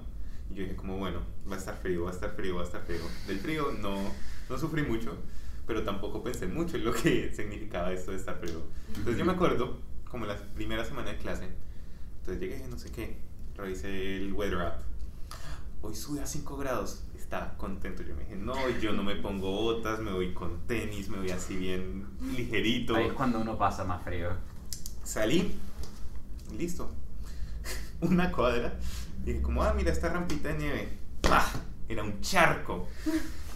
y 0.49 0.55
yo 0.55 0.63
dije 0.63 0.75
como 0.75 0.97
bueno, 0.97 1.21
va 1.49 1.55
a 1.55 1.59
estar 1.59 1.77
frío, 1.77 2.03
va 2.05 2.11
a 2.11 2.13
estar 2.13 2.31
frío, 2.35 2.55
va 2.55 2.61
a 2.61 2.65
estar 2.65 2.81
frío. 2.83 2.99
Del 3.27 3.39
frío 3.39 3.71
no, 3.81 3.95
no 4.49 4.57
sufrí 4.57 4.81
mucho, 4.83 5.15
pero 5.65 5.83
tampoco 5.83 6.23
pensé 6.23 6.47
mucho 6.47 6.77
en 6.77 6.85
lo 6.85 6.93
que 6.93 7.31
significaba 7.35 7.91
esto 7.91 8.11
de 8.11 8.17
estar 8.17 8.37
frío. 8.39 8.61
Entonces 8.89 9.17
yo 9.17 9.25
me 9.25 9.33
acuerdo 9.33 9.79
como 10.09 10.25
la 10.25 10.35
primera 10.55 10.83
semana 10.83 11.11
de 11.11 11.17
clase, 11.17 11.47
entonces 12.19 12.41
llegué, 12.41 12.67
no 12.67 12.77
sé 12.77 12.91
qué, 12.91 13.17
revisé 13.55 14.17
el 14.17 14.33
weather 14.33 14.61
app. 14.61 14.81
Hoy 15.83 15.95
sube 15.95 16.21
a 16.21 16.27
5 16.27 16.57
grados. 16.57 17.03
Estaba 17.17 17.57
contento. 17.57 18.03
Yo 18.03 18.13
me 18.15 18.23
dije, 18.23 18.35
no, 18.35 18.53
yo 18.79 18.93
no 18.93 19.03
me 19.03 19.15
pongo 19.15 19.49
botas, 19.51 19.99
me 19.99 20.11
voy 20.11 20.33
con 20.33 20.67
tenis, 20.67 21.09
me 21.09 21.17
voy 21.17 21.31
así 21.31 21.55
bien 21.55 22.05
ligerito. 22.35 22.95
Ahí 22.95 23.07
es 23.07 23.13
cuando 23.13 23.39
uno 23.39 23.57
pasa 23.57 23.83
más 23.83 24.03
frío. 24.03 24.29
Salí, 25.03 25.55
listo. 26.55 26.91
Una 28.01 28.31
cuadra. 28.31 28.77
Dije, 29.23 29.41
como, 29.41 29.63
ah, 29.63 29.73
mira 29.73 29.91
esta 29.91 30.09
rampita 30.09 30.49
de 30.49 30.57
nieve. 30.57 30.97
¡Pah! 31.21 31.49
Era 31.87 32.03
un 32.03 32.21
charco. 32.21 32.87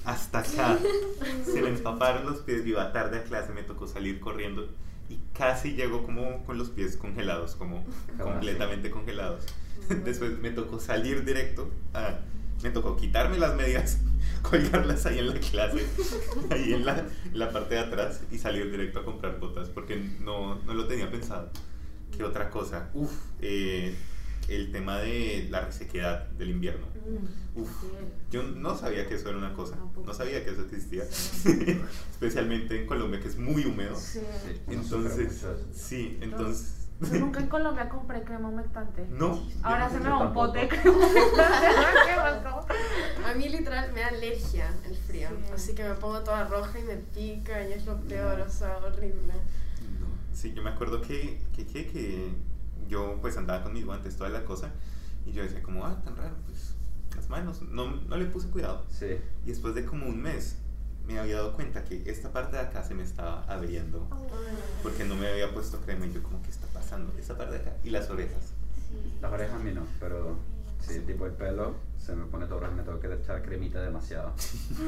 Hasta 0.06 0.40
acá. 0.40 0.78
Se 1.46 1.62
me 1.62 1.70
empaparon 1.70 2.26
los 2.26 2.40
pies. 2.40 2.64
Yo 2.64 2.70
iba 2.72 2.92
tarde 2.92 3.20
a 3.20 3.24
clase, 3.24 3.54
me 3.54 3.64
tocó 3.64 3.88
salir 3.88 4.20
corriendo. 4.20 4.68
Y 5.10 5.20
casi 5.38 5.74
llego 5.74 6.04
como 6.04 6.44
con 6.46 6.58
los 6.58 6.70
pies 6.70 6.98
congelados, 6.98 7.56
como 7.56 7.86
completamente 8.22 8.90
congelados. 8.90 9.46
Después 10.04 10.40
me 10.40 10.50
tocó 10.52 10.80
salir 10.80 11.24
directo. 11.26 11.70
a- 11.94 12.20
me 12.64 12.70
tocó 12.72 12.96
quitarme 12.96 13.38
las 13.38 13.54
medias, 13.56 14.00
colgarlas 14.42 15.06
ahí 15.06 15.20
en 15.20 15.28
la 15.28 15.40
clase, 15.40 15.86
ahí 16.50 16.74
en 16.74 16.86
la, 16.86 17.06
la 17.34 17.52
parte 17.52 17.76
de 17.76 17.82
atrás 17.82 18.22
y 18.32 18.40
salir 18.40 18.72
directo 18.72 19.02
a 19.02 19.06
comprar 19.06 19.40
botas 19.40 19.68
porque 19.70 19.98
no, 20.22 20.56
no 20.64 20.74
lo 20.74 20.88
tenía 20.88 21.12
pensado. 21.12 21.52
¿Qué 22.16 22.24
otra 22.24 22.50
cosa? 22.50 22.90
Uf, 22.94 23.12
eh, 23.42 23.94
el 24.50 24.72
tema 24.72 24.98
de 25.00 25.48
la 25.50 25.62
resequedad 25.62 26.28
del 26.32 26.50
invierno. 26.52 26.86
Uf, 27.56 27.70
yo 28.32 28.44
no 28.44 28.76
sabía 28.78 29.08
que 29.08 29.16
eso 29.16 29.30
era 29.30 29.38
una 29.38 29.54
cosa, 29.54 29.76
no 30.06 30.14
sabía 30.14 30.44
que 30.44 30.52
eso 30.52 30.62
existía, 30.64 31.04
especialmente 32.12 32.82
en 32.82 32.88
Colombia 32.88 33.20
que 33.20 33.28
es 33.28 33.38
muy 33.38 33.66
húmedo. 33.66 33.96
Sí. 33.96 34.22
Entonces, 34.68 35.46
sí, 35.74 36.18
entonces... 36.22 36.82
Yo 37.02 37.20
nunca 37.20 37.42
en 37.42 37.48
Colombia 37.48 37.90
compré 37.90 38.24
crema 38.24 38.48
humectante. 38.48 39.06
No. 39.10 39.46
Ahora 39.64 39.90
se 39.90 39.98
no- 40.00 40.04
me 40.04 40.10
va 40.12 40.28
un 40.30 40.34
pote 40.34 40.60
de 40.60 40.68
crema 40.70 40.96
humectante. 40.98 41.68
¿Qué 42.08 42.16
pasó? 42.16 42.66
A 43.26 43.34
mí 43.34 43.50
literal 43.50 43.92
me 43.94 44.00
da 44.00 44.08
alergia 44.08 44.74
el 44.90 44.96
frío, 44.96 45.28
Sí. 45.30 45.52
así 45.54 45.76
que 45.76 45.84
me 45.84 45.96
pongo 45.96 46.22
toda 46.22 46.46
roja 46.48 46.80
y 46.80 46.84
me 46.84 46.96
pica 46.96 47.68
y 47.68 47.74
es 47.74 47.86
lo 47.86 48.00
peor, 48.02 48.40
o 48.40 48.50
sea, 48.50 48.78
horrible. 48.78 49.34
No. 50.00 50.08
Sí, 50.34 50.54
yo 50.56 50.64
me 50.64 50.70
acuerdo 50.70 51.02
que, 51.02 51.42
que, 51.54 51.66
que, 51.68 51.86
que 51.88 52.30
yo 52.88 53.18
pues 53.22 53.38
andaba 53.38 53.64
con 53.64 53.74
mis 53.74 53.86
guantes, 53.86 54.16
toda 54.16 54.30
la 54.30 54.46
cosa, 54.46 54.72
y 55.26 55.32
yo 55.32 55.44
decía 55.44 55.62
como, 55.64 55.86
ah, 55.86 56.02
tan 56.04 56.16
raro, 56.16 56.36
pues 56.46 56.74
las 57.16 57.30
manos, 57.30 57.62
no, 57.62 57.90
no 57.92 58.18
le 58.18 58.26
puse 58.26 58.50
cuidado. 58.50 58.84
Sí. 58.90 59.18
Y 59.46 59.50
después 59.50 59.74
de 59.76 59.86
como 59.86 60.08
un 60.08 60.22
mes 60.22 60.58
me 61.08 61.20
había 61.20 61.36
dado 61.36 61.54
cuenta 61.54 61.84
que 61.84 62.04
esta 62.10 62.32
parte 62.32 62.58
de 62.58 62.64
acá 62.64 62.84
se 62.84 62.96
me 62.96 63.04
estaba 63.04 63.44
abriendo 63.44 64.08
porque 64.82 65.04
no 65.04 65.16
me 65.16 65.28
había 65.28 65.54
puesto 65.54 65.80
crema 65.82 66.08
y 66.08 66.14
yo 66.14 66.24
como, 66.24 66.42
¿qué 66.42 66.50
está 66.50 66.68
pasando? 66.68 67.14
Esta 67.18 67.38
parte 67.38 67.56
de 67.56 67.62
acá 67.62 67.74
y 67.84 67.90
las 67.90 68.10
orejas. 68.10 68.54
Las 69.22 69.32
orejas 69.32 69.56
a 69.56 69.64
mí 69.64 69.72
no, 69.72 69.84
pero 70.00 70.38
sí, 70.88 71.00
tipo 71.02 71.26
el 71.26 71.34
pelo 71.34 71.76
se 72.06 72.16
me 72.16 72.26
pone 72.26 72.46
todo 72.46 72.60
rojo 72.60 72.74
y 72.74 72.76
me 72.76 72.84
tengo 72.84 73.00
que 73.00 73.12
echar 73.12 73.42
cremita 73.42 73.82
demasiado. 73.82 74.32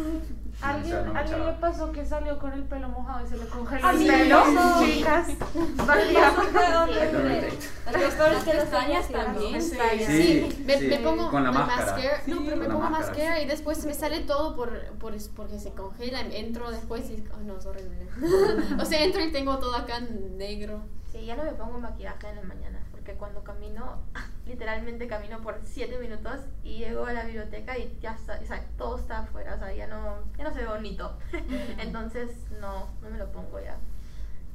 ¿Alguien, 0.62 0.96
O 0.96 0.98
sea, 0.98 1.06
no 1.08 1.14
me 1.14 1.20
¿alguien 1.20 1.46
le 1.48 1.54
pasó 1.54 1.92
que 1.92 2.06
salió 2.06 2.38
con 2.38 2.54
el 2.54 2.64
pelo 2.64 2.90
mojado 2.90 3.26
y 3.26 3.30
se 3.30 3.38
le 3.38 3.46
congeló 3.48 3.90
el 3.90 4.06
pelo? 4.06 4.44
Chicas, 4.80 5.30
Eso 5.30 6.42
fue 6.52 6.78
horrible. 6.78 7.12
relate. 7.12 7.58
Lo 7.88 7.92
peor 7.92 8.34
es 8.34 8.44
que 8.44 8.54
los 8.54 8.64
pestañas 8.64 9.06
pestañas 9.08 9.10
también. 9.10 9.62
Sí. 9.62 9.78
Sí, 10.06 10.64
me, 10.64 10.78
sí, 10.78 10.88
me 10.88 10.98
pongo 11.00 11.32
con 11.32 11.44
la 11.44 11.52
máscara. 11.52 11.92
mascara, 11.92 12.22
no, 12.28 12.36
Sí, 12.38 12.42
pero 12.46 12.58
me 12.58 12.66
pongo 12.66 12.80
máscara, 12.82 13.08
mascara 13.08 13.38
sí. 13.38 13.44
y 13.44 13.48
después 13.48 13.86
me 13.86 13.94
sale 13.96 14.20
todo 14.22 14.56
por, 14.56 14.70
por 15.00 15.14
porque 15.36 15.58
se 15.58 15.72
congela, 15.72 16.22
entro 16.22 16.70
después 16.70 17.10
y 17.10 17.24
oh, 17.34 17.42
no, 17.44 17.58
es 17.58 17.66
horrible. 17.66 18.08
o 18.80 18.86
sea, 18.86 19.04
entro 19.04 19.24
y 19.24 19.32
tengo 19.32 19.58
todo 19.58 19.76
acá 19.76 20.00
negro. 20.02 20.82
Sí, 21.12 21.26
ya 21.26 21.36
no 21.36 21.44
me 21.44 21.54
pongo 21.54 21.80
maquillaje 21.80 22.30
en 22.30 22.36
la 22.36 22.44
mañana, 22.44 22.80
porque 22.92 23.14
cuando 23.14 23.44
camino, 23.44 24.04
literalmente 24.48 25.08
camino 25.08 25.40
por 25.42 25.60
7 25.64 25.98
minutos 26.00 26.40
y 26.64 26.78
llego 26.80 27.06
a 27.06 27.14
la 27.14 27.24
biblioteca 27.26 27.78
y 27.78 27.98
ya 28.02 28.14
está, 28.14 28.40
o 28.42 28.46
sea, 28.46 28.64
todo 28.78 28.98
está 28.98 29.20
afuera, 29.20 29.56
o 29.56 29.60
sea, 29.60 29.74
ya 29.74 29.88
no, 29.88 30.18
ya 30.38 30.44
no 30.46 30.54
se 30.54 30.62
ve 30.62 30.68
bonito. 30.68 31.18
Entonces, 31.80 32.32
no, 32.60 32.88
no 33.02 33.10
me 33.10 33.18
lo 33.18 33.32
pongo 33.32 33.60
ya. 33.60 33.76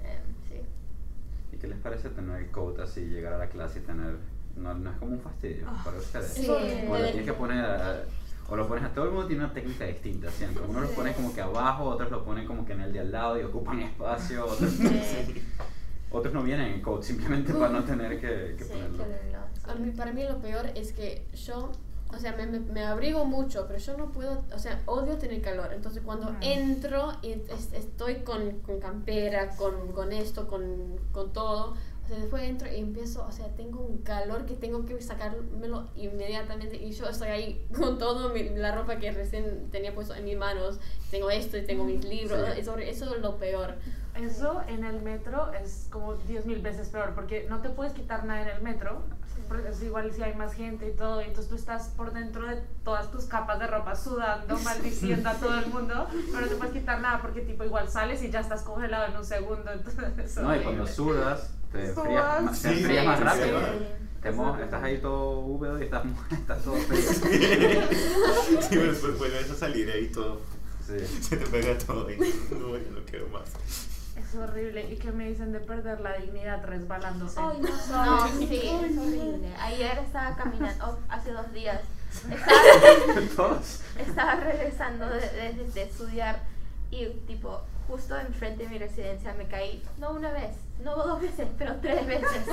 Em, 0.02 0.22
sí. 0.48 0.60
¿Y 1.52 1.56
qué 1.58 1.66
les 1.68 1.78
parece 1.78 2.08
tener 2.10 2.36
el 2.42 2.50
coat 2.50 2.78
así, 2.80 3.00
llegar 3.02 3.34
a 3.34 3.38
la 3.38 3.48
clase 3.48 3.78
y 3.80 3.82
tener... 3.82 4.16
No, 4.56 4.74
no 4.74 4.90
es 4.90 4.96
como 4.98 5.12
un 5.12 5.20
fastidio 5.20 5.66
para 5.84 5.96
ustedes. 5.96 6.32
Sí. 6.34 6.46
O 6.50 6.98
lo 6.98 7.04
tienes 7.06 7.24
que 7.24 7.32
poner 7.32 7.64
a- 7.64 8.02
o 8.48 8.56
lo 8.56 8.68
pones 8.68 8.84
a 8.84 8.88
todo 8.92 9.06
el 9.06 9.12
mundo 9.12 9.26
tiene 9.26 9.44
una 9.44 9.54
técnica 9.54 9.86
distinta 9.86 10.30
siempre. 10.30 10.62
Uno 10.68 10.80
los 10.82 10.90
pone 10.90 11.14
como 11.14 11.32
que 11.34 11.40
abajo, 11.40 11.84
otros 11.84 12.10
lo 12.10 12.22
ponen 12.24 12.46
como 12.46 12.66
que 12.66 12.72
en 12.74 12.80
el 12.82 12.92
de 12.92 13.00
al 13.00 13.10
lado 13.12 13.40
y 13.40 13.44
ocupan 13.44 13.80
espacio, 13.80 14.44
otros, 14.44 14.70
Sí, 14.72 15.42
otros 16.10 16.34
no 16.34 16.42
vienen 16.42 16.66
en 16.74 16.82
coat 16.82 17.02
simplemente 17.02 17.54
para 17.54 17.70
no 17.70 17.82
tener 17.84 18.20
que, 18.20 18.56
que 18.58 18.64
sí, 18.64 18.70
ponerlo. 18.72 18.98
que 19.04 19.32
lo- 19.32 19.51
A 19.68 19.74
mí, 19.74 19.90
para 19.92 20.12
mí 20.12 20.24
lo 20.24 20.38
peor 20.40 20.66
es 20.74 20.92
que 20.92 21.24
yo, 21.34 21.70
o 22.12 22.18
sea, 22.18 22.32
me, 22.36 22.46
me, 22.46 22.58
me 22.60 22.84
abrigo 22.84 23.24
mucho, 23.24 23.66
pero 23.66 23.78
yo 23.78 23.96
no 23.96 24.10
puedo, 24.12 24.42
o 24.54 24.58
sea, 24.58 24.82
odio 24.86 25.16
tener 25.18 25.40
calor. 25.40 25.72
Entonces 25.72 26.02
cuando 26.04 26.30
Mm. 26.32 26.36
entro 26.42 27.12
y 27.22 27.32
es- 27.32 27.72
estoy 27.72 28.16
con, 28.16 28.60
con 28.60 28.80
campera, 28.80 29.50
con, 29.56 29.92
con 29.92 30.12
esto, 30.12 30.48
con, 30.48 30.98
con 31.12 31.32
todo, 31.32 31.74
o 32.04 32.08
sea, 32.08 32.18
después 32.18 32.42
entro 32.42 32.70
y 32.70 32.80
empiezo, 32.80 33.24
o 33.24 33.30
sea, 33.30 33.46
tengo 33.54 33.80
un 33.80 33.98
calor 33.98 34.44
que 34.46 34.54
tengo 34.54 34.84
que 34.84 35.00
sacármelo 35.00 35.88
inmediatamente 35.94 36.76
y 36.76 36.90
yo 36.90 37.08
estoy 37.08 37.28
ahí 37.28 37.66
con 37.78 37.98
toda 37.98 38.32
la 38.56 38.74
ropa 38.74 38.96
que 38.98 39.12
recién 39.12 39.68
tenía 39.70 39.94
puesto 39.94 40.14
en 40.16 40.24
mis 40.24 40.36
manos. 40.36 40.80
Tengo 41.12 41.30
esto 41.30 41.56
y 41.56 41.62
tengo 41.64 41.84
mis 41.84 42.04
libros, 42.04 42.40
Sí. 42.54 42.60
eso, 42.60 42.76
eso 42.78 43.14
es 43.14 43.22
lo 43.22 43.36
peor. 43.36 43.76
Eso 44.20 44.60
en 44.68 44.84
el 44.84 45.00
metro 45.00 45.52
es 45.54 45.86
como 45.90 46.14
10 46.14 46.44
mil 46.44 46.60
veces 46.60 46.88
peor 46.88 47.14
porque 47.14 47.46
no 47.48 47.62
te 47.62 47.70
puedes 47.70 47.92
quitar 47.94 48.24
nada 48.24 48.42
en 48.42 48.48
el 48.56 48.62
metro. 48.62 49.02
Es 49.60 49.82
igual 49.82 50.12
si 50.12 50.22
hay 50.22 50.34
más 50.34 50.52
gente 50.54 50.88
y 50.88 50.92
todo, 50.96 51.20
y 51.20 51.24
entonces 51.24 51.48
tú 51.48 51.56
estás 51.56 51.88
por 51.88 52.12
dentro 52.12 52.46
de 52.46 52.56
todas 52.84 53.10
tus 53.10 53.24
capas 53.24 53.58
de 53.58 53.66
ropa 53.66 53.94
sudando, 53.94 54.58
maldiciendo 54.64 55.28
a 55.28 55.34
todo 55.34 55.58
el 55.58 55.66
mundo, 55.66 56.06
pero 56.30 56.40
no 56.42 56.46
te 56.48 56.54
puedes 56.56 56.72
quitar 56.74 57.00
nada 57.00 57.20
porque 57.20 57.40
tipo 57.42 57.64
igual 57.64 57.88
sales 57.88 58.22
y 58.22 58.30
ya 58.30 58.40
estás 58.40 58.62
congelado 58.62 59.06
en 59.06 59.16
un 59.16 59.24
segundo, 59.24 59.70
entonces 59.72 60.18
es 60.18 60.36
No, 60.36 60.54
y 60.56 60.60
cuando 60.62 60.86
sudas, 60.86 61.50
te 61.72 61.86
enfrías, 61.90 62.42
más- 62.42 62.58
Sí, 62.58 62.84
sí, 62.84 63.06
más 63.06 63.20
rápido. 63.20 63.60
sí. 63.60 63.86
Te 64.22 64.28
estás 64.28 64.82
ahí 64.84 64.98
todo 64.98 65.40
húmedo 65.40 65.80
y 65.80 65.84
estás, 65.84 66.04
estás 66.30 66.62
todo 66.62 66.76
frío. 66.76 67.00
Sí, 68.60 68.68
pero 68.70 68.92
después 68.92 69.18
vuelves 69.18 69.50
a 69.50 69.54
salir 69.54 69.90
ahí 69.90 70.06
todo, 70.08 70.40
Sí. 70.86 70.98
se 71.20 71.36
te 71.36 71.46
pega 71.46 71.76
todo 71.78 72.10
y 72.10 72.16
no, 72.18 72.76
ya 72.76 72.90
no 72.90 73.04
quiero 73.08 73.28
más. 73.28 73.42
Es 74.22 74.34
horrible. 74.36 74.90
¿Y 74.90 74.96
qué 74.96 75.12
me 75.12 75.28
dicen 75.28 75.52
de 75.52 75.60
perder 75.60 76.00
la 76.00 76.14
dignidad 76.14 76.64
resbalándose? 76.64 77.38
Ay, 77.40 77.58
no. 77.60 77.68
No, 78.06 78.28
sí, 78.28 78.44
es 78.62 78.98
horrible. 78.98 79.48
Ayer 79.58 79.98
estaba 79.98 80.34
caminando, 80.36 80.84
oh, 80.86 80.98
hace 81.08 81.32
dos 81.32 81.52
días, 81.52 81.80
estaba, 83.16 83.60
estaba 83.98 84.34
regresando 84.36 85.08
de, 85.08 85.20
de- 85.20 85.70
de 85.74 85.82
estudiar 85.82 86.40
y 86.90 87.06
tipo 87.26 87.60
justo 87.88 88.16
enfrente 88.18 88.64
de 88.64 88.68
mi 88.68 88.78
residencia 88.78 89.32
me 89.34 89.46
caí 89.48 89.82
no 89.98 90.10
una 90.12 90.30
vez 90.30 90.50
no 90.84 90.94
dos 90.94 91.20
veces 91.20 91.48
pero 91.58 91.76
tres 91.76 92.06
veces 92.06 92.46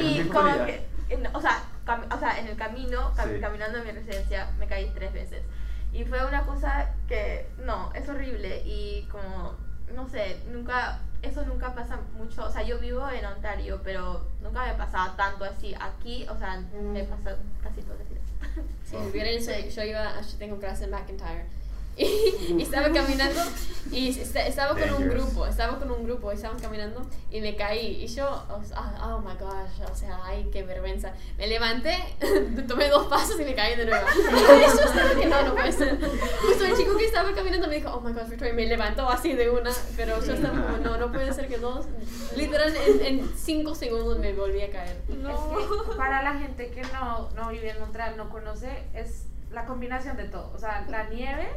¿En 0.00 0.06
y 0.26 0.28
como 0.28 0.52
que 0.66 0.84
en- 1.08 1.26
o 1.34 1.40
sea 1.40 1.62
cam- 1.86 2.12
o 2.14 2.18
sea 2.18 2.38
en 2.40 2.48
el 2.48 2.56
camino 2.56 3.12
cam- 3.16 3.32
Sí. 3.34 3.40
caminando 3.40 3.78
a 3.78 3.82
mi 3.84 3.92
residencia 3.92 4.50
me 4.58 4.66
caí 4.66 4.90
tres 4.94 5.12
veces 5.12 5.42
y 5.92 6.04
fue 6.04 6.24
una 6.26 6.44
cosa 6.44 6.94
que 7.08 7.48
no 7.64 7.92
es 7.94 8.08
horrible 8.08 8.62
y 8.66 9.06
como 9.10 9.54
no 9.94 10.08
sé 10.08 10.40
nunca 10.50 11.00
eso 11.22 11.44
nunca 11.44 11.74
pasa 11.74 11.98
mucho. 12.16 12.44
O 12.44 12.50
sea 12.50 12.62
yo 12.62 12.78
vivo 12.78 13.08
en 13.10 13.24
Ontario 13.24 13.80
pero 13.84 14.26
nunca 14.42 14.66
me 14.66 14.74
pasaba 14.74 15.16
tanto 15.16 15.44
así 15.44 15.74
aquí. 15.78 16.26
O 16.28 16.38
sea 16.38 16.60
me 16.60 17.04
pasa 17.04 17.36
casi 17.62 17.80
días. 17.80 18.20
Si 18.84 18.96
vieron 19.12 19.34
eso, 19.34 19.52
yo 19.52 19.82
iba, 19.82 20.20
yo 20.20 20.38
tengo 20.38 20.58
clase 20.58 20.84
en 20.84 20.90
McIntyre. 20.90 21.46
Y, 21.96 22.04
y 22.58 22.62
estaba 22.62 22.90
caminando 22.92 23.40
y 23.92 24.08
esta- 24.10 24.46
estaba 24.46 24.78
con 24.78 24.88
un 25.02 25.08
grupo, 25.08 25.46
estaba 25.46 25.78
con 25.78 25.90
un 25.90 26.04
grupo 26.04 26.30
y 26.30 26.36
estábamos 26.36 26.62
caminando 26.62 27.02
y 27.30 27.40
me 27.40 27.56
caí 27.56 28.02
y 28.04 28.06
yo, 28.06 28.28
oh, 28.48 28.60
oh 29.02 29.18
my 29.20 29.34
gosh, 29.34 29.90
o 29.90 29.94
sea, 29.96 30.20
ay, 30.24 30.48
qué 30.52 30.62
vergüenza. 30.62 31.12
Me 31.36 31.46
levanté, 31.48 31.96
tomé 32.68 32.88
dos 32.88 33.06
pasos 33.08 33.40
y 33.40 33.44
me 33.44 33.54
caí 33.54 33.76
de 33.76 33.86
nuevo. 33.86 34.06
Y 34.16 34.76
yo 34.76 34.84
estaba 34.84 35.14
que 35.20 35.26
no, 35.26 35.42
no 35.42 35.54
puede 35.54 35.72
ser. 35.72 35.98
Justo 35.98 36.64
el 36.64 36.76
chico 36.76 36.96
que 36.96 37.06
estaba 37.06 37.32
caminando 37.34 37.66
me 37.68 37.76
dijo, 37.76 37.90
oh 37.92 38.00
my 38.00 38.12
gosh, 38.12 38.28
Victoria, 38.28 38.52
y 38.52 38.56
me 38.56 38.66
levantó 38.66 39.08
así 39.08 39.32
de 39.32 39.50
una, 39.50 39.70
pero 39.96 40.24
yo 40.24 40.34
estaba 40.34 40.60
como, 40.62 40.76
no, 40.78 40.96
no 40.96 41.10
puede 41.12 41.32
ser 41.32 41.48
que 41.48 41.58
dos. 41.58 41.86
Literal, 42.36 42.72
en, 42.76 43.04
en 43.20 43.32
cinco 43.36 43.74
segundos 43.74 44.18
me 44.18 44.32
volví 44.32 44.62
a 44.62 44.70
caer. 44.70 44.98
Es 45.08 45.16
que 45.16 45.96
para 45.96 46.22
la 46.22 46.34
gente 46.34 46.70
que 46.70 46.82
no, 46.82 47.28
no 47.30 47.48
vive 47.48 47.70
en 47.70 47.80
Montreal, 47.80 48.16
no 48.16 48.30
conoce, 48.30 48.84
es 48.94 49.24
la 49.50 49.64
combinación 49.66 50.16
de 50.16 50.24
todo. 50.24 50.52
O 50.54 50.58
sea, 50.58 50.86
la 50.88 51.08
nieve, 51.08 51.48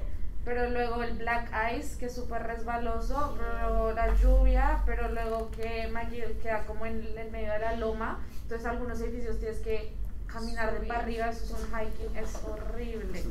pero 0.45 0.69
luego 0.69 1.03
el 1.03 1.13
black 1.13 1.51
ice, 1.77 1.97
que 1.97 2.07
es 2.07 2.15
súper 2.15 2.43
resbaloso, 2.43 3.37
pero 3.37 3.93
la 3.93 4.13
lluvia, 4.15 4.81
pero 4.85 5.09
luego 5.09 5.49
que 5.51 5.87
McGill 5.87 6.37
queda 6.41 6.65
como 6.65 6.85
en 6.85 7.01
el 7.17 7.31
medio 7.31 7.53
de 7.53 7.59
la 7.59 7.75
loma. 7.77 8.19
Entonces, 8.43 8.67
algunos 8.67 8.99
edificios 8.99 9.39
tienes 9.39 9.59
que 9.59 9.93
caminar 10.27 10.77
de 10.77 10.85
para 10.85 10.99
arriba, 10.99 11.29
eso 11.29 11.45
es 11.45 11.51
un 11.51 11.67
hiking, 11.67 12.17
es 12.17 12.39
horrible. 12.43 13.23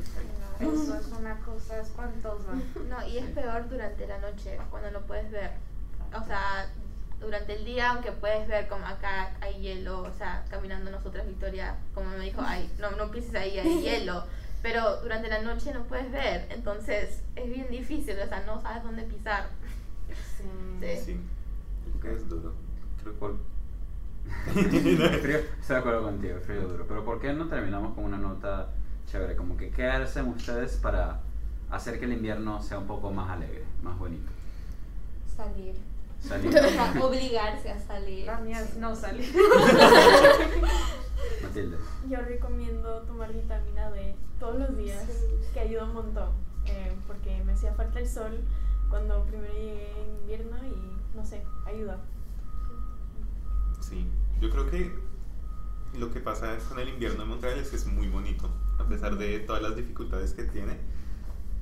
Eso 0.59 0.97
es 0.97 1.07
una 1.07 1.37
cosa 1.39 1.79
espantosa. 1.79 2.53
No, 2.89 3.07
y 3.07 3.17
es 3.17 3.25
peor 3.31 3.69
durante 3.69 4.07
la 4.07 4.17
noche, 4.19 4.57
cuando 4.71 4.89
no 4.91 5.01
puedes 5.01 5.29
ver. 5.29 5.51
O 6.19 6.23
sea, 6.25 6.69
durante 7.19 7.55
el 7.55 7.65
día, 7.65 7.91
aunque 7.91 8.11
puedes 8.11 8.47
ver 8.47 8.67
como 8.67 8.85
acá 8.85 9.31
hay 9.41 9.59
hielo, 9.59 10.01
o 10.01 10.11
sea, 10.13 10.45
caminando 10.49 10.91
nosotras, 10.91 11.27
Victoria, 11.27 11.75
como 11.93 12.09
me 12.11 12.25
dijo, 12.25 12.41
ay, 12.43 12.71
no, 12.79 12.91
no 12.91 13.11
pises 13.11 13.35
ahí, 13.35 13.59
hay 13.59 13.81
hielo. 13.81 14.23
Pero 14.63 15.01
durante 15.01 15.27
la 15.27 15.41
noche 15.41 15.73
no 15.73 15.83
puedes 15.83 16.09
ver, 16.09 16.47
entonces 16.49 17.21
es 17.35 17.49
bien 17.49 17.67
difícil, 17.69 18.17
o 18.17 18.27
sea, 18.27 18.43
no 18.45 18.61
sabes 18.61 18.81
dónde 18.81 19.03
pisar. 19.03 19.49
Sí. 20.37 20.95
Sí, 20.97 21.19
creo 21.99 22.15
que 22.15 22.21
es 22.21 22.29
duro. 22.29 22.53
Creo 23.03 23.37
estoy 24.47 24.95
de 24.95 25.75
acuerdo 25.75 26.03
contigo, 26.03 26.35
el 26.35 26.41
frío 26.41 26.61
es 26.61 26.69
duro. 26.69 26.85
Pero 26.87 27.03
¿por 27.03 27.19
qué 27.19 27.33
no 27.33 27.47
terminamos 27.49 27.93
con 27.93 28.05
una 28.05 28.17
nota 28.17 28.69
chévere? 29.11 29.35
Como 29.35 29.57
que, 29.57 29.69
¿qué 29.69 29.85
hacen 29.85 30.29
ustedes 30.29 30.77
para 30.77 31.19
hacer 31.69 31.99
que 31.99 32.05
el 32.05 32.13
invierno 32.13 32.61
sea 32.61 32.79
un 32.79 32.87
poco 32.87 33.11
más 33.11 33.29
alegre, 33.29 33.65
más 33.81 33.99
bonito? 33.99 34.31
Salir. 35.35 35.75
Salir. 36.27 36.55
Obligarse 37.01 37.69
a 37.69 37.79
salir. 37.79 38.25
La 38.25 38.39
mía 38.39 38.61
es 38.61 38.77
no 38.77 38.95
salir. 38.95 39.33
Matilde. 41.43 41.77
Yo 42.09 42.17
recomiendo 42.21 43.01
tomar 43.01 43.33
vitamina 43.33 43.91
D 43.91 44.15
todos 44.39 44.59
los 44.59 44.77
días, 44.77 45.05
que 45.53 45.59
ayuda 45.59 45.85
un 45.85 45.93
montón, 45.93 46.29
eh, 46.65 46.93
porque 47.07 47.43
me 47.45 47.53
hacía 47.53 47.73
falta 47.73 47.99
el 47.99 48.07
sol 48.07 48.39
cuando 48.89 49.23
primero 49.25 49.53
llegué 49.53 49.91
en 50.01 50.15
invierno 50.21 50.57
y 50.65 51.15
no 51.15 51.25
sé, 51.25 51.43
ayuda. 51.65 51.99
Sí, 53.79 54.07
yo 54.41 54.49
creo 54.49 54.69
que 54.69 54.91
lo 55.97 56.11
que 56.11 56.19
pasa 56.19 56.57
con 56.69 56.79
el 56.79 56.89
invierno 56.89 57.23
en 57.23 57.29
Montreal 57.29 57.59
es 57.59 57.69
que 57.69 57.75
es 57.75 57.85
muy 57.85 58.07
bonito, 58.07 58.49
a 58.79 58.85
pesar 58.85 59.17
de 59.17 59.39
todas 59.39 59.61
las 59.61 59.75
dificultades 59.75 60.33
que 60.33 60.43
tiene. 60.43 60.77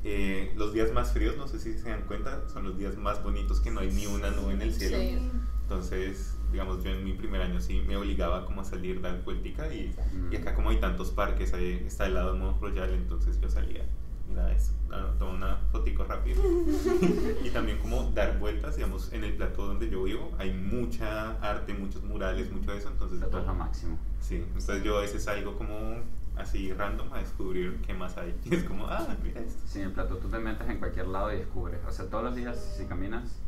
Eh, 0.04 0.52
los 0.56 0.74
días 0.74 0.91
más 0.93 1.14
fríos, 1.14 1.38
no 1.38 1.47
sé 1.47 1.60
si 1.60 1.78
se 1.78 1.89
dan 1.89 2.02
cuenta, 2.04 2.47
son 2.49 2.64
los 2.64 2.78
días 2.78 2.97
más 2.97 3.24
bonitos 3.24 3.60
que 3.62 3.70
no 3.72 3.82
hay 3.82 3.91
ni 3.91 4.08
una 4.08 4.32
nube 4.32 4.54
en 4.54 4.62
el 4.62 4.74
cielo. 4.74 4.97
Sí. 4.97 5.30
Entonces, 5.64 6.36
digamos, 6.52 6.84
yo 6.84 6.89
en 6.91 7.04
mi 7.04 7.14
primer 7.14 7.41
año 7.41 7.62
sí 7.62 7.84
me 7.88 7.95
obligaba 7.95 8.45
como 8.45 8.62
a 8.62 8.66
salir, 8.66 8.99
dar 9.02 9.24
vueltica 9.24 9.74
y, 9.74 9.95
Mm. 10.14 10.34
y 10.34 10.36
acá 10.36 10.54
como 10.56 10.70
hay 10.70 10.80
tantos 10.80 11.12
parques, 11.12 11.54
ahí 11.54 11.84
está 11.86 12.08
el 12.08 12.16
lado 12.16 12.34
de 12.34 12.39
Mont 12.39 12.60
Royal, 12.62 12.89
entonces 12.93 13.39
yo 13.39 13.49
salía 13.49 13.86
mira 14.32 14.52
eso, 14.54 14.72
ah, 14.91 15.14
toma 15.20 15.34
una 15.34 15.58
fotico 15.72 16.04
rápido. 16.04 16.41
y 17.43 17.49
también 17.49 17.78
como 17.80 18.12
dar 18.12 18.39
vueltas, 18.39 18.76
digamos, 18.76 19.12
en 19.14 19.24
el 19.24 19.34
plató 19.34 19.68
donde 19.68 19.89
yo 19.89 20.04
vivo 20.04 20.32
hay 20.38 20.54
mucha 20.54 21.32
arte, 21.41 21.74
muchos 21.74 22.04
murales, 22.04 22.52
mucho 22.52 22.72
de 22.72 22.78
eso, 22.78 22.89
entonces... 22.89 23.20
Lo 23.20 23.54
máximo. 23.54 23.97
Sí, 24.22 24.36
entonces 24.38 24.84
yo 24.84 24.97
a 24.97 25.02
veces 25.02 25.24
salgo 25.24 25.58
como 25.58 25.97
así 26.42 26.74
random 26.74 27.12
a 27.14 27.20
descubrir 27.20 27.82
qué 27.86 27.94
más 27.94 28.18
hay. 28.18 28.36
Y 28.46 28.56
es 28.56 28.64
como, 28.64 28.86
ah, 28.88 29.08
mira 29.24 29.42
esto. 29.42 29.62
Sí, 29.66 29.82
en 29.82 29.94
plato 29.94 30.18
tú 30.18 30.28
te 30.30 30.38
metes 30.39 30.68
en 30.70 30.80
cualquier 30.80 31.08
lado 31.08 31.32
y 31.34 31.38
descubres. 31.38 31.80
O 31.88 31.92
sea, 31.92 32.06
todos 32.10 32.24
los 32.24 32.36
días 32.36 32.58
si 32.78 32.86
caminas, 32.86 33.39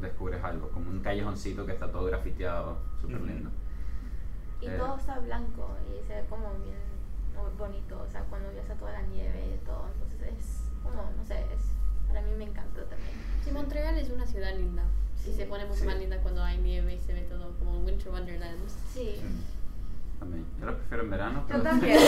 descubres 0.00 0.42
algo, 0.42 0.68
como 0.70 0.90
un 0.90 1.00
callejoncito 1.00 1.66
que 1.66 1.72
está 1.72 1.90
todo 1.90 2.04
grafiteado, 2.04 2.78
súper 3.00 3.20
lindo. 3.22 3.50
Y 4.60 4.66
Eh. 4.66 4.76
todo 4.78 4.96
está 4.96 5.18
blanco 5.18 5.76
y 5.88 6.06
se 6.06 6.14
ve 6.14 6.24
como 6.28 6.54
bien 6.64 6.92
bonito, 7.58 8.00
o 8.00 8.06
sea, 8.10 8.22
cuando 8.24 8.48
ves 8.50 8.68
a 8.70 8.74
toda 8.74 8.92
la 8.92 9.02
nieve 9.02 9.58
y 9.60 9.64
todo, 9.66 9.86
entonces 9.92 10.20
es 10.38 10.62
como, 10.82 11.02
no 11.16 11.24
sé, 11.24 11.34
es, 11.52 11.62
para 12.06 12.22
mí 12.22 12.30
me 12.36 12.44
encantó 12.44 12.82
también. 12.82 13.10
Sí, 13.42 13.50
Montreal 13.50 13.98
es 13.98 14.10
una 14.10 14.26
ciudad 14.26 14.54
linda. 14.56 14.84
Y 15.20 15.30
Sí. 15.30 15.34
se 15.34 15.46
pone 15.46 15.64
mucho 15.66 15.80
Sí. 15.80 15.86
más 15.86 15.98
linda 15.98 16.18
cuando 16.22 16.42
hay 16.42 16.58
nieve 16.58 16.94
y 16.94 17.00
se 17.00 17.12
ve 17.14 17.22
todo 17.22 17.52
como 17.58 17.78
un 17.78 17.84
Winter 17.84 18.08
Wonderland. 18.10 18.58
Sí. 18.92 19.20
También. 20.22 20.44
Yo 20.60 20.66
lo 20.66 20.76
prefiero 20.76 21.02
en 21.02 21.10
verano. 21.10 21.40
Yo 21.40 21.46
pero- 21.48 21.62
también. 21.64 21.98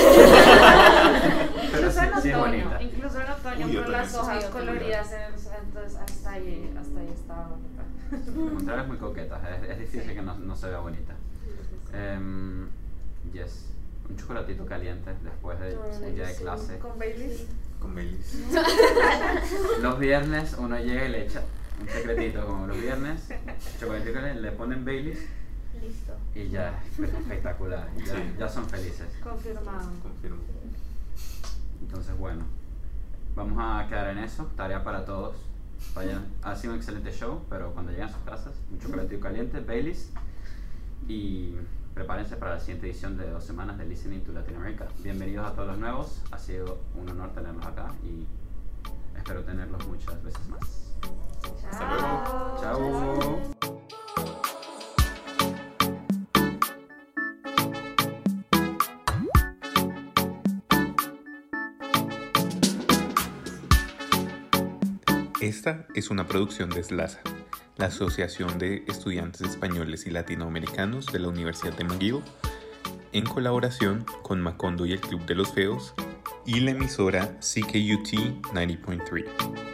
Pero 1.72 1.88
incluso 1.88 2.00
sí, 2.00 2.06
en 2.06 2.22
sí 2.22 2.32
otoño, 2.32 2.38
bonita. 2.64 2.82
incluso 2.82 3.20
en 3.20 3.30
otoño 3.32 3.66
Uy, 3.66 3.76
con 3.76 3.92
las 3.92 4.10
sí. 4.10 4.16
hojas 4.16 4.44
Sí, 4.44 4.50
coloridas, 4.52 5.12
en- 5.12 5.64
entonces 5.66 5.96
hasta 5.98 6.30
ahí, 6.30 6.74
hasta 6.78 7.00
ahí 7.00 7.08
estaba 7.12 7.48
bonita. 7.48 8.82
Es 8.82 8.86
muy 8.88 8.96
coqueta, 8.98 9.40
es, 9.56 9.70
es 9.70 9.78
difícil 9.80 10.14
que 10.14 10.22
no, 10.22 10.36
no 10.38 10.54
se 10.54 10.68
vea 10.68 10.78
bonita. 10.78 11.14
Em, 11.92 12.68
yes, 13.32 13.70
un 14.08 14.16
chocolatito 14.16 14.64
caliente 14.64 15.10
después 15.24 15.58
de 15.58 15.76
un 15.76 16.14
día 16.14 16.26
de 16.28 16.36
clase. 16.36 16.78
Con 16.78 16.96
Baileys. 16.98 17.46
Con 17.80 17.94
Baileys. 17.96 18.38
Los 19.82 19.98
viernes 19.98 20.54
uno 20.58 20.78
llega 20.78 21.04
y 21.06 21.08
le 21.10 21.24
echa 21.26 21.42
un 21.80 21.88
secretito, 21.88 22.46
como 22.46 22.68
los 22.68 22.80
viernes, 22.80 23.28
chocolatito 23.80 24.12
caliente, 24.12 24.40
le 24.40 24.52
ponen 24.52 24.84
Baileys 24.84 25.18
Listo. 25.80 26.12
y 26.34 26.48
ya, 26.48 26.82
es 26.82 26.98
espectacular, 27.14 27.88
ya, 27.96 28.04
Sí. 28.14 28.34
ya 28.38 28.48
son 28.48 28.68
felices. 28.68 29.08
Confirmado. 29.22 29.90
Confirmo. 30.02 30.42
Entonces, 31.80 32.16
bueno, 32.18 32.44
vamos 33.34 33.58
a 33.60 33.86
quedar 33.88 34.08
en 34.08 34.18
eso. 34.18 34.50
Tarea 34.56 34.82
para 34.82 35.04
todos. 35.04 35.36
Vayan, 35.94 36.24
ha 36.42 36.56
sido 36.56 36.72
un 36.72 36.78
excelente 36.78 37.12
show, 37.12 37.42
pero 37.50 37.72
cuando 37.72 37.92
lleguen 37.92 38.06
a 38.08 38.12
sus 38.12 38.22
casas, 38.22 38.52
un 38.72 38.78
chocolatito 38.78 39.20
caliente, 39.22 39.60
Baileys. 39.60 40.10
Y 41.06 41.54
prepárense 41.94 42.36
para 42.36 42.54
la 42.54 42.60
siguiente 42.60 42.86
edición 42.88 43.16
de 43.18 43.28
dos 43.30 43.44
semanas 43.44 43.76
de 43.76 43.84
Listening 43.86 44.22
to 44.22 44.32
Latinoamérica. 44.32 44.86
Bienvenidos 45.02 45.46
a 45.46 45.52
todos 45.52 45.68
los 45.68 45.78
nuevos. 45.78 46.22
Ha 46.30 46.38
sido 46.38 46.78
un 46.96 47.08
honor 47.10 47.30
tenerlos 47.34 47.66
acá 47.66 47.92
y 48.02 48.26
espero 49.16 49.42
tenerlos 49.44 49.86
muchas 49.86 50.22
veces 50.22 50.48
más. 50.48 50.94
Hasta 51.70 51.90
luego. 51.90 52.56
Chao. 52.60 53.63
Esta 65.45 65.86
es 65.95 66.09
una 66.09 66.26
producción 66.26 66.70
de 66.70 66.82
SLASA, 66.82 67.20
la 67.76 67.88
Asociación 67.88 68.57
de 68.57 68.82
Estudiantes 68.88 69.42
Españoles 69.42 70.07
y 70.07 70.11
Latinoamericanos 70.11 71.05
de 71.12 71.18
la 71.18 71.28
Universidad 71.28 71.74
de 71.74 71.84
McGill, 71.84 72.22
en 73.12 73.26
colaboración 73.26 74.07
con 74.22 74.40
Macondo 74.40 74.86
y 74.86 74.92
el 74.92 75.03
Club 75.03 75.26
de 75.26 75.34
los 75.34 75.53
Feos 75.53 75.92
y 76.47 76.61
la 76.61 76.70
emisora 76.70 77.38
CKUT 77.40 78.09
90.3. 78.55 79.73